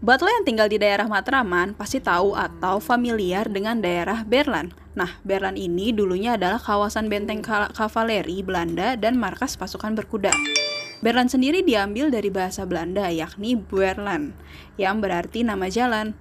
Buat 0.00 0.24
lo 0.24 0.32
yang 0.32 0.48
tinggal 0.48 0.72
di 0.72 0.80
daerah 0.80 1.04
Matraman, 1.04 1.76
pasti 1.76 2.00
tahu 2.00 2.32
atau 2.32 2.80
familiar 2.80 3.44
dengan 3.52 3.84
daerah 3.84 4.24
Berlan. 4.24 4.72
Nah, 4.96 5.20
Berlan 5.28 5.60
ini 5.60 5.92
dulunya 5.92 6.40
adalah 6.40 6.56
kawasan 6.56 7.12
benteng 7.12 7.44
ka- 7.44 7.68
kavaleri 7.76 8.40
Belanda 8.40 8.96
dan 8.96 9.20
markas 9.20 9.60
pasukan 9.60 9.92
berkuda. 9.92 10.32
Berlan 11.04 11.28
sendiri 11.28 11.60
diambil 11.60 12.08
dari 12.08 12.32
bahasa 12.32 12.64
Belanda, 12.64 13.12
yakni 13.12 13.60
Buerlan, 13.60 14.32
yang 14.80 15.04
berarti 15.04 15.44
nama 15.44 15.68
jalan. 15.68 16.16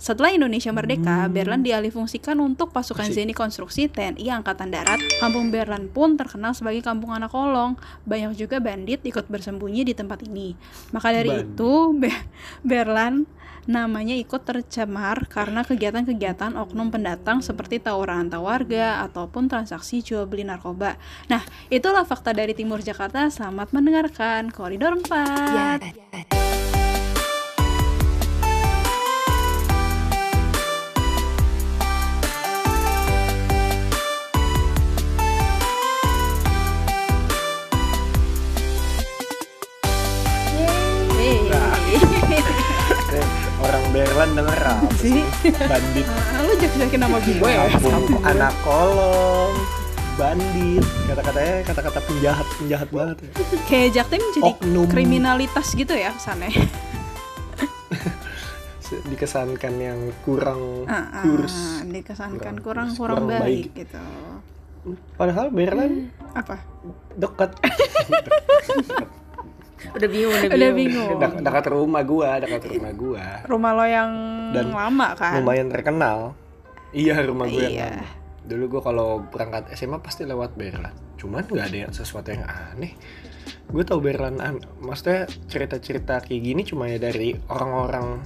Setelah 0.00 0.32
Indonesia 0.32 0.72
merdeka, 0.72 1.28
Berlan 1.28 1.60
dialihfungsikan 1.60 2.40
untuk 2.40 2.72
pasukan 2.72 3.12
Asik. 3.12 3.20
Zeni 3.20 3.36
Konstruksi 3.36 3.84
TNI 3.84 4.32
Angkatan 4.32 4.72
Darat. 4.72 4.96
Kampung 5.20 5.52
Berlan 5.52 5.92
pun 5.92 6.16
terkenal 6.16 6.56
sebagai 6.56 6.80
kampung 6.80 7.12
anak 7.12 7.28
kolong. 7.28 7.76
Banyak 8.08 8.32
juga 8.32 8.64
bandit 8.64 9.04
ikut 9.04 9.28
bersembunyi 9.28 9.84
di 9.84 9.92
tempat 9.92 10.24
ini. 10.24 10.56
Maka 10.96 11.12
dari 11.12 11.28
Bandit. 11.28 11.52
itu, 11.52 11.72
Be- 12.00 12.24
Berlan 12.64 13.28
namanya 13.68 14.16
ikut 14.16 14.40
tercemar 14.40 15.28
karena 15.28 15.60
kegiatan-kegiatan 15.68 16.56
oknum 16.56 16.88
pendatang 16.88 17.44
seperti 17.44 17.76
tawuran 17.76 18.24
antar 18.26 18.40
warga 18.40 19.04
ataupun 19.04 19.52
transaksi 19.52 20.00
jual 20.00 20.24
beli 20.24 20.48
narkoba. 20.48 20.96
Nah, 21.28 21.44
itulah 21.68 22.08
fakta 22.08 22.32
dari 22.32 22.56
Timur 22.56 22.80
Jakarta. 22.80 23.28
Selamat 23.28 23.68
mendengarkan 23.76 24.48
Koridor 24.48 24.96
4. 24.96 25.84
Eh, 25.84 26.59
Berlan 43.90 44.30
denger 44.32 44.60
apa 44.60 44.86
sih? 45.02 45.26
Bandit. 45.60 46.06
Ah, 46.06 46.40
lu 46.40 46.52
jak-jakin 46.56 47.00
nama 47.00 47.18
gue 47.18 47.34
ya? 47.42 47.66
Anak 48.24 48.54
kolong. 48.60 49.54
Bandit. 50.14 50.84
Kata-katanya 51.04 51.54
kata-kata 51.64 51.98
penjahat, 52.00 52.46
penjahat 52.54 52.88
banget 52.88 53.16
ya. 53.20 53.30
Kayak 53.66 53.88
Jaktim 53.96 54.22
jadi 54.32 54.46
Oknum. 54.48 54.86
kriminalitas 54.86 55.72
gitu 55.72 55.90
ya 55.90 56.12
kesannya. 56.12 56.54
Dikesankan 59.06 59.74
yang 59.76 59.98
kurang 60.20 60.82
Ah, 60.84 61.06
ah, 61.12 61.22
kurs. 61.22 61.82
dikesankan 61.84 62.58
Kurang- 62.58 62.90
kurang 62.90 62.90
kurang, 62.92 63.22
kurang 63.22 63.38
baik, 63.38 63.70
baik. 63.70 63.86
gitu. 63.86 64.02
Padahal 65.14 65.46
Berlan 65.48 66.10
Apa? 66.32 66.58
dekat 67.12 67.50
Udah 69.90 70.08
bingung, 70.08 70.32
udah 70.32 70.48
bingung. 70.48 70.56
Udah 70.56 70.70
bingung. 70.76 71.10
Dek- 71.18 71.40
dekat 71.40 71.64
rumah 71.72 72.02
gua, 72.04 72.30
dekat 72.38 72.62
rumah 72.68 72.92
gua. 72.92 73.26
Rumah 73.48 73.70
lo 73.72 73.84
yang 73.84 74.10
Dan 74.52 74.66
lama 74.70 75.08
kan? 75.16 75.40
Lumayan 75.40 75.68
terkenal. 75.68 76.36
Iya, 76.92 77.22
rumah 77.24 77.46
gua 77.48 77.60
yang 77.64 77.72
Iya. 77.72 77.88
lama. 77.96 78.06
Dulu 78.40 78.64
gua 78.66 78.82
kalau 78.82 79.08
berangkat 79.24 79.72
SMA 79.72 79.98
pasti 80.00 80.24
lewat 80.24 80.54
Berlan. 80.54 80.92
Cuman 81.16 81.44
nggak 81.44 81.66
ada 81.70 81.78
yang 81.88 81.92
sesuatu 81.92 82.32
yang 82.32 82.44
aneh. 82.44 82.96
Gue 83.70 83.86
tau 83.86 84.02
Berlan 84.02 84.42
an 84.42 84.58
maksudnya 84.82 85.24
cerita-cerita 85.46 86.18
kayak 86.20 86.42
gini 86.42 86.62
cuma 86.66 86.90
ya 86.90 86.98
dari 86.98 87.36
orang-orang 87.48 88.18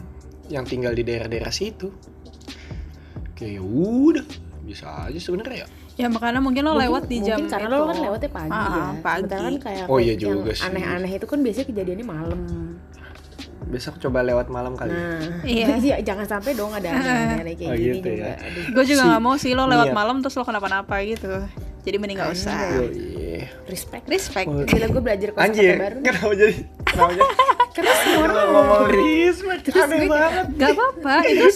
yang 0.48 0.64
tinggal 0.64 0.96
di 0.96 1.04
daerah-daerah 1.04 1.52
situ. 1.52 1.92
Kayak 3.34 3.60
ya 3.60 3.62
udah, 3.62 4.26
bisa 4.64 4.86
aja 5.10 5.18
sebenarnya 5.18 5.66
ya. 5.66 5.68
Ya 5.94 6.06
makanya 6.08 6.38
mungkin 6.38 6.62
lo 6.62 6.72
Mungkin- 6.72 6.84
lewat 6.84 7.02
di 7.06 7.18
jam 7.20 7.38
mungkin 7.38 7.52
karena 7.54 7.68
itu. 7.68 7.76
lo 7.76 7.84
kan 7.84 7.96
lewatnya 8.00 8.30
pagi 8.32 8.50
Ah, 8.50 8.66
ya. 8.66 8.84
pagi. 8.98 9.20
Sementara 9.20 9.40
kan 9.40 9.54
kayak 9.60 9.84
Oh 9.86 9.98
iya 9.98 10.12
yang 10.12 10.20
juga 10.20 10.50
sih. 10.52 10.64
aneh-aneh 10.64 11.10
itu 11.12 11.24
kan 11.24 11.38
biasanya 11.38 11.66
kejadiannya 11.66 12.06
malam. 12.08 12.40
Besok 13.64 13.94
coba 13.98 14.18
lewat 14.20 14.46
malam 14.48 14.74
kali. 14.74 14.90
ya. 14.90 14.98
Nah, 14.98 15.42
Iya. 15.42 15.66
iya. 15.86 15.96
jangan 16.02 16.26
sampai 16.28 16.52
dong 16.52 16.70
ada 16.70 16.88
aneh-aneh 16.92 17.54
kayak 17.54 17.70
Oh, 17.70 17.76
gini 17.76 17.94
gitu 17.96 18.08
juga. 18.12 18.26
ya. 18.26 18.34
Aduh. 18.40 18.64
Gue 18.72 18.84
juga 18.84 18.98
Si- 18.98 19.08
nggak 19.08 19.22
mau 19.22 19.34
sih 19.36 19.52
lo 19.52 19.64
lewat 19.64 19.88
niat. 19.88 19.96
malam 19.96 20.16
terus 20.18 20.34
lo 20.34 20.42
kenapa-napa 20.42 20.94
gitu. 21.00 21.30
Jadi 21.80 21.96
mending 21.96 22.16
gak 22.16 22.32
usah. 22.32 22.56
Yo, 22.72 22.84
iya. 22.88 23.44
Respect. 23.66 24.04
Respect. 24.06 24.48
Oh. 24.48 24.64
Gila 24.64 24.86
gue 24.88 25.02
belajar 25.04 25.28
kosakata 25.30 25.52
Anjir, 25.52 25.76
baru. 25.76 25.98
kenapa 26.00 26.32
jadi? 26.34 26.54
Kenapa 26.82 27.12
jadi? 27.12 27.24
Terus 27.74 27.98
ngomong 28.16 28.86
respect, 28.88 29.64
aneh 29.68 30.06
banget. 30.06 30.46
Gak 30.54 30.70
apa-apa, 30.72 31.14
itu 31.26 31.46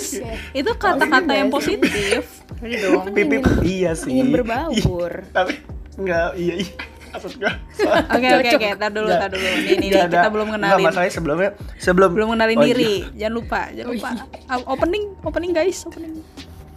itu 0.52 0.70
kata-kata 0.76 1.32
yang 1.32 1.48
positif. 1.48 2.37
Dong. 2.58 3.04
Pipip, 3.12 3.42
iya 3.62 3.94
sih. 3.94 4.10
Ingin 4.10 4.34
berbaur. 4.34 5.12
Ih, 5.22 5.30
Tapi 5.30 5.52
enggak, 5.94 6.34
iya, 6.34 6.54
iya. 6.58 6.72
Oke 7.08 8.28
oke 8.28 8.50
oke, 8.52 8.68
tar 8.76 8.90
dulu 8.92 9.08
tar 9.08 9.32
dulu. 9.32 9.48
Nih 9.58 9.76
nih, 9.80 9.88
kita 10.04 10.28
belum 10.28 10.48
kenalin. 10.52 10.84
masalahnya 10.84 11.12
sebelumnya, 11.12 11.50
sebelum 11.76 12.10
Belum 12.12 12.28
kenalin 12.36 12.58
Oh, 12.58 12.64
diri. 12.64 12.94
Jangan 13.16 13.34
lupa, 13.34 13.60
jangan 13.72 13.88
lupa. 13.90 14.10
Ah, 14.44 14.58
Opening, 14.66 15.04
opening 15.22 15.52
guys, 15.52 15.78
opening. 15.82 16.20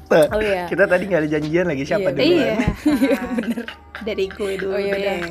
iya. 0.08 0.24
Oh, 0.28 0.40
iya. 0.40 0.64
Kita 0.68 0.84
tadi 0.86 1.03
nggak 1.06 1.20
ada 1.20 1.30
janjian 1.30 1.66
lagi 1.68 1.84
siapa 1.84 2.09
Iya, 2.09 2.16
duluan. 2.16 2.31
Iya. 2.31 3.20
bener. 3.40 3.66
Dari 4.02 4.25
gue 4.28 4.52
dulu 4.58 4.72
Oh 4.72 4.80
iya 4.80 4.96
deh. 4.96 5.22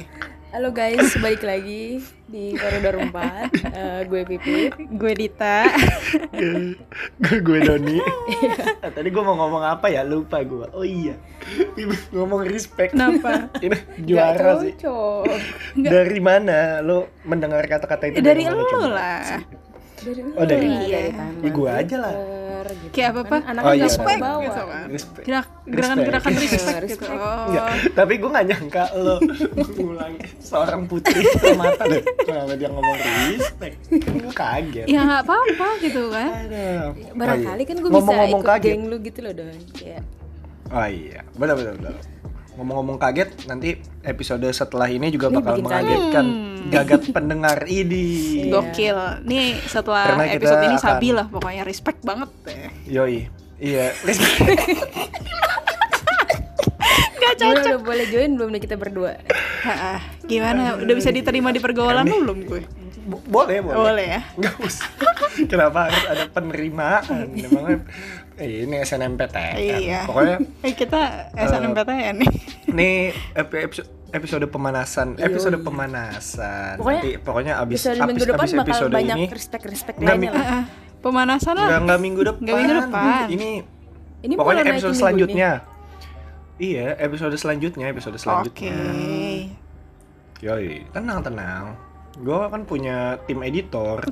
Halo 0.51 0.75
guys, 0.75 1.15
balik 1.17 1.41
lagi 1.41 2.03
di 2.27 2.53
koridor 2.53 2.99
4 3.07 3.71
Eh, 3.71 4.01
Gue 4.05 4.23
Pipip 4.25 4.75
Gue 4.93 5.13
Dita. 5.15 5.71
gue 7.17 7.37
gue 7.39 7.59
Doni. 7.61 8.03
Ah, 8.81 8.91
tadi 8.91 9.09
gue 9.09 9.23
mau 9.23 9.37
ngomong 9.37 9.63
apa 9.63 9.87
ya? 9.87 10.03
Lupa 10.03 10.43
gue. 10.43 10.67
Oh 10.73 10.83
iya. 10.83 11.15
Ngomong 12.11 12.43
respect. 12.45 12.93
Kenapa? 12.93 13.47
Ini 13.57 13.79
Gak 14.03 14.03
juara 14.03 14.51
sih. 14.59 14.75
cocok 14.75 15.25
Dari 15.77 16.19
mana 16.19 16.83
lo 16.83 17.15
mendengar 17.23 17.63
kata-kata 17.65 18.11
itu? 18.11 18.19
Dari 18.19 18.43
lu 18.45 18.67
Coba? 18.67 18.89
lah. 18.91 19.23
Dari 20.01 20.21
Oh, 20.33 20.45
dari- 20.45 20.69
Iya. 20.83 20.99
Tama 21.13 21.41
Ya, 21.41 21.51
gua 21.51 21.71
aja 21.77 21.97
lah. 21.99 22.15
Gitu. 22.71 22.93
Kayak 22.93 23.09
apa-apa? 23.11 23.35
Kan 23.35 23.43
anaknya 23.51 23.61
Oh, 23.61 23.73
iya, 23.73 23.79
nggak 23.79 23.89
respect 23.91 24.21
bawa. 24.21 24.41
gitu 24.41 24.63
kan. 24.63 24.87
Respect. 24.89 25.25
Gerak, 25.25 25.47
gerakan-gerakan 25.67 26.31
Respect. 26.31 26.53
respect, 26.55 26.83
gitu. 26.87 27.03
Respect. 27.03 27.21
Oh. 27.21 27.45
Enggak, 27.45 27.67
tapi 27.93 28.13
gue 28.15 28.31
gak 28.31 28.47
nyangka 28.47 28.85
lo 28.97 29.15
mengulangi 29.73 30.19
seorang 30.39 30.83
putri 30.87 31.21
mata 31.55 31.85
deh. 31.85 32.03
Kenapa 32.21 32.53
dia 32.55 32.69
ngomong 32.69 32.97
respect? 33.29 33.77
Gue 33.91 34.33
kaget. 34.33 34.87
Ya 34.87 35.01
nggak 35.03 35.23
apa-apa 35.25 35.67
gitu 35.81 36.03
kan. 36.09 36.31
Aduh. 36.31 36.85
Barangkali 37.13 37.51
Oh, 37.51 37.57
iya. 37.57 37.67
kan 37.67 37.77
gue 37.77 37.89
bisa 37.89 37.97
Ngomong-ngomong 37.97 38.41
ikut 38.41 38.51
kaget. 38.51 38.71
geng 38.71 38.83
lu 38.87 38.97
gitu 39.01 39.19
loh 39.21 39.33
Don 39.33 39.49
Kayak 39.73 40.03
Oh 40.71 40.87
iya, 40.87 41.21
benar 41.35 41.55
benar 41.57 41.73
benar. 41.75 41.95
Ngomong-ngomong 42.61 43.01
kaget, 43.01 43.49
nanti 43.49 43.73
episode 44.03 44.45
setelah 44.47 44.85
ini 44.85 45.09
juga 45.09 45.33
Ini 45.33 45.35
bakal 45.35 45.65
mengagetkan 45.65 46.27
Hmm. 46.29 46.69
gagat 46.69 47.09
pendengar 47.17 47.65
ini. 47.65 48.05
Gokil. 48.47 49.25
Nih 49.25 49.57
setelah 49.65 50.13
Karena 50.13 50.29
episode 50.29 50.61
ini 50.61 50.77
akan- 50.77 50.85
sabi 50.85 51.09
lah 51.11 51.25
pokoknya 51.27 51.65
respect 51.65 52.05
banget 52.05 52.29
deh. 52.45 52.69
Yoi. 52.87 53.33
Iya, 53.57 53.97
respect. 54.05 54.61
Gak 57.17 57.33
Gimana 57.35 57.49
cocok. 57.57 57.65
udah 57.65 57.79
boleh 57.81 58.07
join 58.09 58.31
belum 58.35 58.49
nih 58.51 58.61
kita 58.61 58.77
berdua? 58.77 59.17
Gimana? 60.23 60.77
Udah 60.77 60.95
bisa 60.95 61.09
diterima 61.09 61.49
di 61.49 61.61
pergaulan 61.61 62.05
lu 62.05 62.21
belum 62.21 62.39
gue? 62.45 62.61
Bo- 63.01 63.25
boleh, 63.25 63.65
boleh. 63.65 63.77
Boleh 63.79 64.07
ya. 64.11 64.23
Nggak 64.37 64.55
usah. 64.61 64.89
Kenapa 65.51 65.89
harus 65.89 66.05
ada 66.05 66.25
penerimaan? 66.29 67.25
Memangnya 67.33 67.81
ini 68.41 68.77
SNMPTN. 68.79 69.55
Iya. 69.57 70.01
Pokoknya 70.05 70.37
Eh 70.67 70.73
kita 70.73 71.01
SNMPTN 71.33 72.15
nih. 72.19 72.33
Nih 72.71 72.97
epi- 73.33 73.63
episode 73.63 73.89
episode 74.11 74.47
pemanasan, 74.47 75.15
Yoi. 75.15 75.23
episode 75.25 75.59
pemanasan. 75.61 76.75
Pokoknya 76.77 76.99
Nanti 76.99 77.13
pokoknya 77.17 77.53
abis 77.59 77.77
Episode 77.79 77.95
abis, 77.95 78.09
minggu 78.09 78.25
depan 78.27 78.41
abis 78.41 78.51
bakal 78.53 78.67
episode 78.67 78.91
banyak 78.91 79.17
ini 79.17 79.25
respect-respect 79.29 79.97
Nggak, 79.97 80.15
lainnya 80.17 80.31
lah 80.31 80.43
Ah, 80.43 80.51
ah. 80.51 80.65
Pemanasan 81.01 81.55
lah. 81.55 81.67
nggak 81.67 81.81
nggak 81.87 82.01
minggu 82.01 82.21
depan. 82.23 82.41
Nggak 82.41 82.57
minggu 82.57 82.75
depan. 82.77 83.25
Ini, 83.31 83.51
Ini 84.21 84.35
pokoknya 84.35 84.63
episode 84.67 84.95
selanjutnya. 84.95 85.51
Iya, 86.57 86.87
episode 86.99 87.37
selanjutnya, 87.37 87.89
episode 87.89 88.13
Oke. 88.13 88.21
selanjutnya. 88.21 88.77
Yoi, 90.41 90.85
tenang 90.91 91.21
tenang. 91.21 91.65
Gue 92.17 92.37
kan 92.45 92.65
punya 92.65 92.99
tim 93.25 93.41
editor 93.41 94.05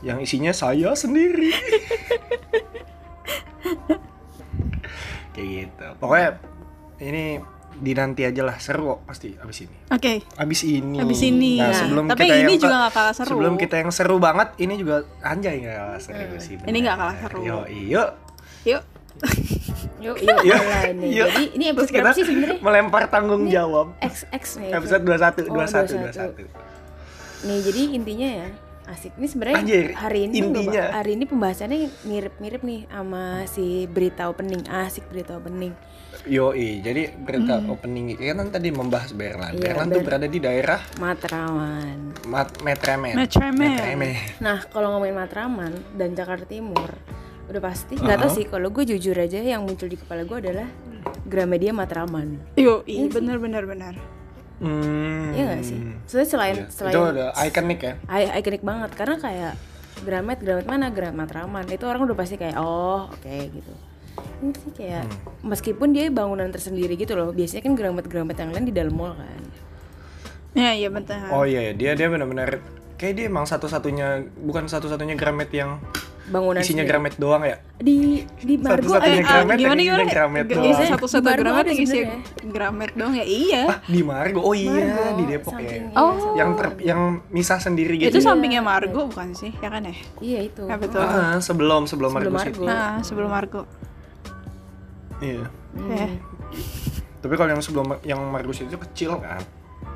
yang 0.00 0.18
isinya 0.18 0.50
saya 0.50 0.90
sendiri. 0.92 1.54
Kayak 5.36 5.48
gitu. 5.60 5.86
Pokoknya 6.00 6.28
ini 6.98 7.24
dinanti 7.76 8.24
aja 8.24 8.40
lah 8.40 8.56
seru 8.56 8.88
kok 8.88 9.00
pasti 9.04 9.36
abis 9.36 9.68
ini. 9.68 9.76
Oke. 9.92 10.24
Abis 10.34 10.60
ini. 10.64 10.96
Habis 10.96 11.20
ini. 11.22 11.60
Nah, 11.60 11.68
Nah, 11.68 11.76
sebelum 11.76 12.04
tapi 12.08 12.24
kita 12.24 12.34
ini 12.34 12.40
yang 12.48 12.56
juga 12.58 12.76
gak 12.80 12.92
kalah 12.96 13.14
seru. 13.14 13.28
Sebelum 13.28 13.54
kita 13.54 13.74
yang 13.76 13.90
seru 13.92 14.16
banget, 14.16 14.48
ini 14.56 14.74
juga 14.74 14.96
anjay 15.20 15.60
nggak 15.60 15.76
kalah 15.76 16.00
seru 16.00 16.36
sih. 16.40 16.56
Ini 16.58 16.78
nggak 16.80 16.96
kalah 16.96 17.16
seru. 17.20 17.38
Yo, 17.44 17.58
yuk. 17.68 18.10
Yuk. 18.64 18.82
Yuk, 19.96 20.16
yuk, 20.24 20.40
Yuk. 20.42 20.56
mulai 20.58 20.92
nih. 20.94 21.08
Yuk. 21.10 21.28
Jadi 21.28 21.44
ini 21.50 21.64
Terus 21.66 21.72
episode 21.72 21.88
kita 21.90 22.00
berapa 22.02 22.16
sih 22.16 22.24
sebenarnya? 22.24 22.56
melempar 22.60 23.02
tanggung 23.06 23.42
Ini 23.44 23.52
jawab. 23.52 23.86
XX 24.00 24.44
nih. 24.58 24.70
Episode 24.72 25.02
21, 25.04 25.12
Oh, 25.12 25.56
21, 25.56 25.84
21. 25.92 26.48
21. 26.48 27.46
Nih, 27.46 27.58
jadi 27.62 27.80
intinya 27.92 28.28
ya, 28.34 28.48
asik. 28.86 29.12
Ini 29.18 29.26
sebenarnya 29.26 29.56
Anjir, 29.58 29.86
hari 29.92 30.20
ini 30.26 30.34
intinya. 30.38 30.84
Hari 30.94 31.10
ini 31.14 31.24
pembahasannya 31.24 31.78
mirip-mirip 32.04 32.62
nih 32.62 32.80
sama 32.86 33.44
si 33.44 33.84
berita 33.86 34.30
opening. 34.30 34.62
Asik 34.66 35.06
berita 35.10 35.36
opening. 35.36 35.74
Yoi, 36.24 36.80
jadi 36.80 37.12
berita 37.12 37.60
opening 37.68 38.16
kan 38.16 38.48
tadi 38.48 38.72
membahas 38.72 39.12
Berlan. 39.12 39.52
Iya, 39.52 39.76
Berlan 39.76 39.86
tuh 39.86 40.00
Ber- 40.00 40.06
berada 40.08 40.26
di 40.26 40.38
daerah 40.40 40.80
Matraman. 40.96 42.16
Mat 42.24 42.48
Metremen. 42.64 43.14
Metremen. 43.14 43.76
Metremen. 43.76 44.14
Nah, 44.40 44.64
kalau 44.66 44.96
ngomongin 44.96 45.12
Matraman 45.14 45.72
dan 45.94 46.16
Jakarta 46.16 46.48
Timur, 46.48 46.88
udah 47.46 47.62
pasti 47.62 47.94
nggak 47.94 48.18
tahu 48.18 48.26
Uh-huh. 48.26 48.38
sih 48.42 48.46
kalau 48.48 48.72
gue 48.72 48.84
jujur 48.86 49.14
aja 49.14 49.38
yang 49.38 49.62
muncul 49.62 49.86
di 49.86 49.94
kepala 49.94 50.24
gue 50.24 50.38
adalah 50.40 50.66
Gramedia 51.22 51.70
Matraman. 51.70 52.56
Yo, 52.56 52.82
iya 52.88 53.06
bener 53.06 53.36
bener 53.38 53.62
bener. 53.62 53.94
Hmm. 54.56 55.36
Iya 55.36 55.42
gak 55.52 55.62
sih? 55.62 55.78
Soalnya 56.04 56.28
selain 56.28 56.56
Iya. 56.56 56.66
selain 56.70 56.92
Itu 56.92 57.00
udah 57.02 57.28
ikonik 57.44 57.80
ya. 57.80 57.94
Ikonik 58.34 58.62
banget 58.64 58.90
karena 58.96 59.16
kayak 59.16 59.52
Gramet 59.96 60.38
Gramet 60.40 60.66
mana 60.66 60.86
Gramet 60.88 61.16
Matraman 61.18 61.64
itu 61.66 61.84
orang 61.84 62.04
udah 62.04 62.16
pasti 62.16 62.36
kayak 62.36 62.56
oh 62.56 63.08
oke 63.08 63.32
gitu. 63.50 63.72
Ini 64.16 64.52
sih 64.54 64.72
kayak 64.72 65.04
Hmm. 65.04 65.48
meskipun 65.48 65.92
dia 65.92 66.08
bangunan 66.08 66.48
tersendiri 66.48 66.96
gitu 66.96 67.12
loh. 67.12 67.32
Biasanya 67.32 67.62
kan 67.62 67.72
Gramet 67.74 68.06
Gramet 68.06 68.36
yang 68.36 68.50
lain 68.50 68.64
di 68.64 68.72
dalam 68.72 68.92
mall 68.92 69.12
kan. 69.12 69.42
Ya 70.56 70.72
iya 70.72 70.88
betul. 70.88 71.20
Oh 71.28 71.44
iya, 71.44 71.68
iya. 71.68 71.72
dia 71.76 71.92
dia 71.92 72.08
benar-benar 72.08 72.60
kayak 72.96 73.12
dia 73.14 73.24
emang 73.28 73.44
satu-satunya 73.44 74.24
bukan 74.40 74.64
satu-satunya 74.64 75.12
Gramet 75.14 75.52
yang 75.52 75.76
Bangunan 76.26 76.58
isinya 76.58 76.82
sendiri. 76.82 76.90
Gramet 76.90 77.14
doang 77.16 77.42
ya. 77.42 77.56
di 77.76 77.96
di 78.40 78.54
Margo 78.56 78.88
Satu-satunya 78.88 79.14
Eh, 79.14 79.20
ah, 79.20 79.30
Gramet 79.36 79.56
gimana 79.56 79.76
yang 79.76 79.76
isinya 79.76 79.84
gimana? 79.86 80.10
Gramet 80.10 80.44
doang. 80.48 80.88
satu-satu 80.88 81.20
Di 81.20 81.28
Margo 81.28 81.42
gramet 81.44 81.64
yang 81.64 81.76
isi 81.76 81.86
sebenarnya. 81.86 82.18
gramet 82.48 82.90
dong 82.92 83.12
ya 83.12 83.24
iya. 83.24 83.62
Ah, 83.64 83.78
di 83.84 84.00
Margo. 84.02 84.38
Oh 84.40 84.54
iya, 84.56 84.72
Margo, 84.72 85.10
di 85.12 85.24
Depok 85.24 85.52
ya. 85.52 85.58
samping- 85.60 85.90
Oh. 85.92 86.10
iya, 86.10 86.34
Yang 86.36 86.50
ter- 86.56 86.78
yang 86.84 87.00
misah 87.28 87.58
sendiri 87.58 87.94
gitu. 87.96 88.08
Itu 88.08 88.18
ya? 88.18 88.24
sampingnya 88.24 88.60
Margo 88.60 89.00
bukan 89.06 89.28
sih? 89.32 89.52
Ya 89.54 89.68
kan 89.68 89.82
ya? 89.82 89.94
Iya 90.18 90.40
itu. 90.44 90.62
Ya 90.64 90.76
betul. 90.76 90.98
Ah, 90.98 91.38
sebelum 91.38 91.84
sebelum, 91.84 92.10
Sebelum 92.10 92.32
Margo 92.32 92.32
Margo. 92.34 92.50
City. 92.52 92.66
Nah, 92.66 92.92
sebelum 93.00 93.30
Margo. 93.30 93.62
Iya. 95.18 95.46
Hmm. 95.72 95.90
Eh. 95.92 96.10
Tapi 97.16 97.34
kalau 97.34 97.50
yang 97.50 97.60
sebelum 97.60 97.86
yang 98.02 98.20
Margo 98.24 98.50
itu 98.50 98.66
kecil 98.80 99.18
kan. 99.18 99.40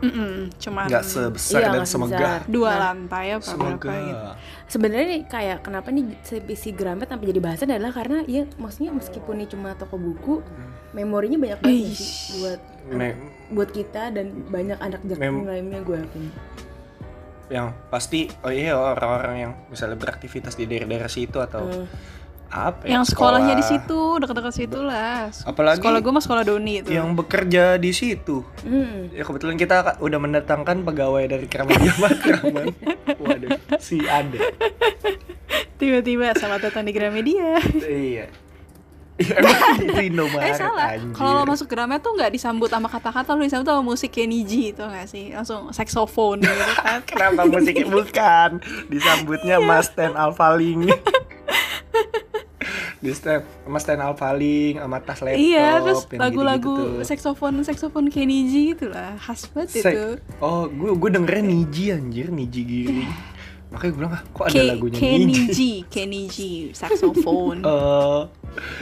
Mm-mm, 0.01 0.33
cuman 0.57 0.87
Nggak 0.87 1.05
sebesar 1.05 1.61
Iya, 1.61 1.69
dan 1.71 1.85
semegah. 1.85 2.41
dua 2.45 2.71
Nah, 2.71 2.79
lantai 2.87 3.27
apa 3.31 3.41
berapa 3.41 3.53
Semegah. 3.77 3.97
gitu. 4.03 4.29
Sebenarnya 4.67 5.07
nih 5.09 5.23
kayak 5.27 5.59
kenapa 5.61 5.89
nih 5.89 6.05
si, 6.21 6.37
si 6.55 6.71
Gramet 6.71 7.07
sampai 7.07 7.27
jadi 7.27 7.41
bahasan 7.41 7.69
adalah 7.69 7.91
karena 7.91 8.19
ya 8.25 8.49
maksudnya 8.55 8.91
meskipun 8.91 9.35
ini 9.35 9.47
cuma 9.47 9.73
toko 9.73 9.95
buku, 9.95 10.41
memorinya 10.91 11.37
banyak 11.37 11.59
banget 11.59 11.77
Ih. 11.83 11.93
sih 11.93 12.11
buat 12.37 12.61
Me- 12.89 13.19
buat 13.51 13.69
kita 13.69 14.11
dan 14.11 14.27
banyak 14.47 14.79
anak 14.79 15.01
Mem- 15.01 15.11
jakung 15.13 15.45
lainnya 15.45 15.81
gue 15.81 15.97
yakin. 15.99 16.25
yang 17.49 17.69
pasti 17.87 18.31
oh 18.41 18.49
iya 18.49 18.73
orang-orang 18.73 19.37
yang 19.37 19.53
misalnya 19.67 19.95
beraktivitas 19.97 20.55
di 20.55 20.65
daerah-daerah 20.65 21.07
situ 21.09 21.35
atau 21.37 21.67
Hmm. 21.67 21.87
Apa 22.51 22.83
ya, 22.83 22.99
Yang 22.99 23.15
sekolahnya 23.15 23.55
di 23.55 23.63
sekolah, 23.63 23.83
situ, 23.87 24.01
dekat-dekat 24.19 24.55
situ 24.55 24.79
lah. 24.81 25.31
Apalagi 25.47 25.79
sekolah 25.79 25.99
gue 25.99 26.13
mah 26.13 26.21
sekolah 26.21 26.43
Doni 26.43 26.75
itu. 26.79 26.91
yang 26.91 27.15
bekerja 27.15 27.75
di 27.77 27.91
situ 27.91 28.43
Hmm. 28.61 29.09
ya 29.09 29.23
kebetulan 29.23 29.55
kita 29.55 29.97
udah 29.97 30.19
mendatangkan 30.19 30.83
pegawai 30.83 31.25
dari 31.27 31.47
Gramedia 31.47 31.95
Matraman 31.97 32.75
waduh 33.23 33.51
si 33.79 34.03
ada 34.03 34.37
Tiba-tiba 35.77 36.35
selamat 36.35 36.69
datang 36.69 36.85
di 36.85 36.93
Gramedia. 36.93 37.57
iya 37.81 38.29
Iya, 39.17 39.37
emang 39.37 39.85
itu 40.01 40.25
Eh 40.41 40.57
salah. 40.57 40.97
Kalau 41.13 41.31
lo 41.35 41.45
masuk 41.45 41.69
Gramet 41.69 42.01
tuh 42.01 42.17
nggak 42.17 42.33
disambut 42.33 42.73
sama 42.73 42.89
kata-kata, 42.89 43.37
lo 43.37 43.45
disambut 43.45 43.69
sama 43.69 43.85
musik 43.85 44.17
G 44.17 44.73
itu 44.73 44.81
nggak 44.81 45.05
sih? 45.05 45.29
Langsung 45.31 45.69
saxophone 45.71 46.41
gitu 46.41 46.73
kan. 46.75 47.05
Kenapa 47.09 47.45
musiknya 47.45 47.85
bukan? 47.85 48.51
Disambutnya 48.89 49.61
Mas 49.61 49.93
Ten 49.93 50.17
Alfaling. 50.17 50.89
Di 53.01 53.11
stand, 53.11 53.41
Mas 53.65 53.81
Ten 53.83 53.97
Alfaling 53.97 54.77
sama 54.77 55.01
tas 55.01 55.19
laptop. 55.19 55.41
iya, 55.41 55.81
terus 55.81 56.05
lagu-lagu 56.13 56.69
gitu-gitu 56.69 56.97
tuh. 56.97 57.07
saxophone 57.07 57.57
saxophone 57.63 58.09
Kenny 58.09 58.45
G 58.45 58.53
itu 58.73 58.87
lah, 58.87 59.17
khas 59.17 59.49
banget 59.49 59.69
Se- 59.73 59.81
itu. 59.83 60.07
Oh, 60.39 60.69
gue 60.69 60.93
gue 60.95 61.11
dengerin 61.11 61.45
Niji 61.45 61.85
anjir, 61.91 62.29
Niji 62.29 62.61
Giring. 62.61 63.09
Makanya 63.71 63.89
gue 63.89 63.99
bilang, 63.99 64.13
ah, 64.13 64.23
kok 64.27 64.45
ada 64.45 64.53
Ke- 64.53 64.69
lagunya 64.69 64.99
Kenny 64.99 65.25
Niji? 65.25 65.49
G, 65.49 65.59
Kenny 65.87 66.23
G, 66.27 66.37
saxophone. 66.73 67.65
Oh, 67.65 68.29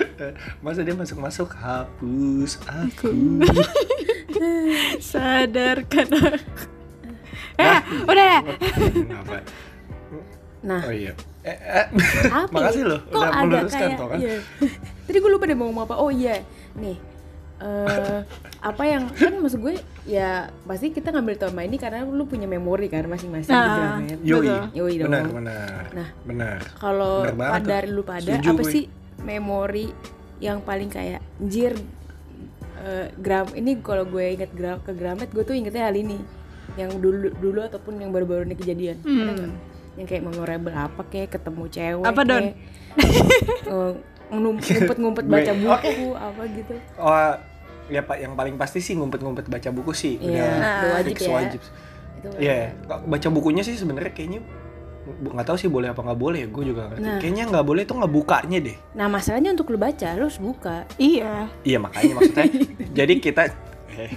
masa 0.65 0.82
dia 0.82 0.93
masuk-masuk 0.93 1.55
hapus 1.55 2.59
aku. 2.67 3.15
Sadarkan 5.00 6.09
aku. 6.11 6.65
Eh, 7.55 7.79
udah. 8.03 8.38
Kenapa? 8.88 9.37
Nah, 10.59 10.82
Oh 10.82 10.91
iya. 10.91 11.15
Eh, 11.49 11.56
eh. 11.56 11.87
apa 12.31 12.53
Makasih 12.53 12.83
ya? 12.83 12.91
loh, 12.91 13.00
Kok 13.03 13.12
udah 13.15 13.31
ada 13.31 13.41
meluruskan 13.43 13.81
kayak, 13.83 13.97
toh 13.97 14.06
kan. 14.06 14.19
iya. 14.19 14.37
Tadi 15.03 15.17
gue 15.17 15.31
lupa 15.31 15.45
deh 15.45 15.55
mau 15.55 15.67
ngomong 15.67 15.85
apa. 15.85 15.95
Oh 15.97 16.11
iya, 16.11 16.45
nih. 16.75 16.99
eh 17.59 18.23
apa 18.61 18.83
yang 18.85 19.11
kan 19.11 19.35
maksud 19.37 19.59
gue 19.59 19.75
ya 20.05 20.31
pasti 20.62 20.91
kita 20.91 21.11
ngambil 21.11 21.35
tema 21.37 21.61
ini 21.61 21.75
karena 21.75 22.03
lu 22.03 22.23
punya 22.25 22.47
memori 22.47 22.87
kan 22.87 23.03
masing-masing 23.05 23.50
Nah. 23.50 23.99
Gramet. 23.99 24.19
Yoi, 24.21 24.47
Betul. 24.47 24.62
Yoi 24.73 24.93
dong. 24.95 25.06
benar, 25.09 25.25
benar, 25.29 25.83
Nah. 25.91 26.09
benar. 26.23 26.59
Kalau 26.77 27.27
pada 27.27 27.77
lu 27.85 28.03
pada 28.03 28.23
Setuju 28.31 28.49
apa 28.49 28.62
gue. 28.62 28.71
sih 28.71 28.85
memori 29.19 29.91
yang 30.39 30.61
paling 30.61 30.87
kayak 30.87 31.19
anjir 31.37 31.75
eh, 32.79 33.11
gram 33.17 33.51
ini 33.53 33.75
kalau 33.81 34.06
gue 34.06 34.25
inget 34.33 34.51
gram 34.53 34.79
ke 34.79 34.93
Gramet 34.93 35.27
gue 35.29 35.43
tuh 35.43 35.51
ingetnya 35.53 35.83
hal 35.85 35.97
ini 35.97 36.23
yang 36.77 36.94
dulu 36.94 37.35
dulu 37.35 37.59
ataupun 37.61 37.99
yang 37.99 38.11
baru-baru 38.11 38.44
ini 38.44 38.55
kejadian 38.55 38.97
Ada 39.01 39.33
nggak? 39.35 39.51
Yang 39.99 40.06
kayak 40.06 40.23
memorable 40.23 40.71
apa 40.71 41.03
kayak 41.05 41.29
ketemu 41.33 41.65
cewek 41.69 42.06
Apa, 42.06 42.21
Don? 42.23 42.45
kayak, 42.45 42.55
ngum- 44.31 44.61
ngumpet-ngumpet 44.61 45.25
baca 45.27 45.53
buku 45.53 45.73
oke. 45.73 45.91
apa 46.15 46.43
gitu 46.53 46.75
Oh, 46.97 47.33
ya 47.89 48.00
pak 48.00 48.17
yang 48.17 48.33
paling 48.35 48.55
pasti 48.55 48.79
sih 48.79 48.95
ngumpet-ngumpet 48.95 49.45
baca 49.45 49.69
buku 49.71 49.93
sih 49.93 50.15
Iya, 50.17 50.45
udah 50.45 50.47
udah 50.55 50.91
wajib 50.95 51.11
fix 51.11 51.21
ya. 51.21 51.33
wajib. 51.33 51.61
itu 52.15 52.29
Iya, 52.37 52.56
baca 53.06 53.29
bukunya 53.29 53.62
sih 53.62 53.75
sebenarnya 53.75 54.12
kayaknya 54.12 54.41
nggak 55.09 55.47
tahu 55.47 55.56
sih 55.56 55.67
boleh 55.67 55.89
apa 55.89 56.05
nggak 56.05 56.21
boleh 56.21 56.39
ya 56.39 56.49
gue 56.49 56.65
juga 56.67 56.83
ngerti. 56.87 57.01
Nah. 57.01 57.17
Kayaknya 57.17 57.44
nggak 57.49 57.65
boleh 57.65 57.83
tuh 57.83 57.97
nggak 57.97 58.12
bukanya 58.12 58.59
deh. 58.61 58.77
nah 58.93 59.06
masalahnya 59.09 59.51
untuk 59.51 59.67
lu 59.67 59.79
baca 59.79 60.09
lu 60.12 60.23
harus 60.23 60.37
buka 60.37 60.85
Iya. 60.94 61.49
Iya 61.65 61.79
makanya 61.81 62.12
maksudnya. 62.15 62.44
jadi 62.93 63.15
kita 63.17 63.43
eh, 63.97 64.12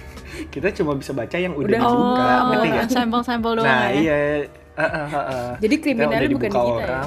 kita 0.46 0.68
cuma 0.72 0.92
bisa 0.92 1.10
baca 1.10 1.32
yang 1.34 1.56
udah, 1.56 1.64
Udah 1.64 1.80
dibuka, 1.80 2.26
Oh, 2.28 2.44
ngerti 2.52 2.92
sampel-sampel 2.92 3.50
doang 3.56 3.64
Nah 3.64 3.88
ya. 3.88 3.96
iya, 3.96 4.16
jadi 5.58 5.74
kriminalnya 5.76 6.28
bukan 6.30 6.48
di 6.48 6.60
kita 6.72 6.88
ya. 6.88 7.02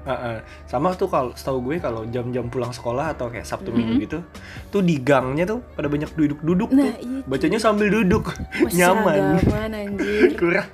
Ah, 0.00 0.12
ah. 0.16 0.36
Sama 0.64 0.96
tuh 0.96 1.06
kalau 1.06 1.30
setahu 1.32 1.60
gue 1.62 1.76
kalau 1.76 2.08
jam-jam 2.08 2.48
pulang 2.48 2.72
sekolah 2.72 3.12
atau 3.12 3.28
kayak 3.28 3.44
Sabtu 3.44 3.68
Minggu 3.68 4.00
gitu, 4.00 4.18
tuh 4.66 4.80
di 4.80 4.96
gangnya 4.96 5.44
tuh 5.44 5.60
pada 5.70 5.86
banyak 5.86 6.08
duduk-duduk 6.10 6.72
Nah, 6.72 6.88
tuh. 6.88 7.04
iya, 7.04 7.20
Bacanya 7.28 7.58
sambil 7.60 7.92
duduk, 7.92 8.32
Wah, 8.32 8.72
nyaman. 8.80 9.36
seragaman, 9.38 9.70
anjir 9.76 10.30
kurang 10.40 10.68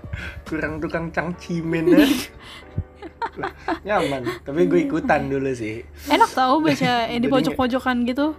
kurang 0.47 0.73
tukang 0.79 1.07
cangcimen 1.11 1.85
ya. 1.91 2.07
Lah, 3.37 3.53
nyaman 3.87 4.23
tapi 4.41 4.61
gue 4.65 4.81
ikutan 4.87 5.27
dulu 5.27 5.51
sih 5.53 5.83
Enak 6.07 6.31
tau 6.31 6.63
baca 6.63 7.11
yang 7.11 7.21
di 7.21 7.29
pojok-pojokan 7.29 8.07
gitu. 8.07 8.33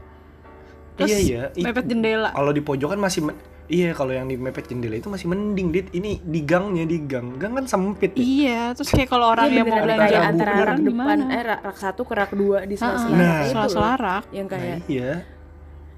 Terus 0.96 1.10
iya 1.12 1.20
iya 1.20 1.42
mepet 1.62 1.86
jendela. 1.86 2.32
kalau 2.32 2.50
di 2.50 2.64
pojokan 2.64 2.98
masih 2.98 3.28
men- 3.28 3.38
iya 3.68 3.92
kalau 3.92 4.10
yang 4.10 4.26
di 4.26 4.36
mepet 4.36 4.66
jendela 4.66 4.96
itu 4.96 5.08
masih 5.08 5.28
mending 5.28 5.68
dit. 5.70 5.88
Ini 5.90 6.20
di 6.20 6.40
gangnya 6.42 6.84
di 6.84 6.98
gang. 7.02 7.36
Gang 7.36 7.54
kan 7.54 7.66
sempit 7.66 8.12
ya. 8.12 8.20
Iya, 8.20 8.62
terus 8.74 8.90
kayak 8.90 9.08
kalau 9.08 9.30
orang 9.30 9.46
Iya 9.46 9.56
yang 9.56 9.68
mau 9.68 9.80
belanja 9.82 10.02
kayak 10.02 10.14
buku 10.14 10.30
antara 10.30 10.52
rak 10.52 10.58
depan 10.58 10.78
gimana? 10.82 11.24
eh 11.30 11.44
rak, 11.44 11.60
rak 11.62 11.78
satu 11.78 12.02
ke 12.02 12.14
rak 12.14 12.32
dua 12.32 12.58
di 12.64 12.76
sela-sela 12.76 13.12
Nah. 13.12 13.28
rak 13.44 13.44
itu 13.44 13.52
sela-sela 13.54 13.94
yang 14.32 14.48
kayak 14.48 14.64
Nah, 14.74 14.88
iya. 14.88 15.12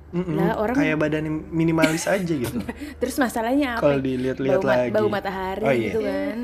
Mm-mm, 0.10 0.36
Lah, 0.36 0.58
orang- 0.58 0.74
kayak 0.76 0.98
badan 0.98 1.24
minimalis 1.48 2.04
aja 2.04 2.26
gitu. 2.26 2.58
Terus 3.00 3.16
masalahnya 3.16 3.78
apa? 3.78 3.82
Kalau 3.84 4.00
dilihat-lihat 4.00 4.58
bau, 4.58 4.66
lagi. 4.68 4.90
bau 4.90 5.08
matahari 5.08 5.62
Oh, 5.62 5.70
iya. 5.72 5.86
gitu 5.86 6.00
kan. 6.02 6.38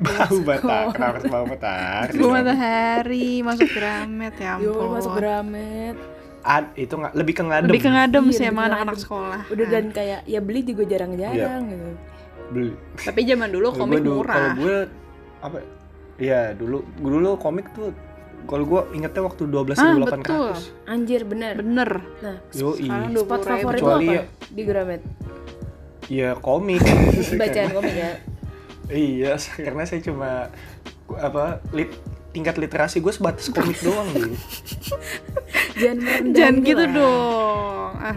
Bau 0.00 0.36
matahari 0.40 0.88
kenapa 0.96 1.18
bau 1.28 1.44
matahari. 1.44 2.16
Gua 2.16 2.30
matahari 2.34 3.28
masuk 3.40 3.68
Gramet 3.70 4.34
ya 4.34 4.56
Yo 4.56 4.72
ampun. 4.72 4.88
masuk 4.96 5.12
Gramet 5.14 5.96
Ad, 6.44 6.74
itu 6.74 6.90
nggak 6.92 7.12
lebih 7.12 7.34
ke 7.34 7.42
ngadem 7.42 7.68
Lebih 7.68 7.82
ke 7.82 7.90
ngadem 7.90 8.24
Iya, 8.24 8.34
sih 8.34 8.44
emang 8.44 8.64
anak-anak 8.66 8.96
sekolah. 8.96 9.40
udah 9.46 9.58
Nah. 9.60 9.72
dan 9.72 9.84
kayak 9.88 10.20
ya 10.24 10.38
beli 10.38 10.60
juga 10.62 10.82
jarang-jarang 10.84 11.62
gitu 11.64 11.88
Beli. 12.48 12.70
Tapi 12.96 13.20
zaman 13.22 13.48
dulu 13.48 13.66
komik 13.72 13.94
gua 13.94 14.02
dulu- 14.02 14.18
murah. 14.18 14.36
Kalau 14.36 14.52
gue 14.58 14.76
apa? 15.40 15.58
Iya 16.14 16.40
dulu 16.52 16.78
dulu 16.96 17.30
komik 17.36 17.66
tuh 17.72 17.94
kalau 18.42 18.64
gue 18.64 18.80
ingetnya 18.92 19.22
waktu 19.22 19.42
dua 19.44 19.62
belas 19.62 19.78
Ah, 19.78 19.88
ribu 19.88 20.02
betul. 20.04 20.50
anjir 20.84 21.22
bener 21.22 21.54
Bener. 21.56 21.90
nah 22.18 22.36
Yoi. 22.52 22.84
Sekarang 22.84 23.10
spot 23.16 23.38
20.000. 23.38 23.46
favorit 23.48 23.78
Kecuali 23.78 24.04
apa 24.04 24.12
ya- 24.12 24.26
di 24.48 24.62
Gramet 24.62 25.02
Iya 26.04 26.30
komik. 26.36 26.82
bacaan 27.40 27.70
komik 27.72 27.94
ya 27.94 28.12
iya 28.90 29.32
karena 29.38 29.82
saya 29.82 30.02
cuma 30.02 30.50
apa 31.12 31.44
lit 31.70 31.94
tingkat 32.32 32.56
literasi 32.56 32.98
gue 32.98 33.10
sebatas 33.10 33.48
komik 33.48 33.76
doang 33.78 34.08
dulu. 34.08 34.32
jangan 35.80 35.98
merendah 35.98 36.34
Jangan 36.34 36.56
gitu 36.62 36.82
lah. 36.82 36.92
dong. 36.92 37.90
Ah, 37.98 38.16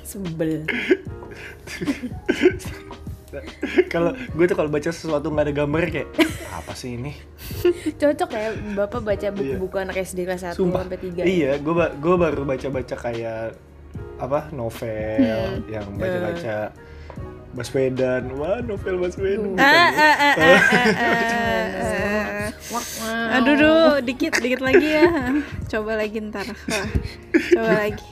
sebel 0.00 0.50
kalau 3.86 4.14
gue 4.14 4.44
tuh 4.46 4.56
kalau 4.56 4.70
baca 4.70 4.88
sesuatu 4.88 5.28
nggak 5.28 5.44
ada 5.44 5.54
gambar 5.54 5.82
kayak 5.88 6.08
apa 6.48 6.72
sih 6.72 6.96
ini 6.96 7.12
Cocok 8.00 8.30
ya 8.32 8.48
Bapak 8.74 9.02
baca 9.02 9.26
buku-buku 9.28 9.76
anak 9.76 10.00
SD 10.00 10.24
kelas 10.24 10.46
1 10.46 10.46
Iya. 10.46 10.56
Sumpah. 10.56 10.80
sampai 10.80 10.98
3. 10.98 11.20
Iya, 11.22 11.52
gue 11.58 11.74
gue 11.92 12.14
baru 12.16 12.42
baca-baca 12.44 12.96
kayak 12.96 13.58
apa 14.16 14.48
novel 14.50 15.20
Hmm. 15.20 15.68
yang 15.68 15.86
baca-baca 15.92 16.72
Baswedan. 17.56 18.22
Wah, 18.36 18.60
novel 18.60 19.00
Baswedan. 19.00 19.56
Ah, 19.56 19.64
ya? 19.64 19.72
ah, 19.72 19.88
ah, 19.88 20.16
ah, 20.22 20.56
ah, 21.80 22.48
ah. 23.02 23.36
Aduh, 23.36 23.54
duh, 23.56 23.92
dikit, 24.00 24.36
dikit 24.36 24.60
lagi 24.60 24.84
ya. 24.92 25.08
Coba 25.66 25.96
lagi 25.96 26.20
ntar. 26.22 26.44
Wah, 26.44 26.86
Coba 27.50 27.72
lagi. 27.80 28.06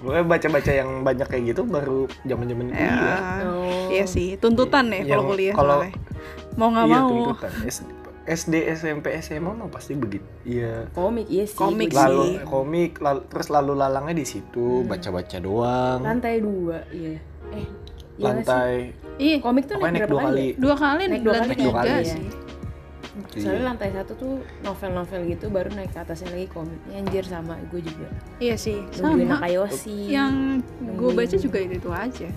Gue 0.00 0.18
baca-baca 0.24 0.72
yang 0.72 1.04
banyak 1.04 1.28
kayak 1.28 1.52
gitu 1.52 1.62
baru 1.62 2.08
zaman-zaman 2.24 2.66
Ya, 2.66 2.74
kuliah. 2.74 3.20
Oh. 3.44 3.86
Iya 3.92 4.04
sih, 4.08 4.28
tuntutan 4.40 4.88
ya 4.88 5.04
kalau 5.04 5.24
kuliah. 5.28 5.52
kalau- 5.52 5.84
mau 6.56 6.72
nggak 6.72 6.86
Iya, 6.88 6.96
mau. 6.96 7.08
tuntutan. 7.36 7.52
SD, 8.26 8.54
SMP, 8.70 9.10
SMA 9.18 9.50
mah 9.50 9.68
pasti 9.68 9.92
begitu. 9.92 10.24
Iya. 10.42 10.88
Komik, 10.92 11.26
iya 11.26 11.44
sih. 11.44 11.56
Komik. 11.56 11.90
Lalu 11.90 12.22
sih. 12.22 12.46
komik, 12.46 12.92
lalu, 12.98 13.20
terus 13.26 13.48
lalu 13.48 13.72
lalangnya 13.74 14.14
di 14.14 14.24
Hmm. 14.24 14.32
situ, 14.32 14.66
baca-baca 14.86 15.36
doang. 15.36 15.98
Lantai 16.00 16.38
dua, 16.38 16.78
iya. 16.90 17.18
Eh? 17.50 17.66
Lantai 18.22 18.74
Ih, 19.16 19.36
Komik 19.38 19.64
tuh 19.64 19.76
naik 19.76 19.84
naik 19.90 20.00
berapa 20.02 20.10
dua 20.10 20.22
kali? 20.22 20.32
kali. 20.32 20.46
dua 20.56 20.74
kali 20.74 21.02
Naik 21.06 21.22
dua 21.22 21.34
kali, 21.34 21.48
tiga 21.50 21.62
dua 21.62 21.74
kali. 21.74 22.04
sih. 22.04 22.24
Soalnya 23.32 23.52
Iya. 23.52 23.66
lantai 23.66 23.88
satu 23.92 24.12
tuh 24.14 24.32
novel-novel 24.60 25.20
gitu 25.28 25.46
baru 25.48 25.68
naik 25.70 25.90
ke 25.90 25.98
atasnya 25.98 26.28
lagi 26.30 26.48
komiknya 26.48 26.94
anjir 26.96 27.24
sama 27.24 27.54
gue 27.66 27.80
juga. 27.80 28.08
Iya 28.38 28.56
sih, 28.56 28.80
Nungguin 28.96 29.28
sama. 29.28 29.36
Nakayoshi. 29.38 29.98
Yang 30.08 30.32
gue 30.90 31.10
baca 31.12 31.36
juga 31.36 31.58
itu 31.58 31.74
itu 31.76 31.90
aja. 31.90 32.28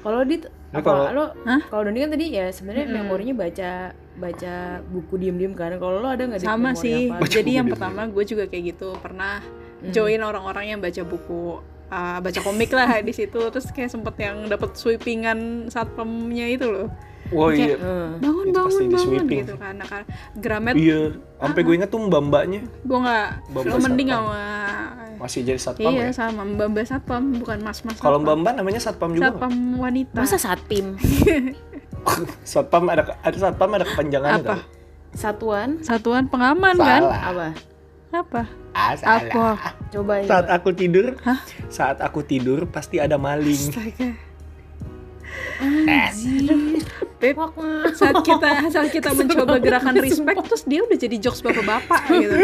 Kalau 0.00 0.20
di 0.22 0.36
Nah, 0.70 0.80
kalau- 0.80 1.10
lo 1.10 1.24
kalau 1.66 1.82
Doni 1.82 1.98
kan 1.98 2.10
tadi 2.10 2.26
ya 2.30 2.46
sebenarnya 2.48 2.86
Mm-mm. 2.86 2.98
memorinya 3.02 3.34
baca 3.36 3.70
baca 4.16 4.54
buku 4.84 5.14
diem-diem 5.16 5.50
kan. 5.52 5.74
Kalau 5.74 5.98
lo 5.98 6.08
ada 6.08 6.22
nggak 6.22 6.40
Sama 6.40 6.70
sih. 6.74 7.10
apa? 7.10 7.26
Jadi 7.26 7.50
yang 7.52 7.66
pertama 7.66 8.06
gue 8.06 8.22
juga 8.22 8.44
kayak 8.44 8.64
gitu 8.70 8.94
pernah 8.96 9.42
Hmm. 9.80 9.90
join 9.90 10.20
orang-orang 10.20 10.64
yang 10.68 10.78
baca 10.78 11.02
buku 11.02 11.58
uh, 11.90 12.18
baca 12.18 12.40
komik 12.40 12.70
lah 12.70 13.02
di 13.02 13.12
situ 13.12 13.40
terus 13.50 13.68
kayak 13.68 13.90
sempet 13.90 14.14
yang 14.16 14.46
dapat 14.46 14.72
sweepingan 14.72 15.68
satpamnya 15.68 16.46
itu 16.48 16.66
loh 16.66 16.88
Wow 17.30 17.54
Kayak- 17.54 17.62
iya. 17.62 17.76
Eh, 17.78 18.08
bangun 18.18 18.46
Itu 18.50 18.58
pasti 18.58 18.74
bangun 18.74 18.90
bangun 18.90 19.06
sweeping 19.06 19.40
gitu 19.46 19.54
kan 19.54 19.74
nah, 19.78 19.86
kan 19.86 20.02
Gramet 20.34 20.74
Iya, 20.74 21.00
sampai 21.38 21.60
gue 21.62 21.74
inget 21.78 21.90
tuh 21.90 22.00
mbak-mbaknya 22.02 22.60
gue 22.66 22.98
nggak 22.98 23.26
lo 23.54 23.76
mending 23.78 24.08
sama 24.10 24.42
masih 25.14 25.40
jadi 25.44 25.60
satpam 25.60 25.92
iya 25.92 26.10
ya. 26.10 26.12
sama 26.16 26.42
mbak 26.42 26.66
mbak 26.74 26.86
satpam 26.90 27.22
bukan 27.38 27.58
mas 27.62 27.78
mas 27.86 28.02
Kalau 28.02 28.18
mbak-mbak 28.18 28.56
namanya 28.56 28.80
satpam 28.82 29.14
juga. 29.14 29.30
satpam 29.30 29.52
wanita 29.78 30.16
masa 30.16 30.36
satpim 30.40 30.96
Satpam 32.42 32.88
ada 32.88 33.14
ada 33.20 33.36
satpam 33.36 33.70
ada 33.76 33.84
kepanjangannya 33.84 34.40
Apa? 34.40 34.48
tau? 34.50 34.60
satuan 35.10 35.68
satuan 35.82 36.24
pengaman 36.26 36.74
kan 36.74 37.02
Salah. 37.02 37.20
apa? 37.30 37.46
Apa 38.10 38.42
Ah, 38.70 38.94
salah. 38.94 39.22
apa 39.22 39.46
Coba 39.88 40.12
ya. 40.18 40.26
Saat 40.28 40.46
aku 40.48 40.70
tidur, 40.70 41.18
Hah? 41.20 41.38
saat 41.66 41.98
aku 41.98 42.22
tidur 42.22 42.62
pasti 42.64 42.96
ada 42.96 43.14
maling. 43.16 43.58
Astaga. 43.68 44.08
Anjir. 45.60 46.80
Beb, 47.16 47.36
saat 47.92 48.16
kita 48.20 48.48
saat 48.68 48.88
kita 48.88 49.10
mencoba 49.18 49.58
gerakan 49.58 49.94
respect 49.96 50.40
terus 50.42 50.62
dia 50.64 50.80
udah 50.80 50.96
jadi 50.96 51.16
jokes 51.18 51.40
bapak-bapak 51.40 52.00
gitu. 52.08 52.36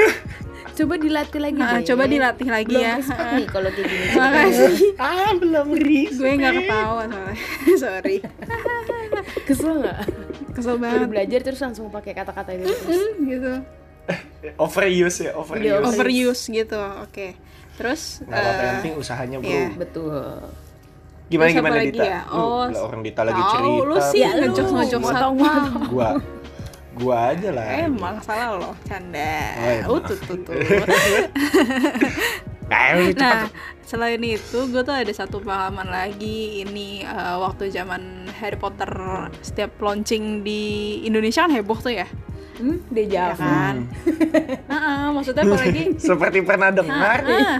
Coba 0.76 0.94
dilatih 0.96 1.40
lagi 1.40 1.56
Nah, 1.56 1.80
deh. 1.80 1.86
coba 1.86 2.04
dilatih 2.04 2.48
lagi 2.48 2.68
Belum 2.68 2.84
ya. 2.84 2.94
respect 3.00 3.30
nih 3.32 3.46
kalau 3.48 3.70
kayak 3.70 3.86
gini. 3.88 4.06
Makasih. 4.18 4.74
ah, 4.98 5.30
belum 5.34 5.68
ris. 5.72 6.14
Gue 6.14 6.32
nggak 6.36 6.54
ketawa 6.58 7.02
soalnya. 7.06 7.34
Sorry. 7.82 8.16
Kesel 9.46 9.72
nggak? 9.80 9.98
Kesel 10.52 10.74
Baru 10.76 10.82
banget. 11.00 11.08
belajar 11.08 11.40
terus 11.42 11.60
langsung 11.60 11.88
pakai 11.88 12.12
kata-kata 12.12 12.50
itu 12.52 12.68
terus. 12.68 13.16
Gitu. 13.16 13.52
Overuse 14.64 15.18
ya, 15.20 15.32
overuse. 15.34 15.66
Udah 15.68 15.90
Overuse 15.90 16.42
gitu. 16.46 16.78
Oke. 17.02 17.34
Terus 17.76 18.22
Nggak 18.22 18.32
apa-apa, 18.32 18.56
yang 18.56 18.66
eh, 18.66 18.74
penting 18.78 18.94
usahanya 18.96 19.36
bro. 19.38 19.48
iya. 19.48 19.66
Betul. 19.72 20.16
Gimana 21.26 21.44
Terus 21.44 21.52
apa 21.52 21.58
gimana 21.58 21.76
lagi 21.76 21.90
Dita? 21.90 22.04
ya? 22.06 22.20
Lu, 22.24 22.38
Oh, 22.38 22.62
lah, 22.64 22.82
orang 22.86 23.00
Dita 23.02 23.22
lagi 23.22 23.42
tahu, 23.42 23.50
cerita. 23.52 23.84
lu 23.84 23.96
sih 24.00 24.20
Ya, 24.20 24.30
lu, 24.30 24.38
ngejokes 24.46 24.72
motong 24.72 25.02
satpam. 25.04 25.72
Gua 25.90 26.08
gua 26.96 27.16
aja 27.28 27.48
lah. 27.52 27.66
Emang 27.76 28.16
salah 28.22 28.50
loh, 28.56 28.74
canda. 28.86 29.36
Oh, 29.52 29.68
iya, 29.68 29.82
Uh, 29.84 29.98
maaf. 30.00 30.06
tuh, 30.08 30.18
tuh, 30.24 30.38
tuh. 30.40 30.54
Nah, 32.66 32.98
lu 32.98 33.14
selain 33.86 34.18
itu, 34.18 34.58
gue 34.66 34.82
tuh 34.82 34.90
ada 34.90 35.12
satu 35.12 35.38
pengalaman 35.38 35.86
lagi. 35.86 36.62
Ini 36.62 36.88
eh, 37.02 37.36
waktu 37.38 37.70
zaman 37.70 38.26
Harry 38.42 38.58
Potter 38.58 38.90
setiap 39.38 39.78
launching 39.78 40.42
di 40.42 40.62
Indonesia 41.02 41.46
kan 41.46 41.52
heboh 41.52 41.78
tuh 41.78 41.94
ya, 41.94 42.06
Hmm, 42.56 42.78
dia 42.88 43.04
ya 43.04 43.08
jawab. 43.08 43.36
kan? 43.38 43.76
Nah, 44.70 45.12
maksudnya 45.12 45.42
apalagi? 45.42 45.82
Seperti 46.02 46.38
pernah 46.40 46.68
dengar 46.70 47.18
nih. 47.22 47.36
Ah. 47.38 47.58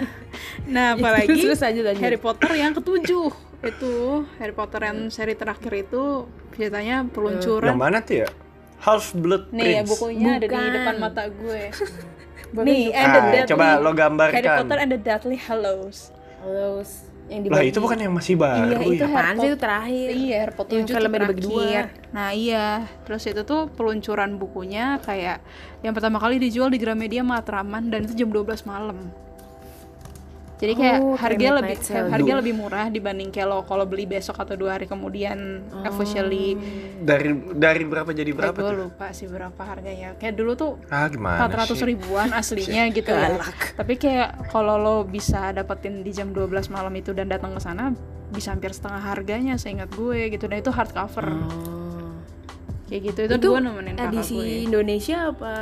Nah, 0.66 0.86
apalagi 0.94 1.28
Terus 1.38 1.60
lanjut, 1.60 1.84
lanjut. 1.84 2.02
Harry 2.02 2.18
Potter 2.18 2.50
yang 2.52 2.72
ketujuh 2.72 3.28
itu 3.58 3.94
Harry 4.36 4.52
Potter 4.52 4.80
yang 4.82 4.98
seri 5.08 5.32
terakhir 5.32 5.72
itu 5.78 6.24
ceritanya 6.52 7.02
Yang 7.02 7.12
peluncuran. 7.12 7.72
mana 7.74 8.00
tuh 8.00 8.24
ya? 8.24 8.28
Half 8.78 9.12
Blood 9.14 9.48
Nih 9.50 9.64
ya 9.70 9.82
Prince. 9.82 9.90
bukunya 9.90 10.30
ada 10.34 10.44
di 10.44 10.48
Bukan. 10.48 10.72
depan 10.74 10.94
mata 10.96 11.22
gue. 11.26 11.62
Nih, 12.66 12.84
and 12.90 13.10
the 13.10 13.18
Ah, 13.18 13.26
Deathly 13.26 13.50
coba 13.50 13.66
lo 13.78 13.90
gambarkan. 13.92 14.34
Harry 14.34 14.50
Potter 14.54 14.78
and 14.78 14.90
the 14.90 15.00
Deathly 15.00 15.36
Hallows. 15.36 16.12
Halo, 16.38 16.80
yang 17.26 17.40
Lah 17.44 17.58
dibagi. 17.58 17.68
itu 17.68 17.78
bukan 17.78 17.98
yang 17.98 18.12
masih 18.12 18.34
baru 18.34 18.70
Iya, 18.70 18.78
itu 18.86 18.94
ya? 18.96 19.06
Apaan 19.08 19.26
Harry 19.26 19.36
sih 19.36 19.48
itu 19.48 19.58
terakhir? 19.58 20.08
Iya, 20.08 20.36
Harry 20.38 20.54
Potter 20.54 20.72
Yang 20.72 20.86
dibagi 21.26 21.42
dua. 21.42 21.54
terakhir. 21.58 21.84
Nah 22.12 22.28
iya, 22.30 22.66
terus 23.02 23.22
itu 23.24 23.42
tuh 23.42 23.60
peluncuran 23.68 24.30
bukunya 24.36 24.84
kayak 25.02 25.38
yang 25.80 25.92
pertama 25.92 26.16
kali 26.16 26.38
dijual 26.38 26.68
di 26.68 26.78
Gramedia 26.78 27.20
Matraman 27.20 27.90
dan 27.90 28.06
itu 28.06 28.14
jam 28.16 28.30
12 28.30 28.62
malam. 28.62 28.98
Jadi 30.56 30.72
kayak 30.72 30.98
Oh, 30.98 31.12
kayak 31.12 31.20
harga 31.20 31.48
lebih 31.54 31.76
sale. 31.78 32.08
harga 32.08 32.32
Duh. 32.32 32.38
lebih 32.40 32.54
murah 32.54 32.86
dibanding 32.88 33.28
kalau 33.28 33.60
kalau 33.62 33.84
beli 33.84 34.04
besok 34.04 34.36
atau 34.36 34.54
dua 34.54 34.74
hari 34.74 34.84
kemudian 34.84 35.36
Oh. 35.68 35.84
officially. 35.84 36.56
Dari 36.96 37.28
dari 37.52 37.84
berapa 37.84 38.08
jadi 38.08 38.32
berapa 38.32 38.56
gue 38.56 38.64
tuh? 38.66 38.78
lupa 38.88 39.12
sih 39.12 39.26
berapa 39.26 39.60
harganya. 39.60 40.16
Kayak 40.16 40.34
dulu 40.34 40.52
tuh 40.54 40.70
Ah 40.86 41.04
gimana 41.06 41.44
400 41.44 41.76
sih? 41.76 41.84
ribuan 41.86 42.32
aslinya 42.32 42.88
gitu 42.88 43.10
ya. 43.10 43.36
Tapi 43.76 43.94
kayak 43.94 44.48
kalau 44.48 44.74
lo 44.74 44.96
bisa 45.02 45.52
dapetin 45.52 46.00
di 46.00 46.10
jam 46.10 46.32
12 46.32 46.48
malam 46.66 46.94
itu 46.94 47.12
dan 47.12 47.28
datang 47.28 47.52
ke 47.52 47.60
sana 47.60 47.92
bisa 48.26 48.50
hampir 48.50 48.72
setengah 48.72 48.98
harganya 48.98 49.54
seingat 49.54 49.92
gue 49.92 50.30
gitu. 50.30 50.46
Dan 50.46 50.58
itu 50.58 50.72
hardcover. 50.72 51.26
Oh. 51.28 52.16
Kayak 52.86 53.02
gitu 53.04 53.20
itu, 53.24 53.34
Itu 53.36 53.48
gue 53.50 53.60
nemenin 53.60 53.92
kakak 53.94 54.08
edisi 54.10 54.34
gue. 54.34 54.64
Indonesia 54.64 55.18
apa 55.28 55.52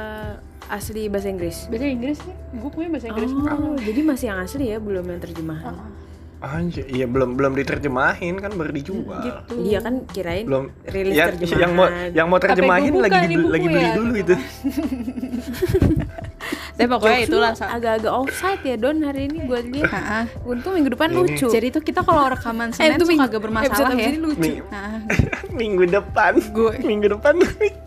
asli 0.67 1.07
bahasa 1.07 1.29
Inggris? 1.29 1.67
Bahasa 1.67 1.87
Inggris 1.87 2.17
sih, 2.19 2.33
gue 2.53 2.71
punya 2.71 2.89
bahasa 2.89 3.07
Inggris. 3.07 3.31
Oh, 3.31 3.77
jadi 3.77 4.01
masih 4.01 4.27
yang 4.29 4.41
asli 4.41 4.65
ya, 4.67 4.79
belum 4.79 5.05
yang 5.07 5.21
terjemahan. 5.21 5.75
Anjir, 6.37 6.85
iya 6.87 7.09
belum 7.09 7.41
belum 7.41 7.57
diterjemahin 7.57 8.37
kan 8.37 8.53
baru 8.53 8.69
dijual. 8.71 9.17
Gitu. 9.19 9.65
Iya 9.65 9.81
kan 9.81 10.05
kirain 10.05 10.45
Belum 10.45 10.69
rilis 10.85 11.17
ya, 11.17 11.33
terjemahan. 11.33 11.57
yang 11.59 11.73
mau 11.73 11.87
yang 12.13 12.27
mau 12.29 12.37
terjemahin 12.37 12.93
lagi 12.95 13.33
buku 13.33 13.49
lagi 13.49 13.67
beli 13.67 13.81
ya, 13.81 13.93
dulu 13.97 14.13
gitu 14.13 14.21
itu. 14.29 14.37
Tapi 16.75 16.89
pokoknya 16.91 17.19
itulah 17.23 17.53
agak-agak 17.57 18.13
offside 18.13 18.61
ya 18.61 18.77
Don 18.77 19.01
hari 19.01 19.25
ini 19.25 19.47
gue 19.47 19.61
lihat. 19.73 20.27
Untung 20.45 20.77
minggu 20.77 20.93
depan 20.93 21.09
Ini. 21.09 21.17
lucu. 21.17 21.47
jadi 21.49 21.67
tuh 21.71 21.81
kita 21.81 22.03
kalau 22.03 22.29
rekaman 22.29 22.69
eh 22.69 22.77
Senin 22.77 22.93
itu 22.93 23.05
suka 23.05 23.13
minggu 23.15 23.25
agak 23.25 23.41
bermasalah 23.41 23.91
ya. 23.95 24.09
lucu. 24.13 24.41
Ming- 24.43 24.63
Nah, 24.69 25.01
minggu 25.57 25.85
depan. 25.89 26.33
Gue. 26.51 26.73
Minggu 26.79 27.07
depan 27.11 27.33
lucu. 27.35 27.73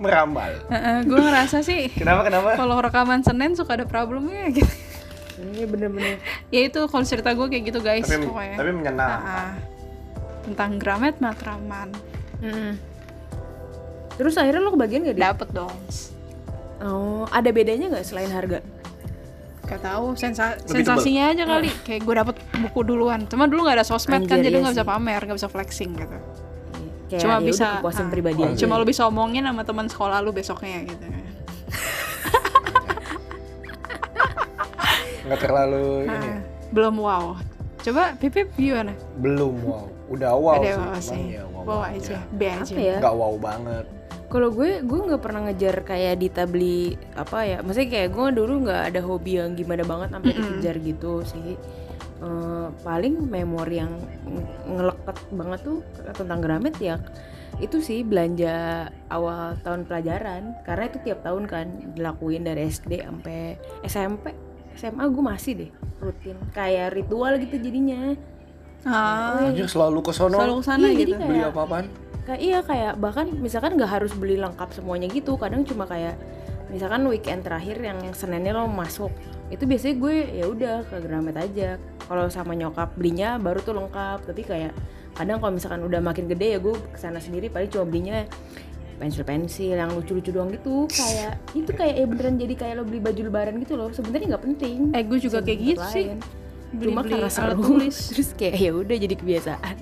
Meramal. 0.00 0.52
gue 1.02 1.20
ngerasa 1.20 1.60
sih 1.60 1.92
Kenapa 1.92 2.24
kenapa? 2.24 2.56
kalau 2.56 2.76
rekaman 2.76 3.20
Senin 3.20 3.52
suka 3.52 3.74
ada 3.74 3.84
problemnya 3.84 4.48
gitu. 4.50 4.72
Ini 5.38 5.64
bener-bener. 5.64 6.16
ya 6.48 6.60
itu 6.62 6.80
kalau 6.84 7.00
cerita 7.02 7.30
gue 7.30 7.46
kayak 7.46 7.64
gitu 7.66 7.80
guys 7.80 8.04
Tapi 8.04 8.24
pokoknya. 8.24 8.56
tapi 8.56 8.70
menyenangkan. 8.70 9.20
Ah, 9.22 9.52
tentang 10.42 10.70
Gramet 10.76 11.16
Matraman 11.16 11.88
Mm-mm. 12.40 12.72
Terus 14.16 14.34
akhirnya 14.34 14.60
lo 14.60 14.70
kebagian 14.70 15.00
gak 15.02 15.14
dia? 15.14 15.24
dapet 15.28 15.48
dong. 15.50 15.76
Oh, 16.78 17.24
ada 17.28 17.48
bedanya 17.48 17.88
nggak 17.88 18.04
selain 18.04 18.28
harga? 18.28 18.60
Gak 19.62 19.80
tahu 19.80 20.12
sensa 20.12 20.56
Lebih 20.58 20.82
sensasinya 20.82 21.30
aja 21.30 21.44
kali 21.46 21.70
kayak 21.84 22.02
gue 22.02 22.14
dapet 22.16 22.36
buku 22.58 22.80
duluan 22.82 23.22
cuma 23.24 23.46
dulu 23.46 23.62
nggak 23.62 23.78
ada 23.78 23.86
sosmed 23.86 24.24
kan 24.24 24.36
Anjir, 24.36 24.50
jadi 24.50 24.56
iya 24.56 24.62
nggak 24.64 24.74
bisa 24.74 24.84
pamer 24.84 25.20
nggak 25.22 25.38
bisa 25.38 25.46
flexing 25.46 25.94
gitu 25.94 26.18
Kayak 27.10 27.22
cuma 27.26 27.36
ya 27.36 27.42
bisa 27.42 27.66
kepuasan 27.82 28.06
ah, 28.06 28.10
pribadi 28.14 28.40
aja. 28.46 28.54
cuma 28.54 28.78
lo 28.78 28.86
bisa 28.86 29.02
omongin 29.10 29.42
sama 29.42 29.66
teman 29.66 29.90
sekolah 29.90 30.22
lu 30.22 30.30
besoknya 30.30 30.86
gitu 30.86 31.04
Nggak 35.26 35.40
terlalu 35.42 36.06
ini. 36.06 36.14
Ah, 36.16 36.22
ya. 36.24 36.38
belum 36.70 36.94
wow 36.96 37.24
coba 37.80 38.12
pipip 38.14 38.52
gimana 38.54 38.92
Belum 39.18 39.54
wow. 39.64 39.86
Udah 40.10 40.32
wow 40.36 40.58
ada 40.58 40.68
sih. 40.68 40.78
wow 40.78 41.00
sih 41.00 41.22
ya 41.34 41.42
wow, 41.48 41.62
wow 41.64 41.80
aja 41.86 42.18
B 42.30 42.40
aja 42.46 42.62
Apa 42.66 42.80
ya? 42.80 42.96
Nggak 42.98 43.14
wow 43.14 43.34
banget. 43.38 43.84
Kalau 44.30 44.54
gue, 44.54 44.78
gue 44.86 45.00
nggak 45.10 45.22
pernah 45.26 45.40
ngejar 45.50 45.82
kayak 45.82 46.14
Dita 46.22 46.46
beli 46.46 46.94
apa 47.18 47.42
ya. 47.42 47.58
Maksudnya 47.66 47.90
kayak 47.90 48.10
gue 48.14 48.26
dulu 48.30 48.62
nggak 48.62 48.82
ada 48.94 49.00
hobi 49.02 49.42
yang 49.42 49.58
gimana 49.58 49.82
banget 49.82 50.14
sampai 50.14 50.30
dikejar 50.38 50.76
gitu 50.78 51.12
sih. 51.26 51.58
Eh, 52.20 52.68
paling 52.84 53.16
memori 53.24 53.80
yang 53.80 53.96
ng- 54.28 54.76
ngeleket 54.76 55.16
banget 55.32 55.60
tuh 55.64 55.80
tentang 56.12 56.44
Gramet 56.44 56.76
ya 56.76 57.00
itu 57.56 57.80
sih 57.80 58.04
belanja 58.04 58.88
awal 59.08 59.56
tahun 59.60 59.88
pelajaran. 59.88 60.52
Karena 60.62 60.84
itu 60.86 60.98
tiap 61.00 61.24
tahun 61.24 61.48
kan 61.48 61.66
dilakuin 61.96 62.44
dari 62.44 62.68
SD 62.68 63.00
sampai 63.00 63.56
SMP 63.82 64.36
SMA 64.76 65.08
gue 65.08 65.24
masih 65.24 65.52
deh 65.56 65.70
rutin. 65.98 66.36
Kayak 66.52 66.92
ritual 66.92 67.40
gitu 67.40 67.56
jadinya. 67.56 68.12
Ah, 68.80 69.40
Anjir 69.40 69.68
selalu 69.68 70.00
ke 70.00 70.12
sono. 70.12 70.36
Selalu 70.36 70.54
ke 70.56 70.64
sana 70.64 70.86
Iya, 70.86 70.92
jadi 70.94 71.04
gitu. 71.04 71.16
kayak- 71.16 71.28
beli 71.28 71.40
apa-apaan? 71.42 71.86
kayak 72.20 72.40
iya 72.40 72.60
kayak 72.60 72.92
bahkan 73.00 73.26
misalkan 73.32 73.74
nggak 73.74 73.90
harus 73.90 74.12
beli 74.12 74.36
lengkap 74.36 74.70
semuanya 74.70 75.08
gitu 75.08 75.34
kadang 75.34 75.64
cuma 75.64 75.82
kayak 75.82 76.14
misalkan 76.68 77.02
weekend 77.08 77.42
terakhir 77.42 77.80
yang 77.80 77.96
seninnya 78.12 78.52
lo 78.52 78.68
masuk 78.68 79.08
itu 79.50 79.62
biasanya 79.62 79.94
gue 79.96 80.14
ya 80.32 80.44
udah 80.46 80.74
ke 80.84 80.96
Gramet 80.98 81.36
aja 81.36 81.68
kalau 82.00 82.26
sama 82.26 82.54
nyokap 82.54 82.94
belinya 82.94 83.34
baru 83.36 83.58
tuh 83.58 83.74
lengkap 83.74 84.24
tapi 84.24 84.42
kayak 84.42 84.72
kadang 85.12 85.36
kalau 85.36 85.52
misalkan 85.52 85.82
udah 85.82 85.98
makin 85.98 86.26
gede 86.26 86.54
ya 86.54 86.58
gue 86.58 86.72
ke 86.72 86.96
sana 86.96 87.18
sendiri 87.18 87.46
paling 87.46 87.66
cuma 87.66 87.84
belinya 87.84 88.24
pensil 88.96 89.22
pensil 89.22 89.74
yang 89.74 89.90
lucu-lucu 89.90 90.30
doang 90.30 90.48
gitu 90.48 90.84
kayak 90.86 91.34
itu 91.52 91.70
kayak 91.70 91.94
ya 91.94 92.06
beneran 92.06 92.36
jadi 92.36 92.54
kayak 92.54 92.74
lo 92.74 92.84
beli 92.84 93.00
baju 93.00 93.20
lebaran 93.24 93.56
gitu 93.58 93.74
loh 93.74 93.88
sebenarnya 93.90 94.26
nggak 94.30 94.44
penting 94.44 94.78
Eh, 94.92 95.02
gue 95.02 95.18
juga 95.18 95.38
kayak 95.40 95.60
gitu 95.66 95.82
sih. 95.88 96.06
lain. 96.06 96.18
Beli- 96.70 96.86
cuma 96.86 97.00
beli 97.00 97.12
karena 97.16 97.28
seru 97.28 97.54
tulis. 97.58 97.96
terus 98.12 98.28
kayak 98.32 98.54
ya 98.54 98.70
udah 98.70 98.96
jadi 98.98 99.14
kebiasaan 99.16 99.76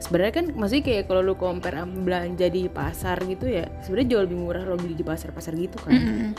sebenarnya 0.00 0.32
kan 0.34 0.46
maksudnya 0.52 0.84
kayak 0.84 1.02
kalau 1.06 1.22
lu 1.22 1.34
compare 1.34 1.76
belanja 1.84 2.46
di 2.46 2.66
pasar 2.66 3.20
gitu 3.22 3.46
ya 3.46 3.68
sebenarnya 3.80 4.08
jauh 4.10 4.22
lebih 4.26 4.38
murah 4.38 4.62
lo 4.64 4.74
beli 4.74 4.92
di 4.92 5.02
pasar-pasar 5.02 5.52
gitu 5.54 5.76
kan 5.78 5.92
Mm-mm. 5.92 6.02
emang 6.02 6.32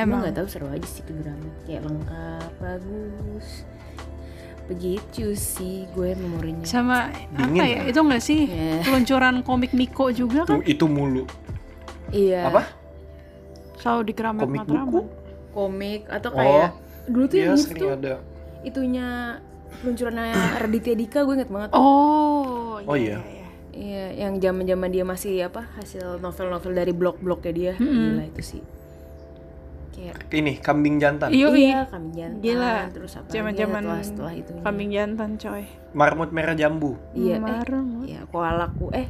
Emang. 0.00 0.20
nggak 0.20 0.34
tahu 0.34 0.46
seru 0.46 0.66
aja 0.68 0.84
sih 0.84 1.02
tuh 1.02 1.14
drama 1.16 1.48
kayak 1.62 1.82
lengkap 1.82 2.50
bagus 2.58 3.48
begitu 4.64 5.32
sih 5.32 5.88
gue 5.90 6.12
memorinya 6.12 6.60
Sama 6.62 7.08
Dingin 7.32 7.56
apa 7.56 7.64
ya? 7.64 7.78
ya? 7.78 7.88
Itu 7.88 7.98
enggak 8.00 8.20
sih? 8.20 8.40
Ya. 8.44 8.78
Peluncuran 8.82 9.40
komik 9.40 9.72
Miko 9.72 10.06
juga 10.10 10.44
kan? 10.44 10.60
itu 10.62 10.84
mulu. 10.84 11.24
iya 12.08 12.46
Apa? 12.46 12.68
Selalu 13.76 14.02
di 14.02 14.12
Keramat 14.12 14.42
Komik 14.44 14.60
Matraman. 14.62 14.84
buku? 14.86 15.00
komik 15.48 16.02
atau 16.06 16.28
Oh, 16.28 16.36
kayak 16.36 16.70
dulu 17.06 17.24
tuh 17.26 17.36
yang 17.36 17.50
hits 17.50 17.64
sering 17.64 17.80
tuh 17.80 17.90
ada. 17.90 18.14
itunya 18.60 19.06
peluncurannya 19.80 20.36
Raditya 20.62 20.94
Dika 20.94 21.18
gue 21.22 21.34
inget 21.34 21.48
banget 21.48 21.70
Oh, 21.72 22.78
Oh, 22.80 22.94
iya. 22.94 23.18
iya. 23.18 23.46
Iya, 23.70 24.04
yang 24.18 24.36
zaman-zaman 24.36 24.88
dia 24.88 25.02
masih 25.02 25.38
apa 25.44 25.62
hasil 25.74 26.18
novel-novel 26.18 26.72
dari 26.72 26.90
blog-blognya 26.90 27.52
dia, 27.52 27.72
Mm-mm. 27.74 27.94
gila 28.12 28.24
itu 28.26 28.42
sih. 28.44 28.62
Kayak 29.98 30.14
Ini 30.30 30.52
kambing 30.62 30.96
jantan. 31.02 31.28
Iya, 31.34 31.46
iya, 31.52 31.80
kami 31.90 32.08
jantan, 32.14 32.40
Gila. 32.40 32.76
terus 32.94 33.12
apa 33.18 33.26
Zaman-zaman 33.28 33.82
lagi 33.82 33.90
ya, 33.90 34.06
setelah 34.06 34.32
setelah 34.32 34.32
itu. 34.38 34.52
Kambing 34.62 34.90
jantan, 34.94 35.30
coy. 35.34 35.64
Marmut 35.90 36.30
merah 36.30 36.54
jambu. 36.54 36.94
Iya, 37.12 37.36
eh, 37.36 37.40
Marmut. 37.42 38.04
iya, 38.06 38.20
koalaku 38.30 38.86
eh 38.94 39.08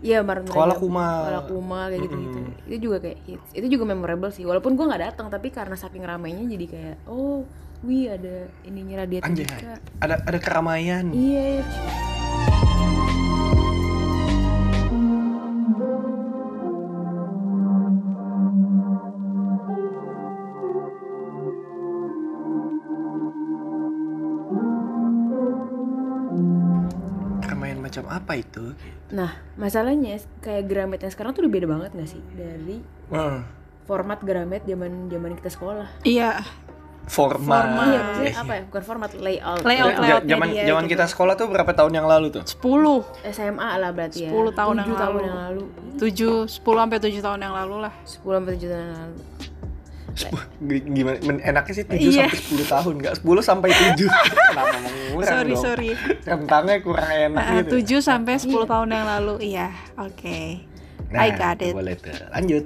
iya 0.00 0.24
marun 0.24 0.48
Koala 0.48 0.80
kuma. 0.80 1.28
koala 1.28 1.40
kuma 1.44 1.80
kayak 1.92 2.00
gitu 2.08 2.16
gitu. 2.16 2.38
Mm-mm. 2.40 2.64
Itu 2.72 2.76
juga 2.88 2.96
kayak 3.04 3.18
hits. 3.28 3.50
Itu 3.52 3.66
juga 3.68 3.84
memorable 3.84 4.32
sih. 4.32 4.48
Walaupun 4.48 4.72
gua 4.72 4.88
nggak 4.88 5.02
datang, 5.12 5.26
tapi 5.28 5.52
karena 5.52 5.76
saking 5.76 6.00
ramainya 6.00 6.48
jadi 6.48 6.66
kayak 6.72 6.96
oh, 7.04 7.44
wih 7.84 8.08
ada 8.08 8.48
ininya 8.64 9.04
Raditya 9.04 9.28
Anjay. 9.28 9.44
Ada 10.00 10.14
ada 10.24 10.38
keramaian. 10.40 11.04
Iya, 11.12 11.60
Keramaian 11.60 12.09
apa 28.30 28.38
itu? 28.38 28.64
Nah, 29.10 29.34
masalahnya 29.58 30.14
kayak 30.38 30.70
Gramet 30.70 31.02
yang 31.02 31.10
sekarang 31.10 31.34
tuh 31.34 31.42
udah 31.42 31.50
beda 31.50 31.66
banget 31.66 31.90
gak 31.98 32.10
sih 32.14 32.22
dari 32.30 32.78
Hmm, 33.10 33.42
format 33.90 34.22
Gramet 34.22 34.62
zaman 34.62 35.10
zaman 35.10 35.34
kita 35.34 35.50
sekolah. 35.50 35.90
Iya, 36.06 36.38
format. 37.10 37.66
Iya, 37.82 38.00
maksudnya 38.06 38.34
apa 38.38 38.52
ya? 38.54 38.62
Bukan 38.70 38.82
format 38.86 39.10
layout. 39.18 39.66
Layout, 39.66 39.94
layoutnya 39.98 40.30
Zaman 40.30 40.48
dia 40.54 40.62
zaman 40.62 40.84
gitu. 40.86 40.92
kita 40.94 41.04
sekolah 41.10 41.34
tuh 41.34 41.50
berapa 41.50 41.72
tahun 41.74 41.90
yang 41.90 42.06
lalu 42.06 42.26
tuh? 42.30 42.46
10, 42.46 43.02
SMA 43.34 43.70
lah 43.82 43.90
berarti 43.90 44.18
ya. 44.22 44.30
10 44.30 44.54
tahun 44.54 44.74
yang 44.78 44.88
7 44.88 44.94
tahun 44.94 45.10
lalu. 45.10 45.26
yang 45.26 45.38
lalu. 45.42 45.64
7, 45.98 46.46
10 46.46 46.78
sampai 46.78 46.98
7 47.02 47.18
tahun 47.18 47.40
yang 47.42 47.54
lalu 47.58 47.76
lah. 47.82 47.92
10 48.06 48.30
sampai 48.38 48.52
7 48.54 48.70
tahun 48.70 48.84
yang 48.86 49.00
lalu. 49.02 49.18
Gimana? 50.60 51.16
Men- 51.20 51.42
Enaknya 51.42 51.72
sih 51.72 51.84
7 51.84 51.96
Iya. 52.02 52.26
sampai 52.26 52.38
10 52.40 52.66
tahun, 52.66 52.94
nggak 52.98 53.14
10 53.18 53.40
sampai 53.40 53.68
7. 53.70 54.06
Kenapa 54.50 54.76
mengurang 54.78 55.28
sorry, 55.28 55.52
dong? 55.52 55.62
sorry. 55.62 55.90
Rentangnya 56.20 56.76
kurang 56.80 57.10
enak 57.10 57.40
Nah, 57.40 57.56
gitu. 57.60 57.76
7 57.96 58.00
sampai 58.00 58.34
10 58.36 58.64
tahun 58.64 58.88
yang 58.90 59.06
lalu. 59.08 59.34
Iya, 59.46 59.68
oke. 59.96 60.38
Nah, 61.08 61.20
I 61.20 61.30
got 61.32 61.58
it. 61.58 61.72
Boleh 61.72 61.94
tuh. 61.94 62.12
Lanjut. 62.30 62.64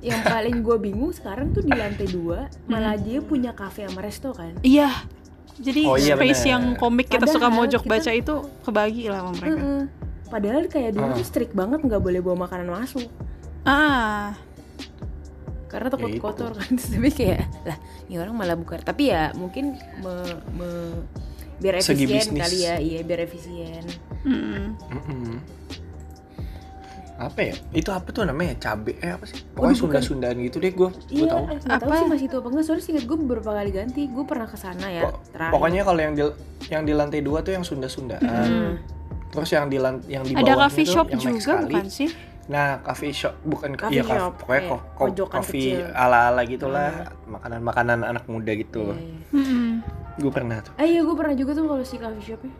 Yang 0.00 0.20
paling 0.24 0.56
gue 0.66 0.76
bingung 0.78 1.12
sekarang 1.12 1.50
tuh 1.50 1.60
di 1.60 1.70
lantai 1.70 2.06
2 2.06 2.48
malah 2.66 2.96
dia 2.96 3.20
punya 3.20 3.52
cafe 3.52 3.84
sama 3.84 4.00
resto 4.00 4.32
kan. 4.32 4.56
Iya. 4.60 4.88
Jadi 5.56 5.84
Oh, 5.84 5.94
iya, 5.94 6.16
space 6.16 6.40
bener. 6.40 6.50
yang 6.50 6.64
komik 6.74 7.06
kita 7.06 7.26
suka 7.26 7.46
Padahal 7.46 7.58
mojok 7.60 7.82
kita- 7.82 7.92
baca 7.94 8.10
itu 8.14 8.34
kebagi 8.62 9.02
lah 9.06 9.18
sama 9.20 9.32
mereka. 9.34 9.56
Heeh. 9.58 9.82
Padahal 10.26 10.62
kayak 10.64 10.90
dulu 10.94 11.06
Ah. 11.06 11.16
tuh 11.16 11.26
strict 11.26 11.52
banget 11.52 11.80
nggak 11.82 11.98
boleh 11.98 12.20
bawa 12.20 12.36
makanan 12.40 12.70
masuk 12.70 13.04
Ah, 13.60 14.32
karena 15.70 15.86
takut 15.86 16.10
Ya 16.10 16.18
kotor 16.18 16.50
kan. 16.52 16.70
Tapi 16.92 17.08
kayak 17.08 17.46
lah, 17.62 17.78
ini 18.04 18.18
orang 18.18 18.34
malah 18.34 18.58
buka. 18.58 18.76
Tapi 18.76 19.08
ya 19.08 19.30
mungkin 19.32 19.78
me- 20.02 20.42
me- 20.52 21.06
biar 21.60 21.78
efisien 21.78 22.34
kali 22.34 22.58
ya, 22.60 22.74
iya 22.76 23.00
biar 23.00 23.20
efisien. 23.22 23.84
Mm-mm. 24.26 25.38
Apa 27.20 27.40
ya? 27.44 27.54
Itu 27.70 27.92
apa 27.92 28.08
tuh 28.10 28.24
namanya? 28.24 28.56
Cabe 28.56 28.96
eh 28.96 29.12
apa 29.12 29.28
sih? 29.28 29.44
Pokoknya 29.52 29.76
bukan. 29.76 30.00
Sunda-Sundaan 30.00 30.36
gitu 30.40 30.56
deh 30.56 30.72
gue. 30.72 30.88
Gue 30.88 31.20
Iya, 31.20 31.28
tahu. 31.28 31.44
nggak 31.44 31.78
tahu 31.78 31.90
Apa? 31.92 32.00
sih 32.00 32.06
masih 32.08 32.26
itu 32.26 32.36
apa 32.40 32.48
enggak. 32.48 32.64
Soalnya 32.64 32.84
singkat 32.84 33.04
gue 33.04 33.16
beberapa 33.20 33.50
kali 33.52 33.70
ganti. 33.70 34.02
Gue 34.08 34.24
pernah 34.24 34.48
ke 34.48 34.56
sana 34.56 34.86
ya. 34.88 35.04
Terakhir. 35.28 35.52
Pokoknya 35.52 35.82
kalau 35.84 36.00
yang 36.00 36.14
di 36.16 36.22
yang 36.66 36.82
di 36.82 36.92
lantai 36.96 37.20
dua 37.20 37.44
tuh 37.44 37.52
yang 37.52 37.60
Sunda-Sundaan. 37.60 38.24
Hmm. 38.24 38.72
Terus 39.30 39.50
yang 39.52 39.68
di 39.68 39.76
yang 40.08 40.24
di 40.24 40.32
ada 40.32 40.42
bawahnya 40.42 40.64
coffee 40.64 40.88
shop 40.88 41.06
juga 41.12 41.60
bukan 41.60 41.86
sih? 41.86 42.08
Nah, 42.46 42.80
coffee 42.80 43.10
shop 43.10 43.34
bukan 43.42 43.74
Coffee 43.74 43.94
iya, 43.94 44.02
kaf- 44.02 44.16
shop, 44.16 44.32
pokoknya 44.38 44.58
kayak 44.58 44.70
ko- 44.70 44.84
ko- 44.90 45.06
pojokan 45.06 45.34
coffee 45.36 45.70
kecil. 45.76 45.86
ala-ala 45.92 46.42
gitulah, 46.42 46.90
makanan-makanan 47.24 47.98
anak 48.02 48.24
muda 48.24 48.52
gitu. 48.52 48.90
iya. 48.90 49.20
Mm-mm. 49.30 49.68
Gue 50.16 50.30
pernah 50.30 50.58
tuh. 50.58 50.72
Eh 50.76 50.86
iya 50.88 51.00
gue 51.00 51.14
pernah 51.14 51.32
juga 51.32 51.52
tuh 51.52 51.64
kalau 51.64 51.82
si 51.82 51.96
coffee 51.96 52.24
shopnya. 52.24 52.54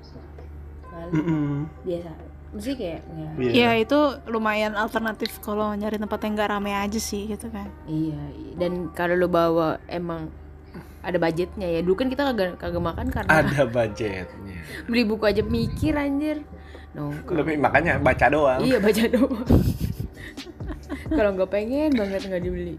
Lalu 0.90 1.10
Mm-mm. 1.12 1.54
biasa. 1.82 2.10
Mesti 2.50 2.72
kayak 2.74 3.00
ya, 3.06 3.28
Iya. 3.36 3.50
Ya 3.52 3.70
itu 3.78 3.98
lumayan 4.26 4.74
alternatif 4.74 5.38
kalau 5.38 5.70
nyari 5.72 5.96
tempat 5.96 6.18
yang 6.20 6.34
gak 6.34 6.50
rame 6.50 6.72
aja 6.72 6.98
sih 6.98 7.26
gitu 7.26 7.46
kan. 7.48 7.70
iya. 7.84 8.18
iya. 8.32 8.52
Dan 8.56 8.90
kalau 8.90 9.14
lo 9.14 9.26
bawa 9.26 9.78
emang 9.86 10.30
ada 11.00 11.16
budgetnya 11.16 11.66
ya. 11.68 11.80
Dulu 11.80 11.94
kan 11.96 12.06
kita 12.06 12.26
kagak 12.26 12.58
kagak 12.58 12.78
makan 12.80 13.06
karena 13.08 13.30
Ada 13.32 13.66
budgetnya. 13.66 14.58
beli 14.86 15.02
buku 15.04 15.24
aja 15.24 15.40
mikir 15.40 15.94
anjir. 15.94 16.42
Nongkrong. 16.90 17.36
Lebih 17.38 17.54
makanya 17.62 17.92
baca 18.02 18.26
doang. 18.26 18.60
Iya 18.60 18.78
baca 18.82 19.04
doang. 19.06 19.46
kalau 21.16 21.30
nggak 21.38 21.50
pengen 21.50 21.90
banget 21.94 22.20
nggak 22.26 22.42
dibeli. 22.42 22.74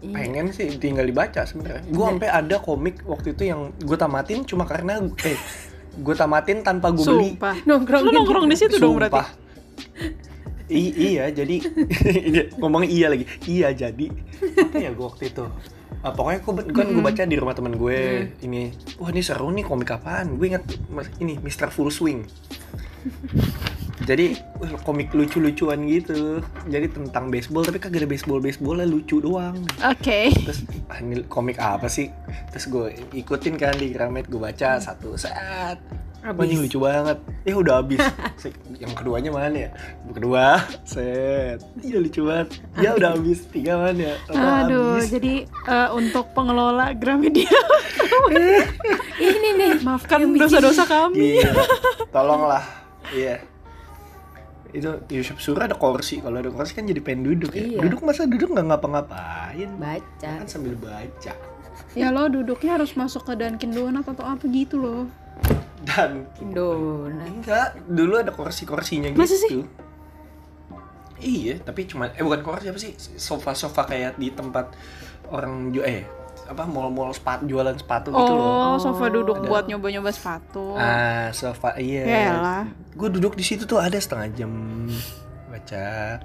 Iya. 0.00 0.14
Pengen 0.14 0.46
sih 0.54 0.68
tinggal 0.76 1.04
dibaca 1.08 1.42
sebenarnya. 1.44 1.82
Gue 1.88 2.04
sampai 2.06 2.28
ada 2.30 2.56
komik 2.60 3.02
waktu 3.04 3.32
itu 3.34 3.42
yang 3.48 3.72
gue 3.76 3.96
tamatin 3.98 4.44
cuma 4.44 4.64
karena 4.68 5.02
eh 5.24 5.38
gue 5.96 6.14
tamatin 6.14 6.60
tanpa 6.62 6.92
gue 6.92 7.04
beli. 7.04 7.34
Sumpah. 7.34 7.56
Nongkrong 7.64 8.02
Lu 8.04 8.10
nongkrong 8.12 8.46
di 8.48 8.56
situ 8.56 8.76
dong 8.76 8.96
berarti. 8.96 9.16
Sumpah. 9.20 9.28
I- 10.66 11.14
iya 11.14 11.30
jadi 11.30 11.62
ngomongnya 12.58 12.90
iya 12.90 13.06
lagi 13.06 13.22
iya 13.46 13.70
jadi 13.70 14.10
apa 14.66 14.74
ya 14.82 14.90
gue 14.90 15.06
waktu 15.06 15.30
itu 15.30 15.46
Ah, 16.04 16.12
pokoknya 16.14 16.38
gue 16.44 16.74
kan 16.76 16.86
gue 16.88 17.02
baca 17.02 17.22
di 17.24 17.36
rumah 17.36 17.54
temen 17.56 17.74
gue 17.74 17.98
ini 18.44 18.70
wah 19.00 19.10
ini 19.10 19.22
seru 19.24 19.48
nih 19.50 19.64
komik 19.66 19.90
apaan. 19.90 20.36
Gue 20.38 20.54
ingat 20.54 20.64
mas- 20.88 21.12
ini 21.18 21.40
Mr. 21.40 21.72
Full 21.72 21.90
Swing. 21.90 22.20
Jadi 24.06 24.38
komik 24.84 25.10
lucu-lucuan 25.16 25.82
gitu. 25.88 26.38
Jadi 26.68 26.86
tentang 26.92 27.32
baseball 27.32 27.66
tapi 27.66 27.82
kagak 27.82 28.04
ada 28.04 28.08
baseball 28.10 28.38
baseballnya 28.38 28.86
lucu 28.86 29.18
doang. 29.18 29.56
Oke. 29.82 30.30
terus 30.30 30.62
ah, 30.86 31.00
ini 31.02 31.26
komik 31.26 31.58
apa 31.58 31.90
sih? 31.90 32.12
Terus 32.54 32.70
gue 32.70 32.86
ikutin 33.16 33.58
kan 33.58 33.74
di 33.74 33.90
Gramet 33.90 34.30
gue 34.30 34.38
baca 34.38 34.78
satu 34.78 35.18
saat 35.18 35.80
Habis. 36.26 36.34
Wah, 36.36 36.44
ini 36.44 36.56
lucu 36.58 36.78
banget 36.80 37.18
ya 37.40 37.54
udah 37.54 37.74
habis 37.78 38.02
yang 38.82 38.92
keduanya 38.92 39.30
mana 39.30 39.56
ya 39.56 39.70
kedua 40.08 40.58
set 40.84 41.62
iya 41.80 41.96
lucu 41.96 42.20
banget 42.20 42.48
ya 42.76 42.90
udah 42.92 43.14
habis 43.14 43.46
tiga 43.46 43.78
mana 43.78 44.00
ya 44.04 44.14
Udah 44.26 44.58
Aduh, 44.60 44.88
habis. 44.96 45.06
jadi 45.08 45.34
eh, 45.46 45.88
untuk 45.92 46.26
pengelola 46.32 46.90
Gramedia 46.92 47.46
Ini 49.16 49.48
nih. 49.54 49.72
maafkan 49.80 50.28
dosa-dosa 50.30 50.84
kami. 50.84 51.38
Iya, 51.38 51.50
tolonglah 52.10 52.64
iya 53.08 53.38
itu 54.68 54.90
Yusuf 55.08 55.38
Sura 55.38 55.64
ada 55.64 55.74
kursi 55.74 56.18
kalau 56.18 56.36
ada 56.36 56.50
kursi 56.50 56.74
kan 56.74 56.84
jadi 56.84 57.00
pengen 57.00 57.22
duduk 57.24 57.54
ya 57.54 57.64
Iya. 57.64 57.80
duduk 57.80 58.02
masa 58.02 58.26
duduk 58.26 58.50
nggak 58.50 58.66
ngapa-ngapain 58.66 59.70
Baca. 59.78 60.32
kan 60.36 60.46
sambil 60.46 60.74
baca 60.76 61.32
Ya 61.94 62.12
lo 62.12 62.28
duduknya 62.28 62.76
harus 62.76 62.92
masuk 62.92 63.24
ke 63.24 63.32
Dunkin 63.34 63.72
Donut 63.72 64.04
atau 64.04 64.20
apa 64.22 64.44
gitu 64.46 64.76
loh. 64.76 65.08
Dan 65.84 66.24
Donat. 66.40 67.28
enggak 67.28 67.68
dulu 67.84 68.14
ada 68.16 68.32
kursi-kursinya 68.32 69.12
gitu. 69.12 69.20
Masa 69.20 69.36
sih? 69.36 69.60
Iya, 71.16 71.64
tapi 71.64 71.88
cuma 71.88 72.12
eh 72.12 72.20
bukan 72.20 72.40
kursi 72.44 72.68
apa 72.68 72.78
sih? 72.80 72.92
Sofa-sofa 72.96 73.88
kayak 73.88 74.20
di 74.20 74.32
tempat 74.32 74.76
orang 75.32 75.72
ju 75.72 75.80
eh 75.80 76.04
apa 76.46 76.62
mall-mall 76.62 77.10
sepatu 77.10 77.42
jualan 77.50 77.74
sepatu 77.74 78.14
gitu 78.14 78.32
loh. 78.38 78.76
Oh, 78.76 78.78
sofa 78.78 79.10
duduk 79.10 79.42
Ada. 79.42 79.48
buat 79.50 79.64
nyoba-nyoba 79.66 80.10
sepatu. 80.14 80.78
Ah, 80.78 81.34
sofa 81.34 81.74
iya. 81.80 82.06
Yaelah. 82.06 82.64
Gue 82.94 83.08
duduk 83.10 83.34
di 83.34 83.42
situ 83.42 83.66
tuh 83.66 83.82
ada 83.82 83.98
setengah 83.98 84.28
jam 84.36 84.52
baca. 85.50 86.20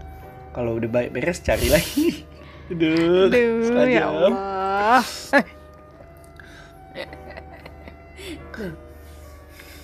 Kalau 0.52 0.78
udah 0.78 0.90
baik 0.92 1.10
beres 1.16 1.42
cari 1.42 1.72
lagi. 1.72 2.28
Duduk. 2.72 3.32
Aduh, 3.32 3.56
setengah 3.66 3.88
ya 3.88 4.00
jam. 4.00 4.10
Allah. 4.12 5.04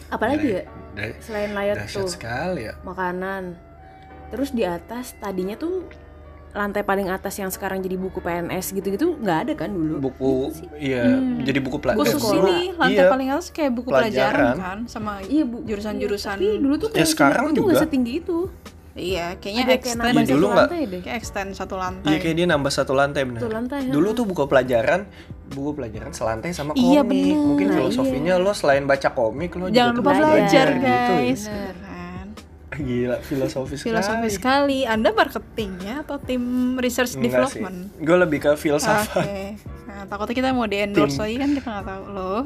Apalagi 0.09 0.47
ya? 0.49 0.63
Dah- 0.93 1.17
Selain 1.19 1.51
layar 1.51 1.83
tuh 1.83 2.07
sekali 2.07 2.65
ya. 2.65 2.73
makanan. 2.81 3.53
Terus 4.27 4.49
di 4.49 4.63
atas 4.63 5.15
tadinya 5.15 5.53
tuh 5.53 5.87
lantai 6.49 6.81
paling 6.81 7.05
atas 7.07 7.37
yang 7.37 7.47
sekarang 7.47 7.79
jadi 7.79 7.95
buku 7.95 8.17
PNS 8.17 8.73
gitu-gitu 8.73 9.13
nggak 9.15 9.39
ada 9.45 9.53
kan 9.55 9.69
dulu? 9.69 10.01
Buku 10.01 10.33
iya, 10.75 11.05
Hmm. 11.05 11.43
jadi 11.43 11.59
buku 11.59 11.77
pelajaran. 11.77 12.01
Khusus 12.03 12.17
sekolah. 12.19 12.49
ini 12.49 12.57
lantai 12.73 12.97
Iya. 12.97 13.11
paling 13.11 13.29
atas 13.29 13.47
kayak 13.51 13.71
buku 13.71 13.89
pelajaran, 13.89 14.33
Pelajaran. 14.33 14.55
kan 14.57 14.77
sama 14.87 15.11
Iya 15.21 15.43
bu. 15.45 15.57
jurusan-jurusan. 15.63 16.35
Tapi 16.35 16.57
dulu 16.57 16.75
tuh 16.77 16.89
Ya, 16.91 17.05
sekarang 17.05 17.53
juga. 17.53 17.77
setinggi 17.77 18.13
itu. 18.17 18.49
Iya, 18.97 19.37
kayaknya 19.37 19.61
Ada 19.61 19.69
kayak 19.69 19.77
extend 19.79 19.99
nambah 19.99 20.09
Iya, 20.09 20.17
satu 20.19 20.33
dulu 20.33 20.45
nggak- 20.47 20.57
lantai 20.59 20.81
deh. 20.83 20.99
kayak 20.99 21.17
extend 21.17 21.49
satu 21.53 21.75
lantai. 21.75 22.07
Iya 22.07 22.17
kayak 22.17 22.35
dia 22.35 22.47
nambah 22.47 22.71
satu 22.71 22.93
lantai 22.93 23.21
benar. 23.23 23.39
Satu 23.39 23.51
lantai. 23.51 23.79
Dulu 23.85 24.07
tuh 24.11 24.25
buku 24.25 24.43
pelajaran, 24.43 24.99
buku 25.47 25.69
pelajaran 25.71 26.11
selantai 26.11 26.49
sama 26.51 26.71
komik. 26.71 26.81
Iya, 26.83 27.01
bener. 27.01 27.37
Mungkin 27.37 27.67
Nah, 27.67 27.75
filosofinya 27.77 28.33
lo 28.35 28.51
selain 28.51 28.83
baca 28.83 29.09
komik 29.11 29.53
lo 29.53 29.69
Jangan 29.69 29.77
juga 29.91 29.99
lupa 29.99 30.09
terus 30.11 30.21
belajar, 30.25 30.65
gitu 30.67 30.81
ya. 30.83 30.97
guys. 31.07 31.41
Bener. 31.45 31.75
Kan. 31.77 32.27
Gila, 32.77 33.17
filosofis 33.19 33.79
Filosofi 33.79 34.27
sekali. 34.27 34.33
sekali. 34.35 34.79
Anda 34.83 35.09
marketing 35.11 35.71
ya 35.79 35.95
atau 35.99 36.17
tim 36.19 36.41
research 36.75 37.13
Enggak 37.15 37.25
development? 37.47 37.77
Gue 37.97 38.17
lebih 38.19 38.39
ke 38.39 38.49
Oke. 38.51 38.59
filsafat. 38.59 39.25
Nah, 39.87 40.05
takutnya 40.05 40.35
kita 40.35 40.49
mau 40.51 40.65
di 40.65 40.77
endorse 40.79 41.15
Tim. 41.15 41.21
lagi 41.23 41.35
kan 41.37 41.49
kita 41.53 41.67
nggak 41.71 41.85
tahu 41.87 42.03
loh. 42.11 42.41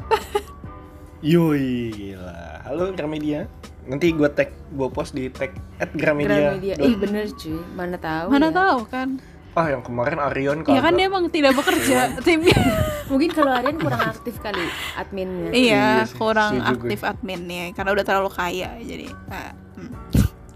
Yoi, 1.22 1.72
gila. 1.90 2.38
Halo 2.62 2.92
Gramedia. 2.92 3.44
Nanti 3.82 4.10
gue 4.10 4.28
tag, 4.28 4.50
gue 4.68 4.88
post 4.88 5.10
di 5.10 5.26
tag 5.26 5.50
at 5.76 5.90
Gramedia. 5.90 6.54
Gramedia. 6.54 6.74
Ih 6.78 6.94
bener 6.94 7.26
cuy. 7.28 7.58
Mana 7.72 7.96
tahu. 7.96 8.26
Mana 8.28 8.48
ya. 8.48 8.54
tahu 8.54 8.80
kan? 8.86 9.08
Ah 9.52 9.68
yang 9.68 9.82
kemarin 9.82 10.16
Arion 10.16 10.58
Ya 10.62 10.80
kan 10.80 10.80
kagak. 10.80 10.94
dia 10.94 11.06
emang 11.06 11.24
tidak 11.28 11.52
bekerja 11.52 11.96
timnya. 12.20 12.56
Mungkin 13.10 13.30
kalau 13.30 13.52
Aryan 13.52 13.76
kurang 13.76 14.00
aktif 14.02 14.40
kali 14.40 14.64
adminnya. 14.94 15.50
iya, 15.50 15.60
Iya 15.60 15.86
sih, 16.06 16.16
kurang 16.16 16.52
gue. 16.56 16.70
aktif 16.72 17.00
adminnya 17.02 17.68
karena 17.72 17.90
udah 17.90 18.00
terlalu 18.02 18.30
kaya 18.30 18.70
jadi. 18.78 19.06
nah, 19.26 19.52
hmm. 19.76 19.92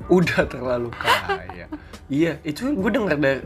Udah 0.08 0.46
terlalu 0.46 0.88
kaya. 0.94 1.66
iya, 2.08 2.38
itu 2.40 2.72
gue 2.72 2.90
denger 2.90 3.16
dari 3.16 3.42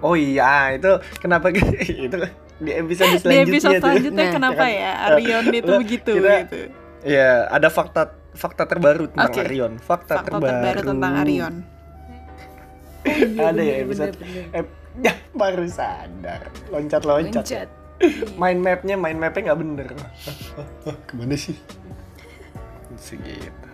Oh 0.00 0.14
iya, 0.14 0.72
itu 0.72 0.88
kenapa 1.16 1.50
gitu? 1.50 1.68
itu 2.06 2.16
di 2.58 2.70
episode 2.72 3.06
Di 3.08 3.18
selanjutnya 3.18 3.52
episode 3.52 3.72
tuh. 3.72 3.82
selanjutnya 3.84 4.24
Nah, 4.24 4.32
kenapa 4.32 4.62
kan, 4.62 4.70
ya 4.72 4.90
Arion 5.04 5.44
itu 5.52 5.72
begitu 5.76 6.12
kita- 6.16 6.40
gitu. 6.40 6.58
Ya, 7.02 7.30
ada 7.46 7.68
fakta 7.68 8.02
fakta 8.32 8.64
terbaru 8.64 9.08
tentang 9.12 9.28
Oke. 9.28 9.40
Arion. 9.40 9.72
Fakta, 9.78 10.20
Fakta 10.20 10.40
terbaru 10.40 10.80
tentang 10.82 11.12
Arion. 11.20 11.54
Iya, 13.02 13.50
ada 13.50 13.58
ya 13.58 13.74
bener, 13.82 13.82
episode. 13.82 14.14
bener, 14.14 14.44
Eh, 14.54 14.64
ya 15.06 15.12
baru 15.34 15.64
sadar. 15.66 16.42
Loncat-loncat. 16.70 17.44
Loncat. 17.44 17.68
Mind 18.40 18.60
mapnya, 18.62 18.94
mind 18.98 19.18
mapnya 19.18 19.42
nggak 19.50 19.60
bener. 19.62 19.86
Ke 21.06 21.12
mana 21.14 21.38
sih? 21.38 21.54
Segitu. 22.98 23.68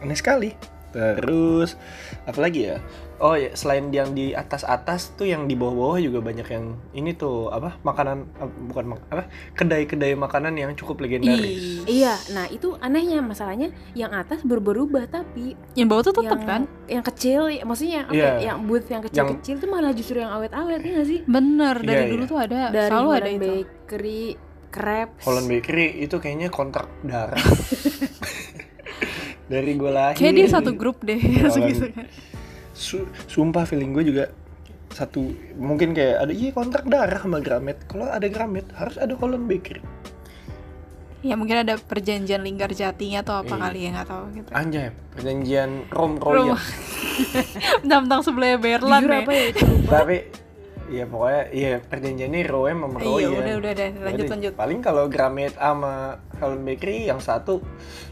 Aneh 0.00 0.16
sekali. 0.16 0.50
Terus 0.92 1.74
apa 2.22 2.38
lagi 2.38 2.68
ya? 2.68 2.76
Oh 3.16 3.32
ya, 3.32 3.54
selain 3.54 3.88
yang 3.88 4.12
di 4.12 4.34
atas-atas 4.34 5.14
tuh 5.14 5.24
yang 5.24 5.46
di 5.46 5.54
bawah-bawah 5.54 6.02
juga 6.02 6.18
banyak 6.18 6.42
yang 6.44 6.74
ini 6.90 7.14
tuh 7.14 7.48
apa? 7.48 7.78
Makanan 7.80 8.26
eh, 8.36 8.50
bukan 8.66 8.84
mak- 8.92 9.06
apa? 9.08 9.24
Kedai-kedai 9.54 10.12
makanan 10.12 10.58
yang 10.58 10.74
cukup 10.74 10.98
legendaris. 11.00 11.86
Iya, 11.86 12.18
nah 12.30 12.50
itu 12.50 12.74
anehnya 12.76 13.22
masalahnya 13.22 13.70
yang 13.94 14.10
atas 14.10 14.42
berubah-ubah 14.42 15.06
tapi 15.06 15.54
yang 15.72 15.86
bawah 15.86 16.02
tuh 16.02 16.18
tetap 16.18 16.34
yang 16.34 16.42
kan? 16.44 16.62
yang 16.90 17.04
kecil, 17.06 17.46
ya, 17.46 17.62
maksudnya 17.62 17.94
yang 17.94 18.06
apa? 18.06 18.18
Ya, 18.18 18.32
Yang 18.42 18.58
booth 18.66 18.88
yang 18.90 19.02
kecil-kecil 19.06 19.54
tuh 19.62 19.68
malah 19.70 19.92
justru 19.94 20.16
yang 20.18 20.32
awet-awet 20.34 20.82
ya 20.82 21.02
sih? 21.06 21.20
Bener, 21.22 21.78
dari 21.78 22.04
Iya, 22.04 22.10
dulu 22.10 22.24
iya. 22.26 22.30
tuh 22.30 22.38
ada, 22.42 22.60
Dari 22.68 22.90
selalu 22.90 23.08
ada 23.08 23.28
itu. 23.30 23.38
Bakery, 23.38 24.24
crepes. 24.72 25.22
Holland 25.22 25.46
Bakery 25.46 25.86
itu 26.00 26.16
kayaknya 26.18 26.48
kontrak 26.48 26.90
darah. 27.02 27.38
Dari 29.52 29.72
gue 29.74 29.90
lahir. 29.90 30.16
Kayak 30.16 30.34
dia 30.34 30.48
satu 30.48 30.72
grup 30.72 31.04
deh, 31.04 31.20
Holland. 31.20 31.52
segitu 31.52 31.92
kan. 31.92 32.08
Su- 32.72 33.04
sumpah 33.26 33.62
feeling 33.62 33.92
gue 33.92 34.04
juga 34.06 34.24
satu 34.88 35.28
mungkin 35.54 35.92
kayak 35.92 36.16
ada 36.18 36.32
iya 36.32 36.50
kontrak 36.50 36.84
darah 36.84 37.16
sama 37.16 37.38
Gramet 37.38 37.80
kalau 37.86 38.04
ada 38.06 38.24
Gramet 38.26 38.64
harus 38.72 38.96
ada 38.96 39.12
Holland 39.14 39.44
Bakery 39.44 39.80
Ya 41.22 41.32
mungkin 41.32 41.54
ada 41.58 41.78
perjanjian 41.78 42.40
lingkar 42.40 42.68
jatinya 42.70 43.20
atau 43.20 43.38
apa 43.38 43.54
Iya. 43.54 43.62
kali 43.62 43.78
ya 43.78 43.90
nggak 43.90 44.08
tahu 44.10 44.24
gitu. 44.34 44.48
anjay 44.50 44.86
perjanjian 45.10 45.70
Rom 45.88 46.16
Royal 46.16 46.44
Rumah. 46.50 46.62
Bentang 47.88 48.20
sebelah 48.20 48.56
Berlan 48.56 49.00
Jujur 49.00 49.12
ya. 49.12 49.20
apa 49.22 49.32
ya 49.32 49.46
tapi 49.86 50.16
iya 50.92 51.04
pokoknya 51.08 51.42
iya 51.50 51.72
perjanjiannya 51.80 52.40
Roem 52.44 52.78
sama 52.84 52.98
Iya 53.00 53.08
Royal 53.08 53.32
udah 53.32 53.54
udah 53.64 53.72
deh 53.72 53.90
lanjut 53.96 54.24
Jadi, 54.28 54.32
lanjut. 54.36 54.52
paling 54.60 54.78
kalau 54.84 55.04
Gramet 55.08 55.56
sama 55.56 56.20
Holland 56.36 56.64
Bakery 56.68 57.08
yang 57.08 57.18
satu 57.18 57.64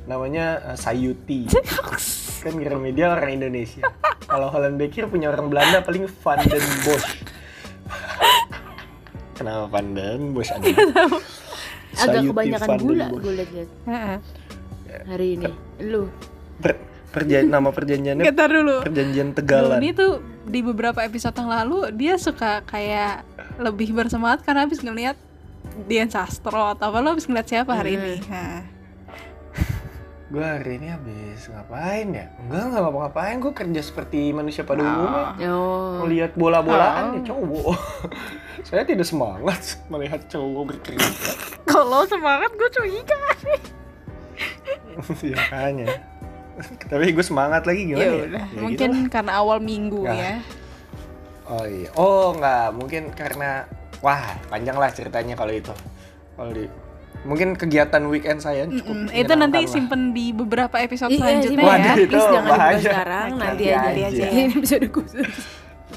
namanya 0.08 0.72
eh, 0.72 0.76
Sayuti. 0.80 1.44
Kan 2.42 2.56
Gramedia 2.56 3.12
orang 3.12 3.36
Indonesia. 3.36 3.84
Kalau 4.24 4.48
Holland 4.48 4.80
Bakery 4.80 5.04
punya 5.12 5.28
orang 5.28 5.52
Belanda 5.52 5.84
paling 5.84 6.08
Van 6.08 6.40
den 6.40 6.66
Bosch. 6.88 7.08
Kenapa 9.36 9.68
Van 9.68 9.86
den 9.92 10.32
Bosch 10.32 10.48
ada? 10.48 10.64
Agak 10.64 12.24
Sayuti 12.24 12.28
kebanyakan 12.32 12.66
Van 12.66 12.78
den 12.80 12.86
gula 12.88 13.06
Bosch. 13.12 13.22
gue 13.28 13.44
Heeh. 13.84 14.18
hari 15.04 15.26
ini. 15.36 15.52
Lu. 15.84 16.08
Per- 16.64 16.88
perjan 17.10 17.50
nama 17.50 17.68
perjanjiannya 17.74 18.24
dulu. 18.24 18.76
perjanjian 18.86 19.28
Dulu 19.34 19.36
Tegalan. 19.36 19.78
Dia 19.82 19.92
tuh 19.92 20.12
di 20.42 20.61
beberapa 20.61 21.00
episode 21.00 21.35
yang 21.35 21.48
lalu 21.48 21.92
dia 21.92 22.16
suka 22.16 22.62
kayak 22.62 23.22
lebih 23.57 23.92
bersemangat 23.92 24.40
karena 24.40 24.64
habis 24.64 24.81
ngeliat 24.81 25.16
Dian 25.85 26.09
Sastro 26.09 26.72
atau 26.72 26.88
apa 26.88 26.98
lo 26.98 27.12
habis 27.12 27.24
ngeliat 27.24 27.46
siapa 27.46 27.72
hari 27.72 27.94
Hmm. 27.94 28.03
ini? 28.03 28.16
Nah, 28.31 28.62
gue 30.31 30.46
hari 30.46 30.79
ini 30.79 30.87
habis 30.87 31.50
ngapain 31.50 32.07
ya 32.09 32.31
enggak 32.38 32.62
nggak 32.64 32.81
ngapa-ngapain 32.81 33.37
gue 33.37 33.50
kerja 33.53 33.81
seperti 33.83 34.31
manusia 34.31 34.62
pada 34.62 34.79
umumnya 34.79 35.50
oh 35.50 36.07
melihat 36.07 36.38
bola-bolaan 36.38 37.03
Oh. 37.03 37.14
ya 37.18 37.20
cowok 37.26 37.74
saya 38.70 38.87
tidak 38.87 39.03
semangat 39.05 39.59
melihat 39.90 40.22
cowok 40.31 40.62
berkerja 40.70 41.35
kalau 41.66 42.07
semangat 42.07 42.55
gue 42.55 42.68
curiga. 42.70 43.18
ya 45.20 45.35
makanya 45.35 45.87
tapi 46.90 47.10
gue 47.10 47.22
semangat 47.22 47.62
lagi 47.62 47.82
gimana 47.86 48.00
Ya 48.00 48.10
ya, 48.10 48.24
udah, 48.24 48.44
Ya 48.46 48.58
mungkin 48.58 48.90
gitu 48.96 49.08
karena 49.08 49.32
awal 49.34 49.58
minggu 49.58 50.02
Nah. 50.02 50.14
ya. 50.14 50.34
oh 51.44 51.64
iya 51.64 51.90
oh 51.94 52.26
nggak 52.32 52.66
mungkin 52.72 53.02
karena 53.10 53.66
wah 53.98 54.20
panjang 54.46 54.74
lah 54.74 54.88
ceritanya 54.88 55.34
kalau 55.34 55.50
itu 55.50 55.74
kalau 56.32 56.50
di 56.50 56.64
mungkin 57.20 57.52
kegiatan 57.52 58.00
weekend 58.06 58.38
saya 58.38 58.64
cukup 58.64 58.96
Mm-mm, 59.04 59.12
Itu 59.12 59.32
nanti 59.34 59.58
lah. 59.58 59.68
simpen 59.68 60.00
di 60.10 60.30
beberapa 60.30 60.72
episode 60.78 61.10
Iya, 61.10 61.20
selanjutnya 61.20 61.58
ya. 61.58 61.68
Waduh, 61.68 61.92
itu 61.92 62.08
Please 62.08 62.24
jangan 62.24 62.44
bahaya. 62.46 62.56
dibahas 62.70 62.80
sekarang, 62.82 63.28
nanti 63.30 63.44
Nanti 63.44 63.64
aja. 63.66 63.80
aja. 63.84 64.04
aja. 64.08 64.24
Ini 64.26 64.42
episode 64.50 64.86
khusus. 64.90 65.28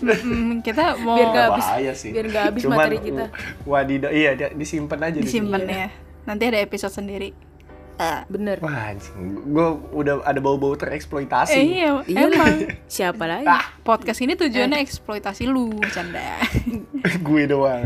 Mm, 0.04 0.52
kita 0.60 0.84
mau 0.98 1.16
Biar 1.16 1.28
nggak 1.30 1.48
habis- 1.48 1.96
sih 1.96 2.12
biar 2.12 2.26
nggak 2.28 2.44
habis 2.44 2.62
Cuman, 2.62 2.76
materi 2.76 2.98
kita. 3.00 3.26
wadidaw 3.64 4.12
iya 4.12 4.30
disimpan 4.52 5.00
aja 5.02 5.16
di 5.16 5.22
sini. 5.22 5.28
disimpan 5.48 5.62
ya. 5.64 5.88
Nanti 6.24 6.44
ada 6.46 6.60
episode 6.60 6.92
sendiri. 6.92 7.30
Bener. 8.26 8.58
wah 8.60 8.90
anjing 8.90 9.14
gue 9.44 9.68
udah 9.92 10.22
ada 10.22 10.40
bau-bau 10.40 10.74
tereksploitasi 10.74 11.54
Eh, 11.54 11.66
iya, 11.78 11.90
Iya 12.04 12.28
emang 12.28 12.56
Siapa 12.86 13.24
lagi? 13.24 13.46
Ah. 13.46 13.64
podcast 13.82 14.20
ini 14.20 14.34
tujuannya 14.34 14.80
eksploitasi 14.80 15.44
lu, 15.46 15.72
canda. 15.90 16.40
gue 17.28 17.44
doang 17.46 17.84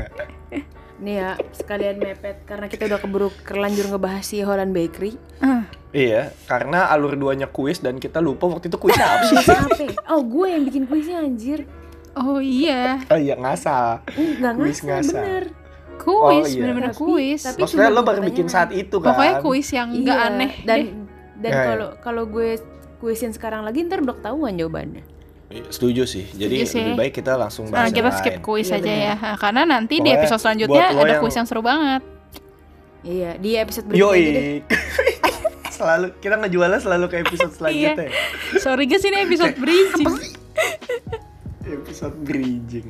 Nih 0.98 1.16
ya, 1.16 1.32
sekalian 1.52 1.98
mepet 1.98 2.42
karena 2.44 2.66
kita 2.66 2.86
udah 2.86 2.98
keburu 2.98 3.30
terlanjur 3.44 3.86
ngebahas 3.88 4.26
si 4.26 4.42
Holland 4.42 4.74
Bakery. 4.74 5.14
Ah, 5.38 5.62
Iya, 5.88 6.34
karena 6.44 6.90
alur 6.90 7.14
duanya 7.14 7.46
kuis 7.46 7.78
dan 7.78 7.96
kita 7.96 8.18
lupa 8.18 8.46
waktu 8.48 8.66
itu 8.66 8.78
kuis 8.78 8.98
apa 8.98 9.30
sih? 9.78 9.94
Oh, 10.10 10.20
gue 10.20 10.48
yang 10.48 10.64
bikin 10.64 10.84
kuisnya 10.84 11.22
anjir. 11.22 11.70
oh 12.14 12.42
iya, 12.42 12.98
oh 13.06 13.16
iya, 13.16 13.38
ngasal. 13.38 14.02
Enggak 14.10 14.58
Kuis 14.58 14.82
ngasal, 14.82 14.90
ngasal. 14.90 15.22
bener. 15.22 15.44
Kuis, 15.98 16.16
Oh, 16.16 16.46
iya. 16.46 16.60
bener-bener 16.60 16.92
Tapi- 16.92 17.02
kuis. 17.02 17.42
tapi- 17.44 17.62
Maksudnya 17.62 17.88
cuma 17.88 17.96
lo 17.96 18.02
baru 18.04 18.22
bikin 18.24 18.48
saat 18.48 18.70
itu 18.72 18.98
kan? 18.98 19.12
Pokoknya 19.12 19.36
kuis 19.40 19.68
yang 19.70 19.88
nggak 19.92 20.06
Iya, 20.16 20.28
aneh 20.30 20.52
dan 20.62 20.78
deh. 20.78 20.88
dan 21.38 21.50
Ya, 21.50 21.56
ya. 21.56 21.66
kalau 21.66 21.90
kalau 22.00 22.24
gue 22.26 22.50
kuisin 22.98 23.30
sekarang 23.30 23.62
lagi 23.62 23.84
ntar 23.84 24.00
udah 24.00 24.16
ketahuan 24.16 24.54
jawabannya. 24.54 25.04
Iya, 25.48 25.64
Setuju 25.70 26.04
sih. 26.04 26.26
Jadi 26.28 26.56
Setuju 26.60 26.66
sih. 26.68 26.82
lebih 26.84 26.96
baik 26.98 27.14
kita 27.16 27.34
langsung 27.34 27.66
Nah, 27.68 27.84
bahas 27.84 27.90
kita 27.90 28.04
yang 28.04 28.18
skip 28.18 28.34
lain. 28.34 28.44
kuis 28.44 28.68
Iya, 28.68 28.76
aja 28.76 28.84
bener. 28.86 29.00
ya. 29.00 29.16
Nah, 29.16 29.36
karena 29.38 29.62
nanti 29.64 29.94
di 29.94 30.00
Pokoknya 30.02 30.18
episode 30.20 30.42
selanjutnya 30.42 30.86
ada 30.90 30.98
yang- 31.08 31.22
kuis 31.22 31.36
yang 31.36 31.48
seru 31.48 31.62
banget. 31.62 32.02
Iya, 33.00 33.32
di 33.38 33.52
episode 33.56 33.86
berikutnya. 33.86 34.12
Yoi. 34.12 34.60
selalu 35.78 36.08
kita 36.18 36.36
ngejualnya 36.38 36.80
selalu 36.80 37.06
ke 37.06 37.16
episode 37.22 37.54
selanjutnya. 37.58 38.10
Sorry 38.58 38.84
guys 38.84 39.04
ini 39.04 39.18
episode 39.22 39.56
bridging. 39.56 40.10
Episode 41.70 42.16
bridging 42.20 42.88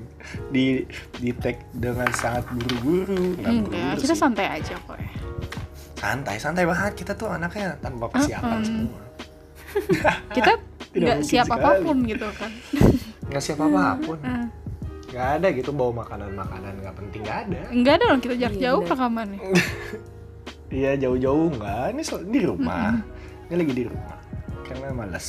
di 0.50 0.86
di 1.16 1.32
tag 1.34 1.58
dengan 1.72 2.10
sangat 2.12 2.46
buru-buru. 2.50 3.36
Nggak 3.36 3.48
Enggak, 3.48 3.66
buru-buru 3.68 4.00
kita 4.00 4.13
sih. 4.13 4.20
santai 4.20 4.48
aja 4.52 4.74
kok 4.78 4.96
ya. 4.96 5.12
santai, 5.96 6.36
santai 6.38 6.63
banget. 6.63 6.94
Kita 6.96 7.12
tuh 7.13 7.28
anaknya 7.28 7.74
tanpa 7.78 8.06
persiapan 8.08 8.60
semua. 8.62 9.02
Kita 10.36 10.52
nggak 10.98 11.20
siap 11.22 11.46
sekali. 11.46 11.62
apa 11.62 11.70
pun 11.82 11.98
gitu 12.04 12.28
kan. 12.34 12.52
Nggak 13.28 13.44
siap 13.44 13.60
apa-apun. 13.60 14.18
Ah. 14.24 14.48
Nggak 15.08 15.28
ada 15.36 15.48
gitu 15.52 15.70
bawa 15.72 15.92
makanan-makanan 16.02 16.74
nggak 16.80 16.96
penting 16.96 17.22
nggak 17.22 17.40
ada. 17.44 17.60
Enggak 17.70 17.94
ada 17.98 18.06
loh 18.08 18.20
kita 18.20 18.36
jarak 18.38 18.56
Iya, 18.56 18.63
jauh 18.63 18.82
rekamannya. 18.84 19.40
Iya 20.68 20.92
jauh-jauh 20.98 21.48
nggak. 21.54 21.86
Ini 21.92 22.02
di 22.28 22.42
rumah. 22.42 22.92
Ini 23.48 23.56
lagi 23.56 23.74
di 23.74 23.84
rumah. 23.84 24.16
Karena 24.63 24.88
malas. 24.92 25.28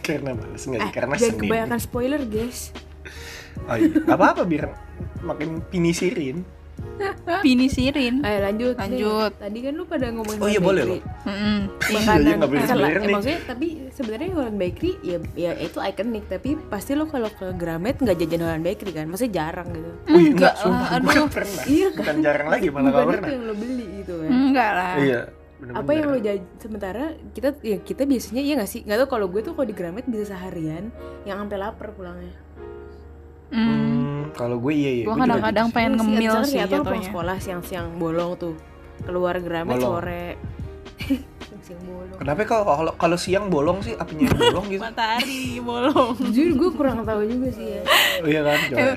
karena 0.00 0.30
malas 0.32 0.62
nggak 0.62 0.80
Eh, 0.80 0.90
karena 0.90 1.14
jangan 1.14 1.26
Senin. 1.26 1.40
kebanyakan 1.40 1.78
spoiler 1.78 2.22
guys. 2.22 2.70
Oh 3.64 3.74
iya. 3.74 3.88
Apa-apa 4.06 4.42
biar 4.42 4.68
makin 5.20 5.62
pinisirin. 5.66 6.42
Pinisirin. 7.40 8.20
Ayo 8.20 8.38
lanjut. 8.42 8.74
nih. 8.74 8.82
Lanjut. 8.82 9.32
Tadi 9.36 9.58
kan 9.60 9.72
lu 9.72 9.84
pada 9.84 10.06
ngomongin 10.08 10.40
Oh 10.40 10.48
iya, 10.48 10.60
boleh 10.60 10.82
Bakery. 10.82 11.00
Mm-mm. 11.22 11.58
Iya, 11.80 11.96
Makanan. 11.96 12.20
iya, 12.20 12.34
nggak 12.36 12.50
boleh 12.50 12.60
eh, 12.60 12.68
nih. 13.00 13.14
maksudnya 13.14 13.40
tapi 13.44 13.66
sebenarnya 13.90 14.28
Holland 14.30 14.58
Bakery 14.58 14.92
ya 15.00 15.16
ya 15.34 15.50
itu 15.56 15.78
ikonik 15.78 16.24
tapi 16.26 16.50
pasti 16.68 16.92
lo 16.92 17.04
kalau 17.04 17.30
ke 17.30 17.46
Gramet 17.54 17.96
nggak 17.96 18.16
jajan 18.16 18.40
Holland 18.42 18.64
Bakery 18.64 18.92
kan, 18.92 19.06
maksudnya 19.06 19.32
jarang 19.34 19.68
gitu. 19.70 19.90
Wih, 20.08 20.28
Enggak 20.30 20.30
enggak, 20.30 20.52
lah, 20.52 20.62
sumpah, 20.62 20.88
aduh. 20.90 21.08
kan 21.08 21.28
pernah. 21.30 21.64
Iya 21.64 21.88
kan? 21.88 21.98
Bukan 21.98 22.16
jarang 22.20 22.48
lagi, 22.48 22.66
malah 22.68 22.80
Bukan 22.82 22.92
gak 22.92 23.00
itu 23.00 23.12
pernah. 23.12 23.28
yang 23.30 23.42
lo 23.42 23.54
beli 23.54 23.86
gitu 23.96 24.14
kan. 24.16 24.30
Enggak 24.30 24.70
lah. 24.72 24.94
Iya. 24.98 25.20
apa 25.60 25.90
yang 25.92 26.06
lo 26.08 26.16
jajan 26.16 26.44
sementara 26.56 27.04
kita 27.36 27.48
ya 27.60 27.76
kita 27.78 28.08
biasanya 28.08 28.40
iya 28.40 28.56
nggak 28.56 28.64
sih 28.66 28.80
nggak 28.80 28.96
tahu 28.96 29.08
kalau 29.12 29.28
gue 29.28 29.44
tuh 29.44 29.52
kalau 29.52 29.68
di 29.68 29.76
Gramet 29.76 30.08
bisa 30.08 30.32
seharian 30.32 30.88
yang 31.22 31.36
sampai 31.36 31.60
lapar 31.60 31.92
pulangnya 31.92 32.32
Hmm. 33.50 34.30
Kalau 34.34 34.56
gue 34.62 34.72
iya 34.74 34.90
iya. 35.02 35.04
Gue 35.10 35.16
kadang-kadang 35.18 35.66
gitu 35.68 35.76
pengen 35.76 35.92
Iya 35.92 35.98
ngemil 36.00 36.32
sih 36.46 36.58
kayak 36.62 36.68
atau 36.70 36.82
pulang 36.86 37.04
sekolah 37.04 37.36
siang-siang 37.42 37.86
bolong 37.98 38.30
tuh 38.38 38.54
keluar 39.02 39.34
Gramet 39.42 39.74
Bolong. 39.78 40.00
sore 40.00 40.26
siang 41.66 41.82
bolong 41.84 42.16
Kenapa 42.20 42.40
kalau 42.46 42.64
kalau 42.68 42.92
kalau 42.94 43.16
siang 43.18 43.46
bolong 43.50 43.78
sih 43.82 43.94
apanya 43.98 44.30
yang 44.30 44.38
bolong 44.38 44.66
gitu? 44.70 44.82
Matahari 44.82 45.42
bolong. 45.60 46.14
jujur 46.34 46.48
gue 46.56 46.70
kurang 46.78 47.02
tahu 47.02 47.22
juga 47.26 47.48
sih 47.52 47.66
ya 47.78 47.82
Oh 48.20 48.28
iya 48.28 48.40
kan? 48.44 48.58
Coba 48.70 48.80
ya. 48.80 48.94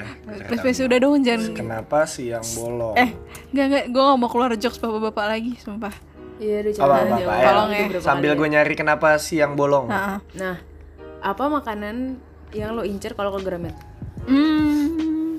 Please, 0.47 0.61
please, 0.61 0.81
udah 0.83 0.97
dong 0.99 1.23
jangan. 1.23 1.51
Kenapa 1.55 1.99
siang 2.05 2.45
bolong? 2.59 2.95
Eh, 2.99 3.09
enggak 3.55 3.65
enggak, 3.71 3.85
gue 3.89 4.01
gak 4.03 4.17
mau 4.19 4.29
keluar 4.29 4.51
jokes 4.59 4.79
bapak-bapak 4.79 5.25
lagi, 5.31 5.53
sumpah. 5.61 5.95
iya 6.41 6.65
udah 6.65 6.73
coba 6.75 6.83
apa, 6.83 7.15
apa 7.15 7.15
ya? 7.15 7.45
Tolong 7.47 7.69
ya. 7.71 7.85
Sambil 8.03 8.31
gue 8.35 8.47
nyari 8.51 8.73
kenapa 8.75 9.15
siang 9.15 9.55
bolong. 9.55 9.87
Nah, 9.87 10.19
nah 10.35 10.59
apa 11.23 11.43
makanan 11.47 12.19
yang 12.51 12.75
lo 12.75 12.83
incer 12.83 13.15
kalau 13.15 13.31
ke 13.33 13.41
Gramet 13.47 13.73
hmm, 14.27 15.37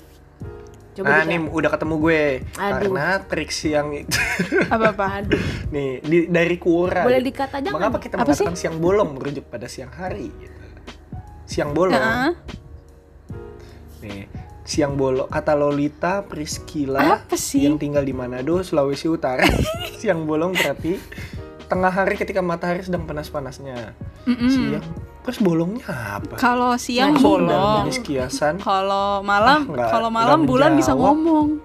coba 0.95 1.11
nah, 1.11 1.23
nih 1.27 1.39
udah 1.43 1.71
ketemu 1.75 1.95
gue. 1.99 2.23
Aduh. 2.55 2.71
Karena 2.71 3.07
trik 3.27 3.51
siang 3.51 3.89
itu 3.93 4.19
apa-apa. 4.75 5.25
aduh 5.25 5.43
nih 5.75 5.99
di, 6.05 6.19
dari 6.31 6.57
Quora. 6.57 7.03
boleh 7.03 7.19
gitu. 7.21 7.29
dikat 7.35 7.51
aja 7.51 7.69
kan 7.69 7.75
Mengapa 7.75 7.99
kita 7.99 8.15
Apa 8.15 8.31
mengatakan 8.31 8.55
siang 8.55 8.77
bolong 8.79 9.11
merujuk 9.19 9.45
pada 9.51 9.67
siang 9.67 9.91
hari 9.91 10.31
gitu. 10.31 10.63
Siang 11.45 11.71
bolong. 11.77 11.99
Nah, 11.99 12.33
Nih, 14.05 14.29
siang 14.65 15.01
bolong 15.01 15.29
kata 15.29 15.57
Lolita 15.57 16.21
Priscila 16.25 17.25
Apa 17.25 17.37
sih? 17.41 17.65
yang 17.65 17.81
tinggal 17.81 18.05
di 18.05 18.13
Manado, 18.13 18.61
Sulawesi 18.61 19.09
Utara. 19.09 19.45
siang 20.01 20.29
bolong 20.29 20.53
berarti 20.53 21.01
tengah 21.65 21.89
hari 21.89 22.21
ketika 22.21 22.45
matahari 22.45 22.85
sedang 22.85 23.09
panas-panasnya. 23.09 23.97
Siang. 24.29 24.85
Terus 25.25 25.39
bolongnya 25.41 25.89
apa? 25.89 26.37
Kalau 26.37 26.77
siang 26.77 27.17
Nah, 27.17 27.21
bolong, 27.21 27.83
Jenis 27.89 28.01
kiasan. 28.05 28.61
kalau 28.61 29.25
malam, 29.25 29.65
Ah, 29.73 29.89
kalau 29.89 30.13
malam 30.13 30.45
bulan 30.45 30.77
bisa 30.77 30.93
ngomong. 30.93 31.59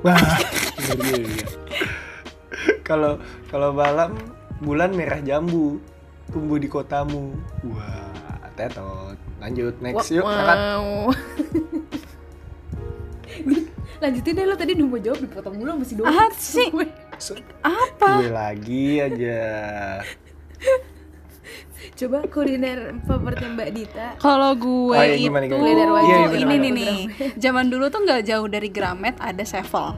Wah. 0.00 0.14
Kalau 2.82 3.18
kalau 3.50 3.74
malam 3.74 4.14
bulan 4.60 4.94
merah 4.94 5.18
jambu 5.18 5.82
tumbuh 6.30 6.54
di 6.54 6.70
kotamu. 6.70 7.34
Wah, 7.66 8.14
tetot. 8.54 9.18
Lanjut 9.42 9.74
next 9.82 10.06
yuk. 10.08 10.22
Wow. 10.22 11.10
lanjutin 13.96 14.36
deh 14.36 14.44
lo 14.44 14.54
tadi 14.54 14.76
udah 14.76 14.86
mau 14.86 15.00
jawab 15.00 15.18
dipotong 15.18 15.56
mulu 15.56 15.72
masih 15.80 15.96
dua 15.98 16.06
Ah, 16.06 16.30
sih. 16.30 16.68
Apa? 17.58 18.22
Gue 18.22 18.30
lagi 18.30 19.02
aja. 19.02 19.42
Coba 21.94 22.18
kuliner 22.26 22.98
favoritnya 23.06 23.48
Mbak 23.54 23.70
Dita 23.70 24.08
Kalau 24.18 24.56
gue 24.58 24.96
Oh, 24.96 25.04
iya, 25.04 25.14
itu 25.14 25.30
gimana, 25.30 25.44
gimana? 25.46 25.60
Kuliner 25.62 25.88
wajib. 25.92 26.08
Iya, 26.08 26.18
iya, 26.18 26.38
ini 26.42 26.54
nih 26.58 26.72
nih. 26.72 26.96
Zaman 27.36 27.66
dulu 27.70 27.84
tuh 27.92 28.00
nggak 28.02 28.22
jauh 28.26 28.46
dari 28.50 28.68
Gramet 28.72 29.16
ada 29.20 29.44
Sevel. 29.44 29.94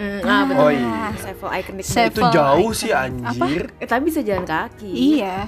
Hmm, 0.00 0.24
ah, 0.24 0.42
betul. 0.48 0.64
Oh, 0.64 0.70
iya. 0.72 1.12
Sevel 1.20 1.48
ikonik. 1.60 1.84
Sevel. 1.84 2.08
Itu 2.08 2.22
jauh 2.32 2.70
sih 2.72 2.90
anjir. 2.96 3.68
Eh, 3.76 3.84
tapi 3.84 4.08
bisa 4.08 4.24
jalan 4.24 4.48
kaki. 4.48 4.88
Iya. 4.88 5.44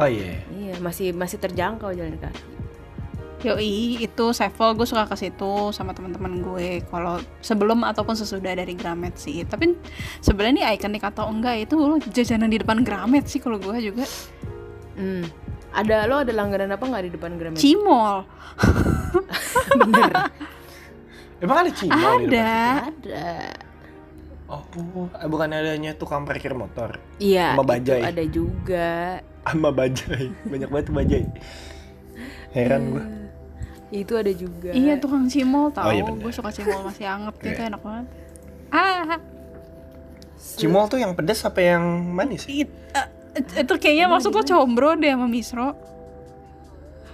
Oh 0.00 0.08
iya. 0.08 0.40
Iya, 0.48 0.74
masih 0.80 1.12
masih 1.12 1.36
terjangkau 1.36 1.92
jalan 1.92 2.16
kaki. 2.16 2.48
Yoi, 3.40 4.04
itu 4.04 4.24
Sevel 4.36 4.76
gue 4.76 4.84
suka 4.84 5.08
ke 5.08 5.16
situ 5.16 5.72
sama 5.72 5.92
teman-teman 5.96 6.40
gue. 6.44 6.84
Kalau 6.88 7.20
sebelum 7.40 7.84
ataupun 7.84 8.16
sesudah 8.16 8.52
dari 8.56 8.72
Gramet 8.72 9.16
sih. 9.16 9.44
Tapi 9.44 9.76
sebenarnya 10.24 10.72
ini 10.72 10.76
ikonik 10.76 11.04
atau 11.04 11.28
enggak 11.28 11.68
itu 11.68 11.76
lo 11.76 11.96
jajanan 12.00 12.52
di 12.52 12.60
depan 12.60 12.80
Gramet 12.80 13.28
sih 13.28 13.40
kalau 13.40 13.60
gue 13.60 13.76
juga. 13.80 14.04
Hmm. 15.00 15.24
Ada 15.70 16.04
lo 16.04 16.20
ada 16.20 16.32
langganan 16.34 16.68
apa 16.68 16.84
nggak 16.84 17.04
di 17.06 17.12
depan 17.14 17.30
Gramet? 17.40 17.56
Cimol. 17.56 18.26
Bener. 19.80 20.12
Emang 21.40 21.56
ada 21.64 21.70
cimol 21.72 21.96
di 22.20 22.26
depan? 22.28 22.28
Ada. 22.28 22.52
ada. 22.92 23.28
Oh, 24.50 24.66
eh, 25.14 25.28
bukan 25.30 25.48
adanya 25.48 25.94
tukang 25.94 26.26
parkir 26.26 26.52
motor 26.52 26.98
Iya. 27.16 27.54
Sama 27.54 27.64
bajai. 27.64 28.02
Ada 28.02 28.24
juga. 28.26 29.22
sama 29.40 29.70
bajai. 29.72 30.26
Banyak 30.44 30.68
banget 30.68 30.86
bajai. 30.90 31.24
Heran 32.50 32.82
gue. 32.92 33.04
Itu 33.90 34.18
ada 34.18 34.30
juga. 34.30 34.70
Iya 34.70 34.98
tukang 34.98 35.30
cimol 35.30 35.70
tau. 35.70 35.88
Oh, 35.88 35.94
iya 35.94 36.02
gue 36.04 36.32
suka 36.34 36.50
cimol 36.50 36.82
masih 36.84 37.06
anget 37.06 37.34
gitu 37.40 37.56
Iya. 37.56 37.70
enak 37.72 37.80
banget. 37.80 38.06
Ah, 38.70 39.16
Cimol 40.40 40.88
tuh 40.88 40.98
yang 40.98 41.12
pedas 41.14 41.40
apa 41.42 41.60
yang 41.60 41.84
manis? 42.10 42.44
ya? 42.44 42.64
it- 42.64 42.78
eh, 42.90 43.06
itu 43.42 43.74
kayaknya 43.76 44.06
maksud 44.06 44.30
lo 44.30 44.42
combro 44.42 44.94
deh 44.94 45.10
sama 45.10 45.26
misro. 45.26 45.68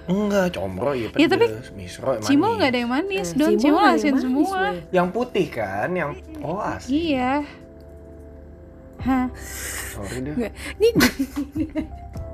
Enggak, 0.07 0.55
combro 0.55 0.95
iya 0.95 1.11
pedas. 1.11 1.19
Iya, 1.19 1.29
tapi 1.35 1.47
Misro 1.75 2.11
manis. 2.15 2.27
Cimol 2.31 2.53
nggak 2.57 2.71
ada 2.71 2.79
yang 2.79 2.93
manis, 2.95 3.29
Eh, 3.31 3.37
don 3.37 3.53
Cimol 3.59 3.83
asin 3.83 4.15
manis, 4.15 4.23
semua. 4.23 4.61
woy. 4.71 4.79
Yang 4.95 5.09
putih 5.11 5.47
kan, 5.51 5.89
yang 5.93 6.11
oh 6.47 6.62
asli. 6.62 7.11
Iya. 7.11 7.43
Hah. 9.03 9.27
Sorry 9.35 10.19
deh. 10.23 10.35
Ini 10.79 10.89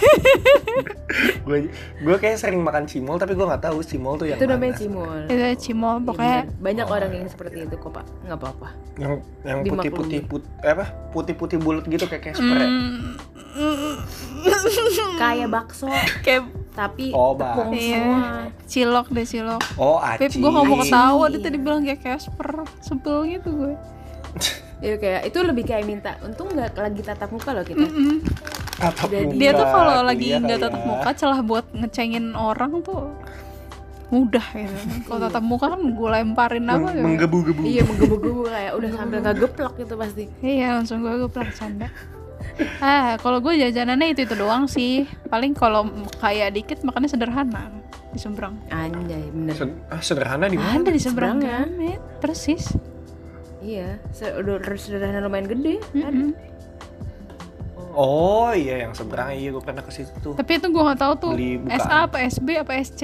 gue 1.42 1.58
gue 1.98 2.16
kayak 2.16 2.36
sering 2.36 2.60
makan 2.60 2.86
cimol 2.86 3.16
tapi 3.16 3.34
gue 3.34 3.42
nggak 3.42 3.62
tahu 3.62 3.82
cimol 3.82 4.14
tuh 4.14 4.26
yang 4.26 4.38
itu 4.38 4.46
namanya 4.46 4.74
cimol. 4.76 5.10
Itu 5.26 5.34
cimol 5.60 5.96
Iya, 5.96 6.06
pokoknya 6.06 6.38
banyak 6.56 6.86
Oh, 6.86 6.94
orang 6.94 7.10
iya. 7.10 7.18
yang 7.18 7.28
seperti 7.28 7.56
itu 7.60 7.74
kok 7.74 7.90
pak 7.92 8.04
nggak 8.22 8.38
apa-apa 8.38 8.68
yang 8.96 9.12
yang 9.42 9.58
Dimaklumi. 9.60 9.90
putih 9.90 9.90
putih 9.90 10.20
put 10.22 10.42
apa 10.60 10.84
putih 11.10 11.34
putih 11.34 11.58
bulat 11.58 11.84
gitu 11.84 12.04
kayak 12.04 12.22
Casper 12.24 12.56
ya? 12.56 12.68
mm, 12.68 13.12
mm, 13.52 13.96
kayak 15.16 15.48
bakso 15.48 15.90
kayak 16.24 16.46
tapi 16.70 17.10
Oh, 17.10 17.34
tepung 17.34 17.74
semua 17.74 18.46
cilok 18.64 19.06
deh 19.10 19.26
cilok. 19.26 19.60
oh 19.76 19.98
aci 19.98 20.30
Pip, 20.30 20.40
gue 20.40 20.50
Aci. 20.54 20.74
ketawa 20.86 21.24
dia 21.26 21.40
tadi 21.40 21.58
bilang 21.58 21.82
kayak 21.82 22.00
Casper 22.00 22.48
Sebel 22.78 23.18
gitu 23.28 23.48
gue 23.52 23.74
ya 24.80 24.96
kayak 24.96 25.28
itu 25.28 25.38
lebih 25.42 25.64
kayak 25.66 25.84
minta 25.84 26.16
untung 26.22 26.48
nggak 26.48 26.72
lagi 26.72 27.02
tatap 27.02 27.28
muka 27.28 27.52
loh 27.52 27.60
kita 27.60 27.84
Mm-mm. 27.84 28.22
Tatap 28.80 29.08
muka 29.12 29.36
Dia 29.36 29.50
tuh 29.52 29.66
kalau 29.66 29.92
kuliah 29.92 30.02
lagi 30.02 30.26
nggak 30.32 30.48
kali 30.50 30.64
tatap 30.64 30.80
ya. 30.80 30.88
muka 30.88 31.10
celah 31.12 31.40
buat 31.40 31.66
ngecengin 31.70 32.26
orang 32.32 32.72
tuh 32.80 33.12
mudah 34.10 34.42
gitu 34.42 34.74
Kalau 35.06 35.20
tatap 35.22 35.44
muka 35.44 35.66
kan 35.68 35.80
gue 35.86 36.08
lemparin 36.10 36.66
apa 36.66 36.88
gitu 36.90 37.04
menggebu-gebu. 37.04 37.62
Iya 37.62 37.82
menggebu-gebu 37.84 38.40
kayak 38.44 38.72
udah 38.74 38.90
sambil 38.90 39.18
nggak 39.20 39.36
geplak 39.38 39.72
gitu 39.76 39.94
pasti. 39.94 40.24
Iya 40.40 40.68
langsung 40.74 40.98
gue 41.00 41.12
gue 41.14 41.30
canda. 41.52 41.88
Ah 42.80 43.14
kalau 43.16 43.38
gue 43.38 43.54
jajanannya 43.54 44.10
itu 44.10 44.24
itu 44.24 44.34
doang 44.34 44.66
sih. 44.66 45.04
Paling 45.28 45.52
kalau 45.52 45.86
kayak 46.18 46.52
dikit 46.52 46.82
makannya 46.82 47.06
sederhana 47.06 47.70
Di 48.10 48.18
seberang 48.18 48.58
anjay 48.68 49.22
bener. 49.30 49.54
Sed- 49.54 49.78
ah, 49.86 50.02
sederhana 50.02 50.50
di 50.50 50.58
mana? 50.58 50.74
Ada 50.74 50.90
di 50.90 50.98
seberang. 50.98 51.38
Gramet 51.38 52.00
Persis. 52.18 52.74
Iya 53.62 54.00
udah 54.34 54.56
sederhana 54.74 55.22
lumayan 55.22 55.46
gede 55.46 55.78
Mm-mm. 55.92 56.32
Oh 57.92 58.50
iya 58.50 58.82
yang 58.82 58.92
seberang 58.92 59.32
iya 59.32 59.48
gue 59.48 59.60
pernah 59.60 59.80
ke 59.80 59.92
situ 59.92 60.30
Tapi 60.32 60.52
itu 60.52 60.66
gue 60.66 60.82
gak 60.84 60.98
tahu 60.98 61.12
tuh 61.16 61.32
Beli 61.32 61.58
bukaan. 61.58 61.80
SA 61.80 61.96
apa 62.04 62.16
SB 62.22 62.48
apa 62.56 62.72
SC 62.76 63.00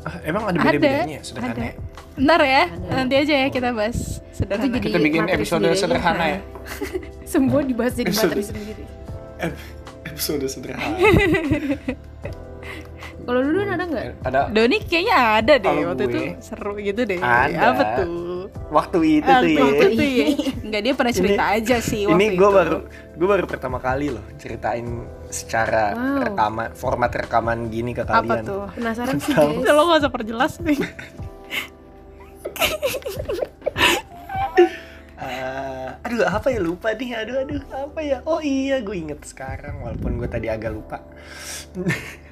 ah, 0.00 0.16
emang 0.22 0.42
ada 0.46 0.58
Ada, 0.58 0.70
beda 0.70 0.78
bedanya 0.78 1.18
sederhana 1.20 1.52
ada. 1.52 1.62
ya? 1.62 1.74
Ntar 2.12 2.40
ya, 2.42 2.64
nanti 2.90 3.14
aja 3.16 3.34
ya 3.38 3.48
kita 3.48 3.68
bahas 3.70 3.96
Itu 4.26 4.36
sederhana. 4.36 4.66
jadi 4.70 4.80
Kita 4.82 4.98
bikin 4.98 5.24
episode 5.26 5.60
sendiri 5.62 5.76
sederhana 5.78 6.24
ya. 6.26 6.38
Semua 7.32 7.60
dibahas 7.62 7.94
jadi 7.94 8.08
Episode. 8.08 8.28
materi 8.28 8.44
sendiri. 8.44 8.82
Ep- 9.38 9.60
episode 10.06 10.44
sederhana 10.44 10.96
Kalau 13.20 13.40
dulu 13.40 13.58
ada 13.62 13.84
nggak? 13.84 14.04
ada 14.22 14.40
Doni 14.48 14.76
kayaknya 14.82 15.16
ada 15.38 15.54
deh 15.56 15.76
waktu 15.86 16.02
gue, 16.02 16.10
itu 16.10 16.20
seru 16.40 16.72
gitu 16.76 17.00
deh. 17.04 17.18
ada. 17.18 17.56
Apa 17.70 17.82
tuh? 17.96 18.08
Waktu 18.68 18.98
itu 19.16 19.26
Ah, 19.26 19.40
tuh 19.40 19.48
ya 19.48 19.60
waktu 19.60 19.84
itu 19.88 20.04
ya. 20.04 20.26
Enggak 20.62 20.80
dia 20.80 20.94
pernah 20.94 21.10
cerita 21.12 21.42
aja 21.50 21.76
sih 21.80 22.02
waktu 22.04 22.16
ini 22.16 22.26
gue 22.32 22.44
itu. 22.44 22.54
baru 22.54 22.76
gue 23.12 23.28
baru 23.28 23.44
pertama 23.44 23.78
kali 23.78 24.06
loh 24.08 24.22
ceritain 24.36 24.86
secara 25.28 25.92
Wow. 25.92 26.22
rekaman 26.24 26.68
format 26.72 27.10
rekaman 27.12 27.58
gini 27.68 27.90
ke 27.90 28.02
apa 28.02 28.18
kalian 28.20 28.44
tuh? 28.44 28.66
Penasaran 28.72 29.16
sih 29.16 29.32
guys. 29.32 29.66
Lo 29.66 29.82
gak 29.84 29.98
usah 30.00 30.12
perjelas 30.12 30.52
nih. 30.60 30.78
Eh, 35.20 35.88
aduh 36.00 36.24
apa 36.24 36.48
ya 36.48 36.56
lupa 36.58 36.96
nih 36.96 37.12
aduh 37.14 37.44
aduh 37.44 37.60
apa 37.70 38.00
ya 38.00 38.24
oh 38.24 38.40
iya 38.40 38.80
gue 38.80 38.96
inget 38.96 39.20
sekarang 39.22 39.76
walaupun 39.78 40.16
gue 40.16 40.24
tadi 40.26 40.48
agak 40.48 40.72
lupa 40.72 41.04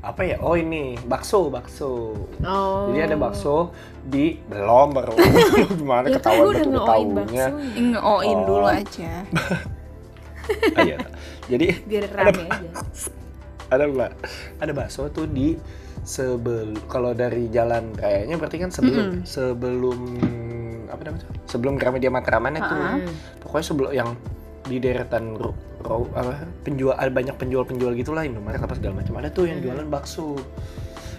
apa 0.00 0.22
ya 0.22 0.36
oh 0.38 0.54
ini 0.54 0.94
bakso 1.02 1.48
bakso 1.48 2.14
Oh. 2.40 2.88
jadi 2.88 3.10
ada 3.10 3.16
bakso 3.18 3.74
di 4.00 4.38
belum 4.40 4.92
baru 4.92 5.14
gimana 5.74 6.06
Ya 6.06 6.16
kan 6.16 6.22
ketahuan 6.22 6.38
gue 6.38 6.46
udah 6.46 6.62
betul 6.62 6.72
nge-oin 6.72 7.08
tahunya. 7.10 7.46
Ngeoin 7.90 8.36
Oh. 8.36 8.44
dulu 8.44 8.66
aja. 8.66 9.12
Ah, 10.72 10.80
iya. 10.80 10.96
jadi 11.44 11.66
Biar 11.82 12.06
rame 12.08 12.42
aja. 12.44 12.70
ada 13.66 13.82
mbak 13.84 14.10
ada 14.56 14.72
bakso 14.72 15.10
tuh 15.10 15.26
di 15.26 15.58
sebelum 16.00 16.78
kalau 16.86 17.10
dari 17.12 17.50
jalan 17.50 17.90
rayanya 17.92 18.38
berarti 18.38 18.56
kan 18.56 18.70
sebelum 18.70 19.26
sebelum 19.26 19.98
apa 20.86 21.02
namanya 21.02 21.26
sebelum 21.44 21.74
Gramedia 21.74 22.06
Matraman 22.08 22.54
itu 22.54 22.62
Ha-ha. 22.62 23.02
pokoknya 23.42 23.64
sebelum 23.64 23.90
yang 23.90 24.10
di 24.62 24.78
deretan 24.78 25.34
ro, 25.78 26.02
ro- 26.02 26.12
apa 26.12 26.32
penjual 26.60 26.92
ada 26.92 27.08
banyak 27.08 27.34
penjual 27.34 27.62
penjual 27.62 27.92
gitulah 27.92 28.22
Indomaret 28.22 28.58
apa 28.58 28.72
segala 28.72 29.00
macam 29.00 29.16
ada 29.16 29.28
tuh 29.28 29.44
yang 29.44 29.58
jualan 29.58 29.84
bakso 29.84 30.36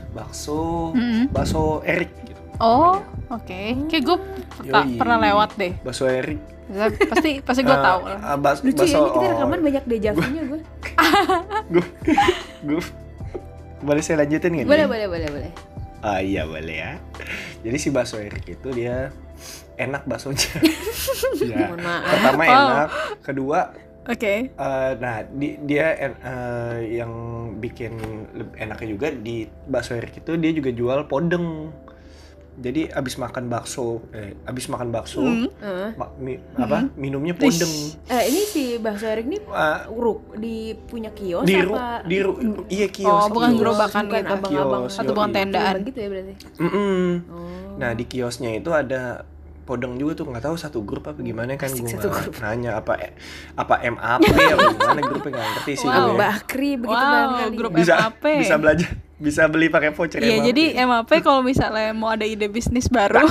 bakso 0.09 0.91
Mm-mm. 0.91 1.29
bakso 1.29 1.83
Erik 1.83 2.09
gitu 2.23 2.41
Oh, 2.57 2.97
namanya. 2.97 3.37
oke. 3.37 3.61
Kayak 3.85 4.03
gue 4.03 4.17
pernah 4.97 5.17
lewat 5.21 5.49
deh. 5.55 5.73
bakso 5.79 6.05
Erik 6.05 6.41
Pasti 7.07 7.39
pasti 7.39 7.61
gue 7.61 7.71
Eh, 7.71 7.83
tahu 7.85 8.01
lah. 8.03 8.19
eh, 8.25 8.37
bas- 8.37 8.59
Lucu 8.59 8.73
ya, 8.73 8.81
bakso 8.83 8.97
ini 8.97 9.09
kita 9.11 9.21
oh, 9.21 9.29
rekaman 9.31 9.59
banyak 9.61 9.83
dejavunya 9.85 10.41
gue. 10.43 10.61
gue 11.73 11.85
gue 12.65 12.81
boleh 13.79 14.01
saya 14.01 14.17
lanjutin 14.19 14.51
nggak 14.51 14.65
Boleh, 14.65 14.79
nih? 14.79 14.89
boleh, 14.89 15.07
boleh, 15.07 15.29
boleh. 15.31 15.51
Ah 15.99 16.19
iya 16.19 16.43
boleh 16.43 16.75
ya. 16.75 16.91
Jadi 17.61 17.77
si 17.77 17.89
bakso 17.89 18.17
Erik 18.17 18.45
itu 18.47 18.67
dia 18.71 19.13
enak 19.75 20.03
baksonya. 20.03 20.57
ya. 21.45 21.69
Pertama 22.03 22.41
enak, 22.43 22.87
kedua 23.21 23.69
Oke. 24.07 24.33
eh, 24.49 24.91
nah 24.95 25.17
di- 25.21 25.59
dia 25.61 25.91
en- 25.97 26.15
eh, 26.17 26.77
yang 26.95 27.11
bikin 27.55 27.93
enaknya 28.55 28.87
juga 28.87 29.07
di 29.11 29.37
bakso 29.65 29.93
Erik 29.93 30.17
itu 30.17 30.31
dia 30.33 30.51
juga 30.51 30.71
jual 30.71 30.99
podeng. 31.05 31.71
Jadi 32.57 32.89
abis 32.89 33.21
makan 33.21 33.45
bakso, 33.47 34.01
eh, 34.09 34.33
abis 34.43 34.65
makan 34.65 34.89
bakso, 34.89 35.21
Hmm. 35.21 35.45
Heeh. 35.55 35.89
ma- 35.93 36.09
mi- 36.17 36.41
apa 36.57 36.89
minumnya 36.95 37.35
podeng. 37.35 37.69
Eh, 38.07 38.23
ini 38.25 38.41
si 38.43 38.63
bakso 38.77 39.05
Erik 39.05 39.27
nih 39.27 39.45
Ah, 39.47 39.85
uruk 39.87 40.33
di 40.35 40.55
punya 40.73 41.11
kios 41.11 41.45
di 41.45 41.53
ru, 41.55 41.69
apa? 41.71 42.01
di 42.01 42.17
ru, 42.17 42.33
iya 42.67 42.89
kios. 42.89 43.13
Oh, 43.21 43.29
bukan 43.29 43.51
kios. 43.51 43.61
gerobakan 43.61 44.03
bukan 44.03 44.17
gitu. 44.19 44.33
abang-abang 44.33 44.83
Kios, 44.83 44.97
Atau 44.97 45.13
bukan 45.13 45.29
tendaan. 45.31 45.75
Gitu 45.83 45.99
ya 45.99 46.07
berarti. 46.09 46.33
Mm-mm. 46.57 47.05
Oh. 47.29 47.77
Nah 47.77 47.89
di 47.93 48.03
kiosnya 48.03 48.49
itu 48.51 48.69
ada 48.71 49.21
podeng 49.67 49.93
juga 49.93 50.15
tuh 50.15 50.25
nggak 50.25 50.41
tahu 50.41 50.55
satu 50.55 50.79
grup 50.81 51.03
apa 51.05 51.19
gimana 51.19 51.53
kan 51.53 51.67
Asik, 51.67 51.83
gue 51.83 51.91
nggak 51.91 52.07
grup. 52.07 52.33
nanya 52.39 52.71
apa 52.75 52.93
apa 53.53 53.75
MAP 53.85 54.23
apa 54.55 54.65
gimana 54.71 55.01
grupnya 55.03 55.31
nggak 55.33 55.47
ngerti 55.51 55.73
sih 55.75 55.87
Wow. 55.87 55.99
gue. 56.07 56.15
Bakri 56.17 56.71
begitu 56.73 56.95
Wow, 56.97 57.11
barangkali. 57.11 57.53
grup 57.53 57.71
bisa 57.73 57.93
MAP. 57.99 58.23
bisa 58.39 58.55
belajar 58.55 58.89
bisa 59.17 59.41
beli 59.45 59.67
pakai 59.67 59.91
voucher 59.91 60.19
Iya, 60.19 60.35
MAP. 60.35 60.47
jadi 60.47 60.63
MAP 60.81 61.11
kalau 61.19 61.41
misalnya 61.41 61.91
mau 61.91 62.09
ada 62.09 62.23
ide 62.23 62.47
bisnis 62.47 62.87
baru, 62.87 63.27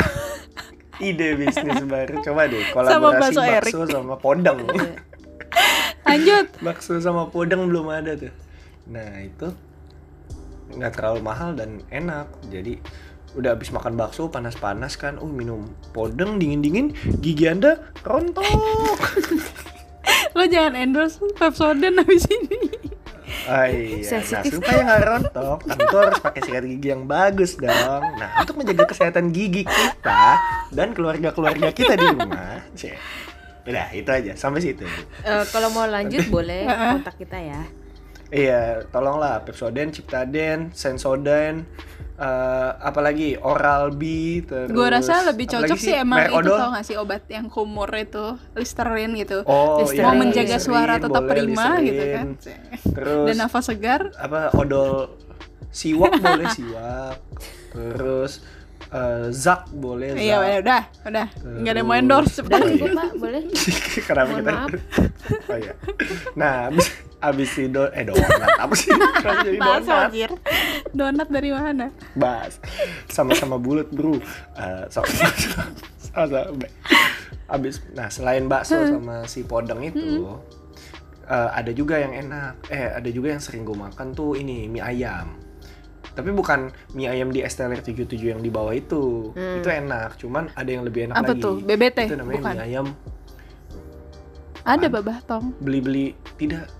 ide 0.98 1.28
bisnis 1.34 1.80
baru 1.82 2.20
coba 2.20 2.44
deh 2.44 2.62
kolaborasi 2.70 3.00
bakso 3.00 3.40
bakso, 3.40 3.42
Erik. 3.42 3.72
sama 3.88 4.16
podeng 4.16 4.58
lanjut. 6.02 6.46
bakso 6.60 6.92
sama 6.98 7.26
podeng 7.26 7.66
belum 7.66 7.88
ada 7.88 8.12
tuh 8.14 8.32
nah 8.86 9.08
itu 9.18 9.48
nggak 10.68 10.92
terlalu 10.92 11.20
mahal 11.20 11.52
dan 11.52 11.78
enak 11.88 12.26
jadi 12.46 12.78
udah 13.36 13.52
habis 13.52 13.68
makan 13.70 13.94
bakso 13.94 14.32
panas-panas 14.32 14.96
kan 14.96 15.20
oh 15.20 15.28
minum 15.28 15.68
podeng 15.92 16.40
dingin-dingin 16.40 16.96
gigi 17.20 17.46
anda 17.46 17.78
rontok 18.02 18.44
Lo 20.36 20.44
jangan 20.44 20.76
endorse 20.76 21.18
Pepsodent 21.34 21.96
habis 21.96 22.28
ini. 22.28 22.68
Ah, 23.48 23.66
iya. 23.66 24.20
Nah, 24.22 24.42
supaya 24.44 24.80
nggak 24.84 25.02
rontok, 25.02 25.58
tentu 25.66 25.96
harus 25.98 26.20
pakai 26.22 26.40
sikat 26.44 26.64
gigi 26.66 26.88
yang 26.92 27.08
bagus 27.08 27.58
dong. 27.58 28.04
Nah, 28.20 28.44
untuk 28.44 28.60
menjaga 28.60 28.86
kesehatan 28.86 29.34
gigi 29.34 29.66
kita 29.66 30.22
dan 30.70 30.94
keluarga-keluarga 30.94 31.72
kita 31.74 31.98
di 31.98 32.06
rumah, 32.06 32.62
cek. 32.74 32.94
Udah, 33.66 33.90
itu 33.90 34.10
aja. 34.12 34.32
Sampai 34.38 34.62
situ. 34.62 34.86
Eh, 35.26 35.44
kalau 35.50 35.74
mau 35.74 35.88
lanjut 35.90 36.22
boleh 36.30 36.68
kontak 36.70 37.18
kita 37.18 37.38
ya. 37.40 37.60
Iya, 38.28 38.62
tolonglah 38.88 39.40
Pepsodent, 39.40 39.90
Ciptaden, 39.90 40.72
Sensodyne, 40.72 41.62
eh, 42.16 42.70
apalagi 42.80 43.38
Oral 43.38 43.92
B, 43.92 44.02
terus 44.42 44.66
Gue 44.68 44.88
rasa 44.88 45.22
lebih 45.24 45.46
cocok 45.46 45.76
sih 45.76 45.94
emang 45.94 46.18
Merek 46.20 46.32
itu 46.32 46.38
odol. 46.42 46.58
tau 46.58 46.70
gak 46.72 46.84
sih 46.84 46.96
obat 46.96 47.22
yang 47.28 47.46
kumur 47.46 47.86
itu 47.92 48.26
Listerine 48.52 49.14
gitu. 49.16 49.42
Oh, 49.42 49.78
Listerine. 49.78 49.94
iya, 49.96 50.04
Mau 50.04 50.14
menjaga 50.16 50.42
Listerine, 50.52 50.66
suara 50.66 50.94
tetap 50.96 51.22
boleh, 51.22 51.32
prima 51.32 51.66
gitu 51.80 52.04
kan. 52.08 52.26
Listerine. 52.28 52.66
Terus 52.92 53.24
Dan 53.24 53.36
nafas 53.38 53.64
segar. 53.64 54.00
apa 54.16 54.40
odol 54.54 54.90
siwak 55.68 56.12
boleh 56.16 56.48
siwak 56.50 57.16
terus 57.68 58.40
eh, 58.88 59.28
zak 59.28 59.68
boleh 59.70 60.08
zak 60.10 60.18
Iya, 60.18 60.36
udah, 60.40 60.56
udah, 60.58 60.82
udah. 61.06 61.26
Nggak 61.60 61.70
ada 61.70 61.78
yang 61.78 61.86
mau 61.86 61.94
endorse 61.94 62.32
Udah 62.38 62.48
cepetan. 62.48 62.70
cukup 62.72 62.90
pak, 62.90 63.10
boleh? 63.14 63.42
kenapa 64.08 64.26
Mohon 64.26 64.40
kita 64.40 64.50
maaf. 64.50 64.70
oh 65.50 65.56
iya 65.56 65.72
nah 66.32 66.70
abis 66.70 66.86
abis 67.26 67.48
si 67.50 67.66
do 67.66 67.90
eh 67.90 68.02
donat. 68.02 68.50
Apa 68.56 68.74
sih? 68.74 68.90
Kenapa 69.22 69.42
jadi 69.42 69.58
donat? 69.58 70.06
anjir. 70.06 70.30
Donat 70.90 71.28
dari 71.28 71.50
mana? 71.50 71.90
bas 72.14 72.62
sama-sama 73.10 73.58
bulat 73.58 73.90
bro. 73.90 74.14
Eh, 74.54 74.84
sama 74.88 75.06
sama 76.00 76.40
abis 77.46 77.78
nah 77.94 78.10
selain 78.10 78.50
bakso 78.50 78.74
sama 78.74 79.22
si 79.24 79.46
podeng 79.46 79.78
itu 79.80 80.26
eh, 81.24 81.50
ada 81.52 81.70
juga 81.70 81.98
yang 81.98 82.14
enak. 82.16 82.52
Eh 82.68 82.90
ada 82.94 83.08
juga 83.08 83.34
yang 83.34 83.42
sering 83.42 83.62
gue 83.62 83.74
makan 83.74 84.14
tuh 84.14 84.34
ini 84.34 84.66
mie 84.66 84.82
ayam. 84.82 85.34
Tapi 86.16 86.32
bukan 86.32 86.72
mie 86.96 87.12
ayam 87.12 87.28
di 87.28 87.44
Esteller 87.44 87.76
77 87.76 88.08
yang 88.16 88.40
di 88.40 88.48
bawah 88.48 88.72
itu. 88.72 89.30
Itu 89.36 89.68
enak 89.68 90.16
cuman 90.16 90.48
ada 90.54 90.70
yang 90.70 90.82
lebih 90.82 91.10
enak 91.10 91.16
Apa 91.18 91.34
lagi. 91.34 91.42
tuh? 91.42 91.54
BBT? 91.60 91.98
itu 92.08 92.16
namanya 92.16 92.40
Bukan. 92.40 92.54
mie 92.56 92.64
ayam. 92.64 92.86
Ada 94.66 94.86
babah 94.90 95.18
tong. 95.22 95.54
beli-beli 95.62 96.16
tidak. 96.34 96.66
cek 96.66 96.66
cek. 96.66 96.74
apa 96.74 96.75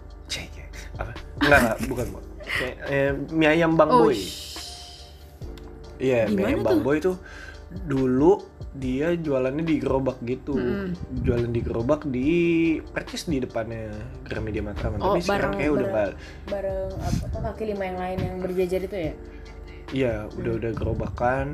enggak 1.39 1.61
enggak 1.61 1.77
bukan 1.87 2.07
Bu. 2.09 2.19
Kayak, 2.47 2.77
eh, 2.87 3.11
mie 3.31 3.49
ayam 3.49 3.73
bang 3.75 3.91
Oh, 3.91 4.01
boy. 4.05 4.17
iya 5.99 6.21
mie 6.25 6.33
Gimana 6.33 6.47
ayam 6.47 6.61
bang 6.63 6.81
boy 6.81 6.97
tuh 6.99 7.17
dulu 7.83 8.33
dia 8.73 9.17
jualannya 9.17 9.65
di 9.65 9.77
gerobak 9.77 10.21
gitu. 10.23 10.53
Jualan 11.19 11.49
di 11.49 11.61
gerobak 11.61 12.05
di 12.05 12.29
percis 12.85 13.25
di 13.25 13.39
depannya 13.39 13.89
Gramedia 14.23 14.61
Matraman 14.61 15.01
Oh, 15.01 15.13
tapi 15.13 15.25
sekarang 15.25 15.33
bareng- 15.51 15.59
kayak 15.59 15.73
udah 15.73 15.89
bareng- 15.91 16.19
Bareng 16.47 16.91
apa, 16.95 17.39
kaki 17.43 17.65
lima 17.67 17.85
yang 17.87 17.99
lain 17.99 18.19
yang 18.21 18.37
berjajar 18.39 18.81
itu 18.83 18.97
ya? 19.03 19.13
iya 19.89 20.15
udah 20.31 20.53
udah 20.57 20.73
gerobakan. 20.73 21.47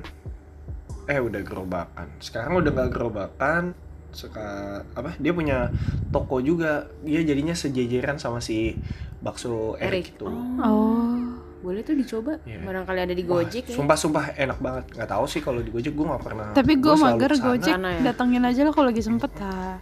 Eh 1.05 1.18
udah 1.18 1.40
gerobakan. 1.40 2.09
Sekarang 2.18 2.53
udah 2.57 2.71
nggak 2.71 2.90
gerobakan. 2.90 3.62
Suka 4.11 4.45
apa 4.88 5.14
dia 5.16 5.31
punya 5.31 5.71
toko 6.09 6.38
juga. 6.38 6.90
Dia 7.01 7.23
jadinya 7.23 7.53
sejajaran 7.53 8.16
sama 8.16 8.38
si 8.38 8.75
bakso 9.22 9.78
Erik 9.78 9.88
Erik. 9.88 10.06
itu 10.18 10.26
Oh. 10.58 11.38
Boleh 11.62 11.87
tuh 11.87 11.94
dicoba. 11.94 12.42
Iya. 12.42 12.58
Barangkali 12.66 13.00
ada 13.06 13.14
di 13.14 13.22
Wah, 13.22 13.46
Gojek 13.46 13.70
ya. 13.70 13.76
Sumpah 13.78 13.94
sumpah 13.94 14.35
enak 14.35 14.58
banget. 14.58 14.85
Nggak 14.98 15.11
tahu 15.14 15.24
sih 15.30 15.38
kalau 15.38 15.62
di 15.62 15.70
Gojek 15.70 15.94
gue 15.94 16.06
nggak 16.11 16.22
pernah. 16.26 16.46
Tapi 16.58 16.72
gue 16.74 16.94
mager. 16.98 17.32
Gojek. 17.38 17.74
Sana 17.78 17.88
ya? 17.94 18.00
Datengin 18.11 18.42
aja 18.42 18.61
lo 18.66 18.74
kalau 18.74 18.90
lagi 18.90 19.02
sempet 19.06 19.30
ha. 19.38 19.78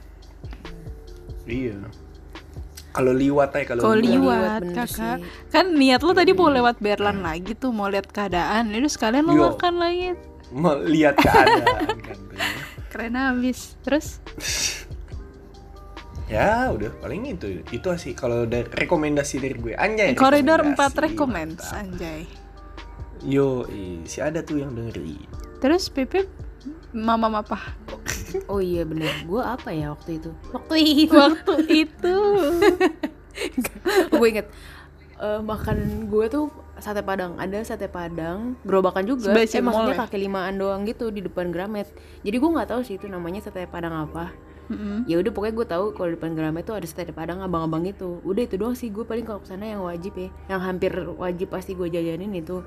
Iya. 1.48 1.81
Kalau 2.92 3.17
liwat 3.17 3.50
ya 3.56 3.65
kalau 3.65 3.96
liwat. 3.96 4.62
kakak. 4.77 4.88
sih. 4.92 5.48
Kan 5.48 5.73
niat 5.73 6.04
lo 6.04 6.12
tadi 6.12 6.37
mau 6.37 6.52
lewat 6.52 6.85
Berlan 6.85 7.25
lagi 7.25 7.56
tuh 7.56 7.73
mau 7.73 7.88
lihat 7.88 8.12
keadaan. 8.12 8.77
Ini 8.77 8.85
sekalian 8.85 9.25
lo 9.25 9.33
Yo. 9.33 9.42
makan 9.56 9.75
lagi. 9.81 10.12
Melihat 10.52 11.17
keadaan 11.17 11.96
kan. 12.06 12.19
Keren 12.92 13.17
abis. 13.17 13.81
Terus? 13.81 14.21
Ya 16.31 16.70
udah 16.70 16.94
paling 17.02 17.26
itu 17.26 17.66
itu 17.74 17.88
sih 17.98 18.14
kalau 18.14 18.46
dari 18.46 18.70
rekomendasi 18.70 19.42
dari 19.42 19.54
gue 19.58 19.74
anjay. 19.74 20.14
Koridor 20.14 20.62
rekomendasi. 20.62 20.94
4 20.94 21.04
recommends 21.04 21.64
Mantap. 21.66 21.81
anjay. 21.83 22.20
Yo, 23.20 23.66
si 24.06 24.22
ada 24.22 24.40
tuh 24.40 24.62
yang 24.62 24.72
dengerin. 24.72 25.26
Terus 25.58 25.90
Pipip 25.90 26.31
mama 26.94 27.31
apa? 27.35 27.58
Oh 28.46 28.62
iya 28.62 28.87
bener, 28.87 29.10
gue 29.26 29.42
apa 29.42 29.74
ya 29.74 29.90
waktu 29.90 30.22
itu? 30.22 30.31
Waktu 30.54 30.76
itu, 30.78 31.18
Waktu 31.18 31.54
itu. 31.66 32.16
gue 34.14 34.26
inget 34.28 34.46
eh, 35.18 35.40
makan 35.40 36.08
gue 36.08 36.26
tuh 36.31 36.50
sate 36.81 37.04
padang 37.04 37.37
ada 37.37 37.60
sate 37.62 37.87
padang 37.87 38.56
gerobakan 38.64 39.04
juga 39.04 39.33
Sebelah 39.33 39.46
eh 39.46 39.62
maksudnya 39.62 39.94
ya? 39.96 40.00
kaki 40.04 40.16
limaan 40.18 40.54
doang 40.56 40.83
gitu 40.88 41.12
di 41.12 41.20
depan 41.20 41.52
Gramet 41.52 41.88
jadi 42.24 42.37
gue 42.37 42.50
nggak 42.50 42.68
tahu 42.72 42.81
sih 42.83 42.96
itu 42.96 43.06
namanya 43.06 43.44
sate 43.44 43.64
padang 43.68 43.92
apa 43.94 44.33
Mm-mm. 44.71 45.02
ya 45.04 45.16
udah 45.16 45.29
pokoknya 45.29 45.52
gue 45.52 45.66
tahu 45.68 45.85
kalau 45.90 46.08
di 46.08 46.14
depan 46.14 46.33
Gramet 46.33 46.62
tuh 46.62 46.73
ada 46.73 46.85
sate 46.85 47.10
padang 47.10 47.40
abang-abang 47.40 47.83
itu 47.85 48.23
udah 48.23 48.38
itu 48.40 48.54
doang 48.54 48.73
sih 48.73 48.87
gue 48.87 49.02
paling 49.02 49.23
kalau 49.23 49.38
ke 49.38 49.48
sana 49.48 49.66
yang 49.66 49.83
wajib 49.83 50.14
ya 50.14 50.29
yang 50.48 50.60
hampir 50.60 50.90
wajib 51.12 51.48
pasti 51.48 51.73
gue 51.73 51.87
jajanin 51.87 52.31
itu 52.33 52.62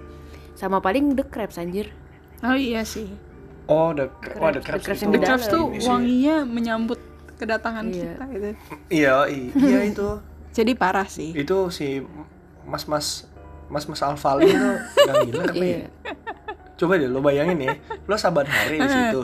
sama 0.53 0.77
paling 0.77 1.13
the 1.13 1.23
crabs 1.23 1.55
anjir 1.55 1.87
Oh 2.41 2.51
iya 2.51 2.83
sih. 2.83 3.07
Oh, 3.65 3.89
the, 3.89 4.11
oh, 4.35 4.51
the 4.51 4.59
Crabs- 4.59 4.83
crabs 4.83 4.99
the 4.99 5.07
itu. 5.07 5.07
yang 5.07 5.13
The 5.13 5.19
dalam 5.23 5.39
tuh 5.47 5.65
Ini 5.65 5.79
sih. 5.79 5.87
wanginya 5.87 6.35
menyambut 6.43 6.99
kedatangan 7.33 7.85
Iya. 7.87 8.03
kita 8.11 8.23
gitu. 8.27 8.47
Iya, 8.91 9.13
i- 9.25 9.51
iya 9.55 9.79
itu. 9.85 10.09
Jadi 10.59 10.71
parah 10.73 11.07
sih. 11.07 11.31
Itu 11.31 11.71
si 11.71 12.03
mas-mas 12.61 13.23
mas-mas 13.65 13.99
Alfali 14.01 14.47
itu 14.49 14.69
yang 15.07 15.15
gila 15.25 15.43
apa 15.45 15.55
ya? 15.55 15.63
Iya. 15.63 15.87
Coba 16.75 16.93
deh 16.95 17.07
lo 17.07 17.19
bayangin 17.19 17.59
ya, 17.61 17.73
lo 18.03 18.15
saban 18.17 18.43
hari 18.43 18.75
di 18.77 18.89
situ 18.91 19.23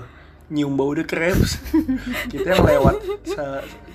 nyium 0.50 0.74
bau 0.74 0.91
the 0.91 1.02
crabs. 1.02 1.58
Kita 2.32 2.47
yang 2.52 2.64
lewat 2.64 2.95
se 3.24 3.45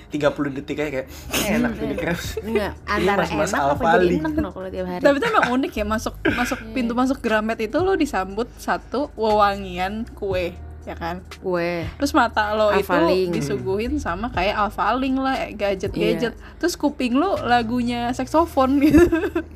30 0.07 0.31
detik 0.53 0.79
aja 0.79 0.89
kayak 0.93 1.07
"Eh, 1.29 1.55
enak 1.55 1.71
tuh 1.73 1.85
the 1.85 1.97
crabs. 1.97 2.27
Enggak, 2.39 2.71
Ini 2.71 2.87
antara 2.87 3.19
mas-mas 3.21 3.51
enak 3.51 3.59
apa 3.59 3.71
Alfali. 3.75 4.05
jadi 4.05 4.17
enak 4.17 4.33
no 4.37 4.49
kalau 4.49 4.69
tiap 4.69 4.85
hari 4.85 5.01
Tapi 5.01 5.15
itu 5.17 5.27
emang 5.27 5.45
unik 5.51 5.71
ya 5.73 5.85
masuk 5.85 6.13
masuk 6.31 6.59
pintu 6.71 6.93
masuk 6.93 7.17
Gramet 7.19 7.59
itu 7.61 7.77
lo 7.77 7.93
disambut 7.93 8.47
satu 8.55 9.11
wewangian 9.13 10.07
kue 10.13 10.55
ya 10.85 10.95
kan. 10.95 11.25
kue 11.41 11.89
Terus 11.97 12.13
mata 12.13 12.53
lo 12.53 12.69
Alfaling. 12.69 13.33
itu 13.33 13.41
disuguhin 13.41 13.97
sama 13.97 14.29
kayak 14.29 14.53
alfaling 14.53 15.17
lah, 15.17 15.35
eh, 15.41 15.57
gadget-gadget. 15.57 16.37
Terus 16.61 16.77
kuping 16.77 17.17
lo 17.17 17.41
lagunya 17.41 18.13
saksofon 18.13 18.77
gitu. 18.85 19.01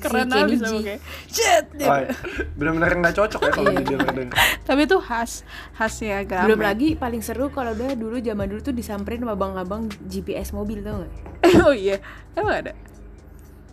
Keren 0.01 0.34
abis 0.34 0.59
sama 0.59 0.80
kayak 0.82 1.01
shit. 1.30 1.65
gitu. 1.77 1.86
Wah, 1.86 2.09
bener-bener 2.57 2.91
nggak 2.97 3.15
cocok 3.15 3.41
ya 3.45 3.51
kalau 3.53 3.71
didengar 3.71 4.11
denger. 4.11 4.36
Tapi 4.65 4.82
itu 4.89 4.97
khas 4.97 5.32
khasnya 5.77 6.25
Gramet. 6.25 6.45
Belum 6.49 6.61
lagi 6.65 6.89
paling 6.97 7.21
seru 7.21 7.53
kalau 7.53 7.77
udah 7.77 7.93
dulu 7.93 8.17
zaman 8.19 8.45
dulu 8.49 8.61
tuh 8.65 8.75
disamperin 8.75 9.21
sama 9.21 9.38
abang-abang 9.38 9.86
GPS 10.09 10.51
mobil 10.51 10.82
tau 10.82 11.05
gak? 11.05 11.13
oh 11.69 11.73
iya, 11.75 12.01
emang 12.34 12.65
ada. 12.65 12.73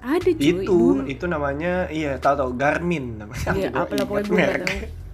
Ada 0.07 0.31
cuy. 0.39 0.63
Itu 0.63 0.63
dulu. 0.71 1.03
itu 1.11 1.25
namanya 1.27 1.91
iya 1.91 2.21
tahu 2.21 2.35
tahu 2.37 2.51
Garmin 2.55 3.19
namanya. 3.19 3.51
Iya, 3.57 3.69
Gua 3.75 3.83
apalah 3.89 4.05
pokoknya 4.07 4.31
merek. 4.31 5.06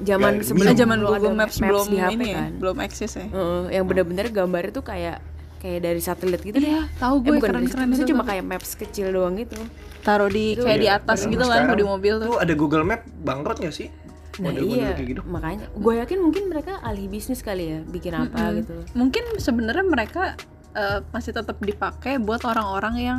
Zaman 0.00 0.32
sebelum 0.40 0.66
Nah, 0.66 0.74
zaman 0.74 0.96
dulu 0.98 1.08
Google 1.12 1.30
ada 1.30 1.40
Maps, 1.40 1.56
belum 1.56 1.86
di 1.86 1.98
HP 1.98 2.10
ini 2.12 2.26
ya, 2.26 2.36
kan. 2.36 2.50
belum 2.56 2.76
eksis 2.80 3.12
ya. 3.14 3.26
Heeh, 3.26 3.62
yang 3.72 3.84
bener-bener 3.84 4.26
gambarnya 4.28 4.72
tuh 4.72 4.82
kayak 4.82 5.16
kayak 5.58 5.78
dari 5.80 6.00
satelit 6.00 6.40
gitu 6.40 6.56
deh. 6.56 6.66
Iya, 6.66 6.90
tahu 6.96 7.14
Eh, 7.14 7.20
gue 7.20 7.32
bukan 7.32 7.48
dari 7.54 7.66
keren-keren 7.70 7.88
itu. 7.94 8.10
cuma 8.10 8.22
kayak 8.24 8.44
maps 8.44 8.70
kecil 8.74 9.06
doang 9.08 9.36
gitu. 9.36 9.58
taruh 10.02 10.26
di 10.26 10.58
kayak 10.58 10.78
di 10.78 10.88
Iya, 10.88 10.98
atas 10.98 11.18
padahal 11.20 11.32
gitu 11.32 11.44
kan 11.46 11.78
di 11.78 11.86
mobil 11.86 12.14
tuh. 12.16 12.26
Tuh 12.26 12.38
ada 12.40 12.52
Google 12.52 12.82
Map 12.82 13.00
bangkrut 13.06 13.56
nggak 13.56 13.70
sih? 13.72 13.86
Nah 14.34 14.48
Model-model 14.48 14.74
iya, 14.74 14.90
kayak 14.90 15.08
gitu. 15.08 15.20
makanya 15.22 15.58
gue 15.70 15.94
yakin 15.94 16.18
mungkin 16.18 16.42
mereka 16.48 16.72
ahli 16.80 17.04
bisnis 17.06 17.38
kali 17.38 17.64
ya, 17.68 17.80
bikin 17.84 18.10
apa 18.12 18.34
Mm-mm. 18.34 18.58
gitu. 18.58 18.74
Mungkin 18.92 19.24
sebenarnya 19.38 19.84
mereka 19.84 20.34
eh, 20.72 21.04
masih 21.06 21.30
tetap 21.30 21.54
dipakai 21.56 22.18
buat 22.18 22.42
orang-orang 22.42 22.94
yang 22.98 23.18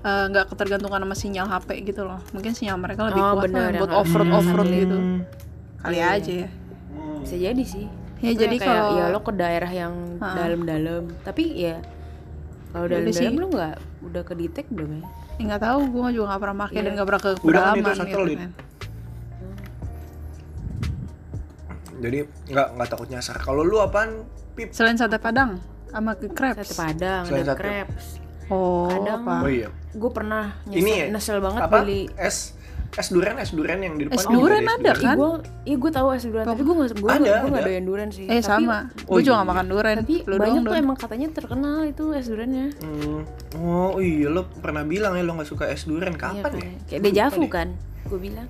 eh, 0.00 0.24
nggak 0.26 0.50
ketergantungan 0.50 0.98
sama 0.98 1.14
sinyal 1.14 1.46
HP 1.46 1.68
gitu 1.86 2.02
loh. 2.02 2.18
Mungkin 2.32 2.50
sinyal 2.50 2.74
mereka 2.76 3.06
lebih 3.06 3.20
Oh, 3.20 3.30
kuat 3.32 3.44
bener, 3.46 3.54
lah 3.54 3.70
yang 3.70 3.78
buat 3.78 3.92
off-road 3.94 4.28
off-road 4.28 4.66
satelit. 4.66 4.82
gitu. 4.82 4.98
Hmm. 5.86 5.88
Kali 5.88 5.96
Iya, 5.96 6.08
aja 6.12 6.32
ya. 6.36 6.48
Bisa 7.20 7.36
jadi 7.38 7.62
sih. 7.64 7.86
Ya 8.16 8.30
Itu 8.32 8.40
jadi 8.40 8.56
kayak, 8.56 8.66
kalau 8.66 8.90
ya 8.92 9.04
lo 9.06 9.20
ke 9.20 9.32
daerah 9.32 9.68
yang 9.70 9.94
dalam-dalam, 10.18 11.02
tapi 11.20 11.42
ya 11.54 11.76
kalau 12.70 12.84
Ya 12.84 12.88
udah 12.88 12.98
dalam-dalam 12.98 13.14
sih. 13.28 13.38
lo 13.38 13.46
nggak 13.48 13.74
udah 14.02 14.22
ke 14.22 14.34
detect 14.34 14.68
belum 14.68 14.90
ya? 14.90 15.02
Ya, 15.36 15.42
nggak 15.46 15.62
tahu, 15.62 15.80
gue 15.86 16.06
juga 16.12 16.26
nggak 16.26 16.40
pernah 16.40 16.56
pakai 16.58 16.74
Iya. 16.74 16.82
dan 16.82 16.92
nggak 16.92 17.06
pernah 17.06 17.22
ke 17.22 17.30
Udah 17.30 17.36
kan 17.36 17.46
pedalaman 17.46 17.76
gitu 17.76 18.00
satelit. 18.02 18.38
kan. 18.38 18.50
Jadi 21.96 22.18
nggak 22.46 22.66
nggak 22.72 22.88
takut 22.88 23.08
nyasar. 23.08 23.36
Kalau 23.38 23.62
lu 23.62 23.76
apaan? 23.78 24.10
Pip. 24.52 24.68
Selain 24.70 24.96
sate 24.96 25.16
padang 25.16 25.60
sama 25.86 26.12
ke 26.14 26.26
crepes. 26.26 26.66
Sate 26.66 26.74
padang, 26.74 27.22
Selain 27.24 27.40
ada 27.42 27.52
sate. 27.52 27.60
crepes. 27.62 28.06
Oh, 28.46 28.88
Kadang- 28.88 29.20
apa? 29.22 29.34
Oh 29.42 29.50
iya. 29.50 29.68
Gue 29.92 30.08
pernah 30.10 30.56
nyesel, 30.64 30.80
Ini 30.82 30.94
nyesel 31.10 31.38
banget 31.38 31.60
apa? 31.62 31.72
beli 31.74 32.08
Es 32.16 32.55
es 32.92 33.08
durian, 33.08 33.36
es 33.36 33.50
durian 33.50 33.78
yang 33.78 33.94
di 33.94 34.04
depan. 34.04 34.14
Es 34.14 34.24
juga 34.24 34.38
durian 34.40 34.62
es 34.62 34.72
ada, 34.72 34.90
Ih, 34.90 35.02
kan? 35.02 35.16
gue, 35.16 35.30
iya 35.64 35.76
gue 35.76 35.90
tahu 35.90 36.06
es 36.10 36.22
durian, 36.22 36.46
tapi 36.46 36.60
gue 36.60 36.74
gak, 36.76 36.88
gue 36.94 37.10
Ada, 37.10 37.18
gue 37.18 37.48
gak 37.48 37.50
ada. 37.52 37.66
doyan 37.66 37.84
durian 37.84 38.10
sih. 38.10 38.24
Eh 38.24 38.38
Tapi- 38.38 38.46
sama, 38.64 38.78
Oh 39.02 39.12
gue 39.12 39.20
juga 39.20 39.28
iya. 39.28 39.36
nggak 39.36 39.48
makan 39.48 39.66
durian. 39.66 39.96
Tapi 39.98 40.16
Lu 40.22 40.34
banyak 40.36 40.60
tuh 40.60 40.70
dong. 40.70 40.82
emang 40.82 40.96
katanya 40.96 41.26
terkenal 41.30 41.78
itu 41.82 42.04
es 42.12 42.26
duriannya. 42.26 42.66
Hmm. 42.78 43.20
Oh 43.56 43.98
iya 43.98 44.28
lo 44.28 44.42
pernah 44.54 44.82
bilang 44.82 45.12
ya 45.12 45.22
lo 45.22 45.32
nggak 45.34 45.48
suka 45.48 45.64
es 45.66 45.82
durian 45.82 46.12
Iya, 46.12 46.20
kapan 46.20 46.50
ya? 46.52 46.70
kayak- 46.86 47.02
dejavu 47.02 47.42
kan, 47.46 47.68
gue 48.04 48.20
bilang. 48.20 48.48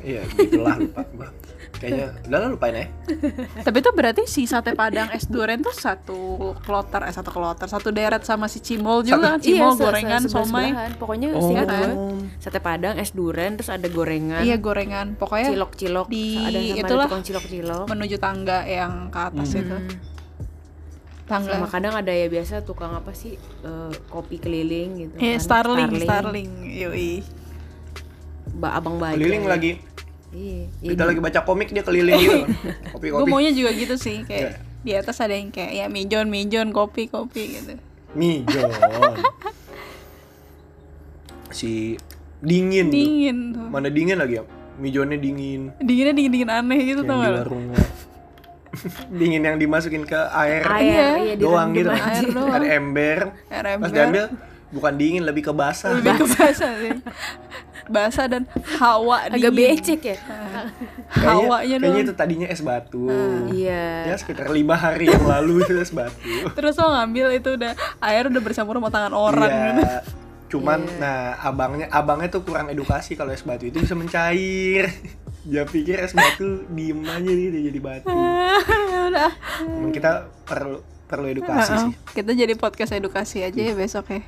Iya 0.00 0.26
gitulah 0.28 0.76
lupa 0.76 1.02
gua. 1.12 1.28
Kayaknya 1.74 2.06
udah 2.22 2.38
lah 2.38 2.48
lupain 2.48 2.74
ya. 2.74 2.86
Tapi 3.66 3.76
itu 3.78 3.90
berarti 3.90 4.22
si 4.24 4.44
sate 4.44 4.72
padang 4.72 5.10
es 5.10 5.24
durian 5.24 5.58
tuh 5.58 5.72
satu 5.72 6.18
kloter, 6.58 7.02
eh 7.02 7.10
satu 7.10 7.28
kloter, 7.28 7.66
satu 7.66 7.88
deret 7.88 8.22
sama 8.22 8.46
si 8.46 8.58
cimol 8.58 9.02
juga 9.02 9.34
kan, 9.34 9.38
cimol 9.38 9.72
Iya, 9.72 9.80
gorengan, 9.80 10.22
somai. 10.24 10.68
Pokoknya 10.94 11.28
Oh. 11.32 11.50
Iya 11.50 11.62
gue 11.62 11.74
kan? 11.82 11.90
sate 12.38 12.58
padang, 12.58 12.94
es 12.96 13.10
durian, 13.10 13.54
terus 13.54 13.68
ada 13.68 13.84
gorengan, 13.84 14.40
Iya 14.40 14.56
gorengan, 14.56 15.14
pokoknya 15.14 15.50
cilok-cilok, 15.50 16.06
di- 16.06 16.38
ada 16.38 16.54
sama 16.54 16.70
ada 16.70 16.80
itulah. 16.80 17.06
tukang 17.06 17.22
cilok-cilok. 17.24 17.84
menuju 17.88 18.16
tangga 18.16 18.58
yang 18.62 18.92
ke 19.08 19.18
atas 19.20 19.48
Hmm. 19.48 19.60
itu. 19.60 19.76
Tangga. 21.24 21.54
Sama 21.54 21.66
kadang 21.66 21.94
ada 21.94 22.10
ya 22.10 22.26
biasa 22.26 22.60
tukang 22.60 22.92
apa 22.92 23.10
sih 23.12 23.34
eh, 23.38 23.92
kopi 24.06 24.36
keliling 24.36 24.90
gitu. 25.00 25.14
Iya, 25.16 25.34
kan. 25.34 25.40
Starling, 25.40 25.90
Starling, 25.98 26.50
yoi. 26.68 27.12
Ba 28.52 28.76
abang 28.76 28.98
bajai. 28.98 29.16
Keliling 29.16 29.44
lagi. 29.44 29.72
Iya. 30.32 30.64
iya, 30.80 30.90
Kita 30.90 31.04
lagi 31.04 31.20
baca 31.20 31.40
komik 31.42 31.68
dia 31.68 31.80
keliling 31.80 32.16
gitu. 32.16 32.38
Kopi 32.90 33.06
Gue 33.06 33.20
kopi. 33.20 33.30
maunya 33.30 33.52
juga 33.52 33.70
gitu 33.70 33.94
sih, 33.94 34.16
Iya. 34.18 34.26
kayak 34.26 34.50
di 34.80 34.92
atas 34.92 35.16
ada 35.18 35.32
yang 35.32 35.48
kayak 35.48 35.72
ya 35.72 35.86
mijon, 35.86 36.26
mijon, 36.26 36.68
kopi, 36.70 37.06
kopi 37.06 37.42
gitu. 37.54 37.76
Mijon. 38.12 38.68
Si 41.50 42.00
dingin. 42.40 42.88
tuh. 42.88 42.94
Dingin 42.94 43.38
tuh. 43.52 43.66
Mana 43.68 43.88
dingin 43.88 44.16
lagi 44.16 44.40
ya? 44.40 44.44
Mijonnya 44.74 45.16
dingin. 45.16 45.68
Dinginnya 45.78 46.12
dingin-dingin 46.12 46.50
aneh 46.50 46.78
gitu 46.82 47.02
yang 47.02 47.06
tau 47.06 47.14
di 47.14 47.22
gak? 47.22 47.28
lo? 47.28 47.38
warung. 47.38 47.64
dingin 49.20 49.42
yang 49.42 49.56
dimasukin 49.56 50.02
ke 50.02 50.16
air. 50.32 50.64
air, 50.64 50.80
Iya, 50.82 51.08
iya, 51.20 51.34
doang 51.36 51.76
gitu. 51.76 51.92
Air 51.92 52.24
doang. 52.26 52.56
Ada 52.56 52.66
ember. 52.72 53.18
Air 53.46 53.64
Pas 53.68 53.72
ember. 53.76 53.92
diambil 53.92 54.24
bukan 54.72 54.92
dingin 54.96 55.22
lebih 55.22 55.42
ke 55.44 55.52
basah. 55.52 55.92
Lebih 55.92 56.16
ke 56.16 56.26
basah 56.26 56.72
sih. 56.78 56.92
Basah 57.84 58.26
dan 58.26 58.46
hawa 58.76 59.26
Agak 59.26 59.50
dingin. 59.50 59.74
becek 59.74 60.00
ya. 60.04 60.16
Hawanya 61.12 61.76
kayaknya 61.80 61.88
doang. 61.92 62.04
itu 62.04 62.12
tadinya 62.12 62.46
es 62.46 62.60
batu. 62.60 63.10
Iya. 63.48 64.06
Ya 64.06 64.14
sekitar 64.14 64.48
lima 64.48 64.74
hari 64.74 65.06
yang 65.06 65.24
lalu 65.24 65.62
itu 65.62 65.74
es 65.76 65.90
batu. 65.90 66.18
Terus 66.56 66.74
lo 66.74 66.90
ngambil 66.90 67.26
itu 67.34 67.48
udah 67.52 67.72
air 67.98 68.26
udah 68.26 68.38
bercampur 68.40 68.76
sama 68.76 68.88
tangan 68.88 69.12
orang 69.12 69.46
Iya. 69.46 69.66
gitu. 69.68 69.82
Cuman 70.52 70.84
nah 70.96 71.40
abangnya 71.40 71.88
abangnya 71.88 72.28
tuh 72.28 72.42
kurang 72.42 72.68
edukasi 72.68 73.14
kalau 73.14 73.30
es 73.30 73.40
batu 73.40 73.64
itu 73.64 73.78
bisa 73.78 73.94
mencair. 73.94 74.92
Dia 75.42 75.64
pikir 75.64 75.98
es 75.98 76.12
batu 76.12 76.68
diem 76.68 77.02
aja 77.02 77.18
nih 77.24 77.48
dia 77.48 77.62
jadi 77.66 77.80
batu. 77.80 78.06
udah. 78.06 79.32
Emang 79.60 79.90
kita 79.90 80.10
perlu 80.44 80.78
perlu 81.04 81.26
edukasi 81.26 81.68
Heeh. 81.68 81.82
sih 81.82 81.92
Kita 82.14 82.32
jadi 82.32 82.54
podcast 82.54 82.92
edukasi 82.92 83.42
aja 83.42 83.58
ya 83.58 83.74
besok 83.74 84.06
ya. 84.08 84.22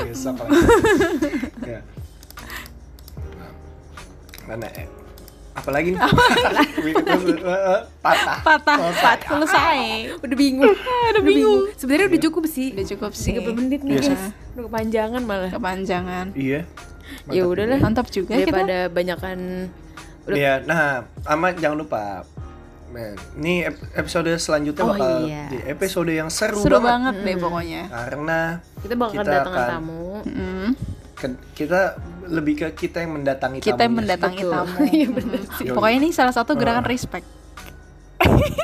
Besok 0.00 0.36
lah. 0.40 0.50
ya. 1.76 1.80
Mana 4.48 4.66
eh, 4.74 4.88
apalagi 5.54 5.94
nih? 5.94 6.00
Patah. 8.04 8.38
Patah, 8.42 8.78
pat 8.98 9.18
selesai. 9.22 9.78
Udah 10.18 10.36
bingung. 10.36 10.74
Udah 11.12 11.22
bingung. 11.22 11.60
Sebenarnya 11.78 12.06
udah 12.10 12.22
cukup 12.26 12.44
sih. 12.50 12.74
Udah 12.74 12.86
cukup 12.88 13.12
sih. 13.14 13.36
30 13.38 13.58
menit 13.58 13.80
nih, 13.86 14.00
Iya. 14.00 14.12
guys. 14.12 14.24
Udah 14.56 14.64
kepanjangan 14.66 15.22
malah. 15.22 15.50
Kepanjangan. 15.52 16.26
Iya. 16.34 16.60
Ya 17.30 17.42
udahlah. 17.46 17.78
Mantap 17.78 18.08
juga 18.10 18.34
kita. 18.34 18.48
Daripada 18.50 18.76
banyakan 18.90 19.38
Udah. 20.22 20.38
Iya, 20.38 20.52
nah, 20.62 21.02
ama 21.26 21.50
jangan 21.50 21.82
lupa. 21.82 22.22
Men, 22.92 23.16
ini 23.34 23.64
ep- 23.64 23.88
episode 23.94 24.28
selanjutnya 24.36 24.82
Oh, 24.82 24.92
bakal 24.92 25.24
iya. 25.24 25.48
di 25.48 25.58
episode 25.64 26.12
yang 26.12 26.28
seru, 26.28 26.60
Seru 26.60 26.76
banget. 26.76 26.84
banget 26.84 27.14
deh 27.24 27.36
pokoknya. 27.38 27.82
Karena 27.88 28.38
kita 28.78 28.94
bakal 28.94 29.12
Kita 29.14 29.24
kedatangan 29.24 29.56
akan- 29.58 29.70
tamu. 29.72 30.06
Mm. 30.22 30.68
ke- 31.14 31.40
kita 31.54 31.80
lebih 32.26 32.54
ke 32.56 32.66
kita 32.76 32.98
yang 32.98 33.14
mendatangi 33.14 33.58
Kita 33.58 33.70
yang 33.70 33.78
tamunya 33.78 33.96
mendatangi 33.96 34.38
Betul. 34.38 34.52
tamu. 34.52 34.76
Iya, 34.92 35.06
bener 35.08 35.40
Mm. 35.40 35.54
sih. 35.54 35.66
Pokoknya 35.70 35.96
ini 35.98 36.08
salah 36.10 36.30
satu 36.30 36.52
gerakan 36.52 36.84
Ah. 36.84 36.90
respect. 36.90 37.26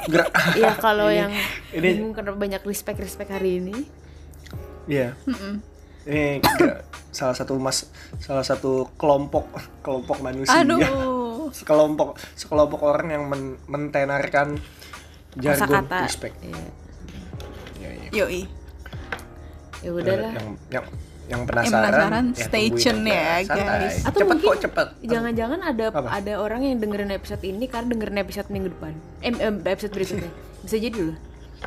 Gerak- 0.07 0.33
Iya 0.57 0.73
kalau 0.77 1.09
Ini- 1.09 1.19
yang 1.19 1.31
ini- 1.73 1.95
bingung 1.97 2.13
kenapa 2.13 2.37
banyak 2.37 2.63
respect 2.63 2.99
respect 2.99 3.31
hari 3.31 3.59
ini. 3.59 3.77
Iya. 4.87 5.17
Mm-mm. 5.25 5.55
ini 6.05 6.41
ke- 6.41 6.81
salah 7.11 7.33
satu 7.33 7.57
mas 7.57 7.85
salah 8.19 8.41
satu 8.41 8.89
kelompok 8.95 9.45
kelompok 9.79 10.21
manusia 10.21 10.53
Aduh. 10.55 10.81
sekelompok 11.51 12.09
sekelompok 12.35 12.81
orang 12.83 13.09
yang 13.11 13.25
men- 13.27 13.59
mentenarkan 13.65 14.57
jargon 15.35 15.69
Kosakata. 15.69 15.99
respect 16.03 16.37
Iya. 16.41 16.63
ya, 17.79 17.91
ya. 17.91 18.11
Yoi. 18.15 18.43
Ya 19.79 19.91
udahlah. 19.93 20.33
yang 20.35 20.49
yang 20.69 20.85
yang 21.29 21.43
penasaran, 21.45 21.93
penasaran, 21.93 22.25
stay 22.33 22.73
tungguin 22.73 22.83
tune 22.99 23.05
ya, 23.05 23.45
Santai. 23.45 23.61
guys. 23.85 23.97
Atau 24.01 24.19
cepet 24.19 24.29
mungkin 24.33 24.49
kok 24.49 24.59
cepet 24.65 24.89
Jangan-jangan 25.05 25.61
ada 25.63 25.85
Apa? 25.93 26.09
ada 26.11 26.33
orang 26.41 26.61
yang 26.65 26.81
dengerin 26.81 27.13
episode 27.13 27.45
ini 27.45 27.69
karena 27.69 27.87
dengerin 27.87 28.19
episode 28.19 28.49
minggu 28.49 28.73
depan. 28.73 28.97
Eh, 29.21 29.37
episode 29.69 29.93
berikutnya. 29.93 30.33
Bisa 30.65 30.77
jadi 30.77 30.99
loh. 30.99 31.17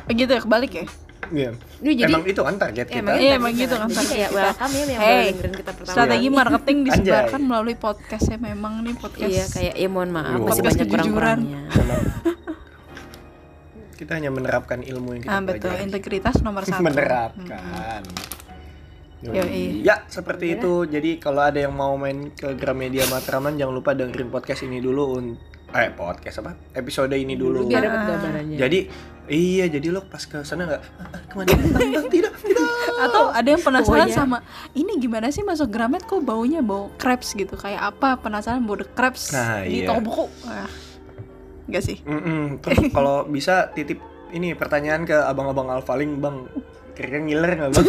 Begitu 0.04 0.30
ya 0.30 0.40
kebalik 0.40 0.72
ya? 0.74 0.84
Iya. 1.24 1.50
Ini 1.78 1.92
jadi- 1.94 2.10
emang 2.10 2.24
itu 2.24 2.40
kan 2.40 2.56
target 2.56 2.82
Ya, 2.82 2.90
kita 2.90 2.98
emang 3.00 3.16
Iya, 3.16 3.32
emang 3.32 3.52
bisa. 3.52 3.62
gitu 3.62 3.74
kan 3.74 3.88
target 3.88 4.10
kayak 4.10 4.28
kita. 4.28 4.40
welcome 4.42 4.72
ya 4.72 4.82
yang 4.82 4.88
Hey, 4.92 5.06
baru 5.06 5.22
dengerin 5.32 5.52
kita 5.54 5.70
pertama 5.72 5.92
Strategi 5.92 6.28
marketing 6.28 6.78
disebarkan 6.82 7.30
Anjay. 7.32 7.48
melalui 7.48 7.76
podcast 7.76 8.24
ya 8.26 8.38
memang 8.38 8.72
nih 8.82 8.94
podcast. 8.96 9.30
Iya, 9.30 9.44
kayak 9.48 9.74
ya 9.76 9.88
mohon 9.88 10.10
maaf 10.10 10.26
masih 10.26 10.42
Podcast 10.42 10.64
banyak 10.66 10.88
kejujuran. 10.88 11.38
kita 13.94 14.12
hanya 14.12 14.30
menerapkan 14.30 14.82
ilmu 14.82 15.08
yang 15.12 15.22
kita 15.22 15.30
Ah 15.30 15.40
betul, 15.40 15.70
pelajari. 15.70 15.86
integritas 15.86 16.36
nomor 16.42 16.62
satu. 16.66 16.82
menerapkan 16.82 18.02
Yoi. 19.22 19.38
Yoi. 19.38 19.64
Ya 19.80 20.02
seperti 20.04 20.58
itu. 20.58 20.82
Jadi 20.84 21.16
kalau 21.16 21.38
ada 21.40 21.54
yang 21.56 21.70
mau 21.70 21.94
main 21.94 22.34
ke 22.34 22.50
Gramedia 22.52 23.06
Matraman 23.06 23.54
jangan 23.54 23.70
lupa 23.72 23.94
dengerin 23.94 24.26
podcast 24.28 24.66
ini 24.66 24.82
dulu. 24.82 25.14
un- 25.14 25.38
Eh 25.72 25.88
podcast 25.90 26.36
apa? 26.38 26.52
Episode 26.72 27.14
ini 27.14 27.32
dulu. 27.32 27.64
Biar 27.64 27.80
dapat 27.80 28.00
gambarannya. 28.06 28.56
Jadi 28.56 28.78
iya 29.24 29.64
jadi 29.66 29.88
lo 29.88 30.04
pas 30.04 30.20
ke 30.20 30.42
sana 30.42 30.66
nggak 30.66 30.82
"Ah, 30.98 31.08
ah, 31.08 31.20
ke 31.22 31.34
mana? 31.34 31.48
Tidak 31.48 32.04
tidak. 32.10 32.32
Atau 33.06 33.32
ada 33.32 33.48
yang 33.48 33.62
penasaran 33.62 34.04
Pokoknya- 34.04 34.12
sama 34.14 34.38
ini 34.72 34.92
gimana 34.98 35.32
sih 35.32 35.40
masuk 35.40 35.72
Gramet 35.72 36.04
kok 36.04 36.20
baunya 36.20 36.60
bau 36.60 36.92
crepes 36.94 37.32
gitu 37.32 37.54
kayak 37.54 37.80
apa 37.90 38.18
penasaran 38.18 38.60
bau 38.62 38.76
the 38.76 38.84
crepes 38.86 39.32
Nah, 39.32 39.64
di 39.64 39.80
iya. 39.80 39.88
toko 39.88 40.00
buku. 40.02 40.24
Ah. 40.44 40.68
Enggak 41.64 41.82
sih. 41.82 41.96
Mm-mm. 42.04 42.60
Terus 42.60 42.78
kalau 42.96 43.24
bisa 43.24 43.72
titip 43.72 43.96
ini 44.30 44.52
pertanyaan 44.52 45.04
ke 45.04 45.16
abang-abang 45.16 45.72
Alfaling 45.72 46.20
bang. 46.20 46.44
Kira-kira 46.92 47.20
ngiler 47.22 47.50
nggak 47.56 47.70
bang? 47.72 47.86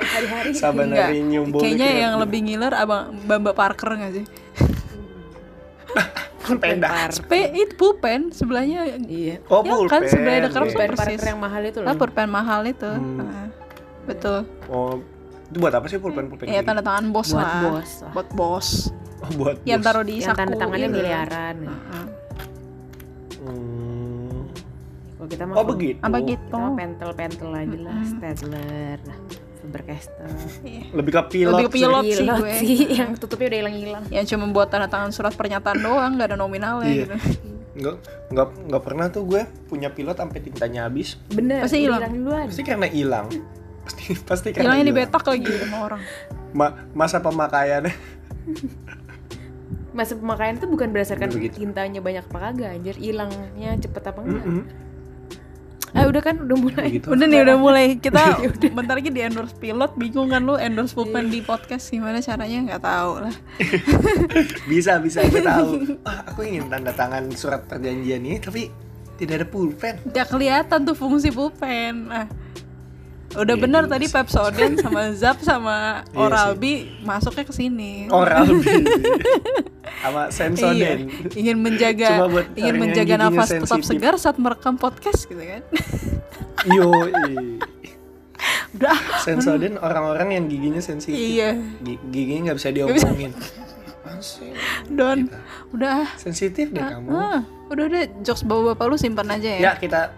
hari-hari 0.00 0.50
Saban 0.54 0.88
hari 0.90 1.20
Kayaknya 1.20 1.90
yang 2.00 2.14
lebih 2.16 2.40
ngiler 2.46 2.72
abang 2.72 3.18
Bamba 3.26 3.52
Parker 3.52 3.98
nggak 3.98 4.12
sih? 4.14 4.24
Sepeda. 6.42 6.88
P 7.22 7.32
itu 7.54 7.74
pulpen 7.74 8.30
sebelahnya 8.30 8.96
Iya. 9.00 9.38
Oh 9.46 9.60
Ya 9.60 9.74
kan, 9.86 10.00
pulpen. 10.00 10.02
sebelah 10.06 10.32
ada 10.32 10.40
Iya. 10.40 10.48
kertas. 10.48 10.72
Pulpen 10.72 10.88
persis. 10.96 11.20
yang 11.22 11.38
mahal 11.38 11.62
itu 11.62 11.78
loh. 11.78 11.86
lah 11.86 11.94
pulpen 11.94 12.28
mahal 12.28 12.60
itu. 12.64 12.90
Hmm. 12.90 13.20
Ah, 13.20 13.48
betul. 14.04 14.38
Oh 14.66 14.98
itu 15.44 15.58
buat 15.58 15.72
apa 15.72 15.86
sih 15.86 15.96
pulpen 15.96 16.26
pulpen? 16.26 16.46
Iya 16.46 16.60
tanda 16.60 16.80
tangan 16.80 17.10
bos 17.10 17.28
Buat 17.28 17.40
lah. 17.40 17.60
bos 17.64 17.90
lah. 18.00 18.12
Buat 18.12 18.28
bos. 18.32 18.68
Oh, 19.20 19.30
buat 19.36 19.56
Yang 19.62 19.78
bos. 19.78 19.86
taruh 19.86 20.02
di 20.02 20.14
yang 20.16 20.24
saku. 20.26 20.38
tanda 20.38 20.54
tangannya 20.56 20.86
gitu. 20.86 20.96
miliaran. 20.96 21.56
Heeh. 21.60 22.04
Hmm. 23.40 24.40
Kalau 25.12 25.28
kita 25.28 25.42
mah 25.44 25.54
Oh 25.54 25.64
begitu. 25.66 25.98
Apa 26.00 26.18
Kita 26.18 26.28
gitu? 26.30 26.56
mah 26.56 26.72
pentel-pentel 26.72 27.50
aja 27.52 27.78
lah, 27.78 27.98
Stadler, 28.02 28.98
Faber-Castell. 29.60 30.30
Iya. 30.66 30.82
Lebih 30.92 31.12
ke 31.12 31.22
pilot. 31.28 31.52
Lebih 31.54 31.66
ke 31.66 31.74
pilot. 31.74 32.02
sih 32.02 32.16
Pilot 32.18 32.38
gue. 32.38 32.52
sih, 32.58 32.76
yang 32.98 33.10
tutupnya 33.14 33.46
udah 33.48 33.60
hilang-hilang. 33.60 34.04
Yang 34.08 34.24
cuma 34.30 34.44
buat 34.48 34.68
tanda 34.68 34.86
tangan 34.86 35.10
surat 35.10 35.32
pernyataan 35.32 35.78
doang, 35.78 36.12
nggak 36.14 36.28
ada 36.28 36.36
nominalnya 36.36 36.86
Iya. 36.86 37.04
gitu. 37.04 37.16
Enggak, 37.70 37.94
enggak, 38.28 38.48
enggak 38.60 38.82
pernah 38.82 39.06
tuh 39.08 39.22
gue 39.24 39.42
punya 39.66 39.88
pilot 39.88 40.12
sampai 40.14 40.38
tintanya 40.40 40.80
habis. 40.84 41.16
Bener, 41.28 41.62
Pasti 41.62 41.78
hilang. 41.80 42.00
Pasti 42.44 42.62
karena 42.62 42.86
hilang. 42.86 43.26
Pasti 43.80 44.02
pasti 44.20 44.48
karena 44.50 44.74
Hilangnya 44.74 44.84
hilang. 44.84 44.98
dibetak 45.00 45.24
lagi 45.24 45.52
sama 45.56 45.76
orang. 45.82 46.00
Ma- 46.52 46.74
masa 46.92 47.16
pemakaiannya. 47.18 47.94
Masa 49.90 50.14
pemakaian 50.14 50.54
itu 50.54 50.66
bukan 50.66 50.88
berdasarkan 50.88 51.30
Begitu. 51.30 51.56
tintanya 51.58 51.98
banyak 51.98 52.22
apa 52.22 52.38
kagak, 52.40 52.70
anjir 52.72 52.94
hilangnya 52.94 53.74
cepet 53.76 54.02
apa 54.04 54.20
enggak. 54.20 54.44
Mm-mm. 54.44 54.62
Ah 55.90 56.06
udah 56.06 56.20
kan 56.20 56.38
udah 56.38 56.56
mulai. 56.56 56.86
Begitu. 56.92 57.06
Udah 57.10 57.26
nih 57.26 57.40
udah 57.42 57.56
mulai 57.56 57.86
kita 57.96 58.22
bentar 58.76 58.94
lagi 58.94 59.08
di 59.08 59.20
endorse 59.20 59.54
pilot 59.54 59.92
bingung 59.94 60.28
kan 60.28 60.40
lu 60.40 60.54
endorse 60.54 60.92
pulpen 60.92 61.26
di 61.26 61.40
podcast 61.40 61.88
gimana 61.88 62.18
caranya 62.18 62.58
nggak 62.64 62.82
tahu 62.82 63.12
lah 63.20 63.34
Bisa 64.70 64.98
bisa 64.98 65.24
gue 65.24 65.42
tahu. 65.50 65.98
Ah, 66.02 66.22
aku 66.24 66.42
ingin 66.42 66.66
tanda 66.66 66.90
tangan 66.90 67.26
surat 67.32 67.64
perjanjian 67.64 68.20
ini 68.20 68.38
tapi 68.38 68.70
tidak 69.16 69.34
ada 69.36 69.46
pulpen. 69.46 69.94
nggak 70.06 70.26
kelihatan 70.28 70.78
tuh 70.82 70.94
fungsi 70.94 71.28
pulpen 71.28 72.08
nah 72.08 72.24
udah 73.32 73.46
Iya 73.48 73.62
bener 73.62 73.82
juga 73.84 73.92
tadi 73.92 74.04
sih. 74.04 74.12
Pepsodent 74.12 74.74
sama 74.76 75.00
Zap 75.20 75.38
sama 75.38 75.76
Iya 76.04 76.18
Oral 76.18 76.48
sih. 76.48 76.58
B 76.58 76.64
masuknya 77.00 77.44
ke 77.44 77.52
sini 77.52 77.92
Oral 78.08 78.42
B 78.52 78.64
sama 80.02 80.22
Iya, 80.22 80.32
Sensoden. 80.32 80.98
ingin 81.32 81.56
menjaga 81.56 82.08
Cuma 82.12 82.26
buat 82.28 82.46
ingin 82.52 82.74
menjaga 82.76 83.14
nafas 83.16 83.48
tetap 83.48 83.68
sensitif. 83.68 83.86
segar 83.88 84.14
saat 84.16 84.36
merekam 84.36 84.74
podcast 84.74 85.24
gitu 85.24 85.38
kan 85.38 85.62
Yo, 86.68 86.92
udah 88.72 88.96
Sensoden 89.20 89.76
orang-orang 89.76 90.28
yang 90.32 90.44
giginya 90.46 90.78
sensitif. 90.78 91.16
iya 91.16 91.56
Gi- 91.80 92.00
giginya 92.06 92.40
nggak 92.46 92.58
bisa 92.58 92.70
diomongin. 92.70 93.32
Don 94.86 95.30
udah 95.70 96.04
Sensitif 96.14 96.68
deh 96.68 96.82
kamu. 96.82 97.08
ah, 97.10 97.40
udah 97.68 97.84
udah 97.86 98.02
jokes 98.20 98.42
bawa 98.42 98.74
bapak 98.74 98.86
lu 98.86 98.96
simpan 98.96 99.30
aja 99.30 99.48
ya 99.50 99.60
Ya 99.62 99.72
kita 99.74 100.12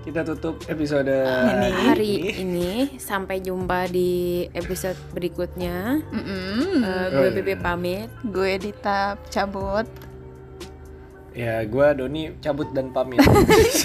kita 0.00 0.24
tutup 0.24 0.56
episode 0.66 1.12
Hari 1.84 2.40
ini 2.40 2.96
sampai 2.96 3.38
jumpa 3.38 3.84
di 3.86 4.10
episode 4.50 4.96
berikutnya. 5.10 6.00
Mm-mm. 6.08 6.80
Eh, 6.80 6.88
Oh, 6.88 7.06
gue 7.12 7.28
iya. 7.28 7.36
Bebe 7.36 7.54
pamit. 7.54 8.08
gue 8.22 8.56
Dita 8.58 9.14
cabut 9.28 9.84
Ya 11.30 11.62
gue 11.62 11.86
Doni 11.94 12.34
cabut 12.38 12.72
dan 12.72 12.90
pamit. 12.90 13.22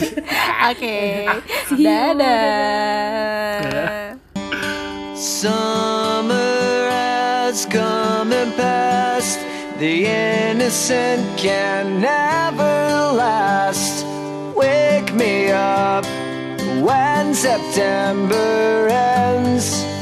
oke 0.71 0.97
dadah 1.75 2.33
Summer 5.15 6.89
has 6.89 7.63
come 7.65 8.31
and 8.31 8.51
passed. 8.55 9.39
The 9.77 10.07
innocent 10.07 11.23
can 11.35 11.99
never 11.99 12.75
last. 13.13 14.04
Wake 14.55 15.13
me 15.13 15.51
up 15.51 16.05
when 16.81 17.33
September 17.33 18.87
ends. 18.89 19.94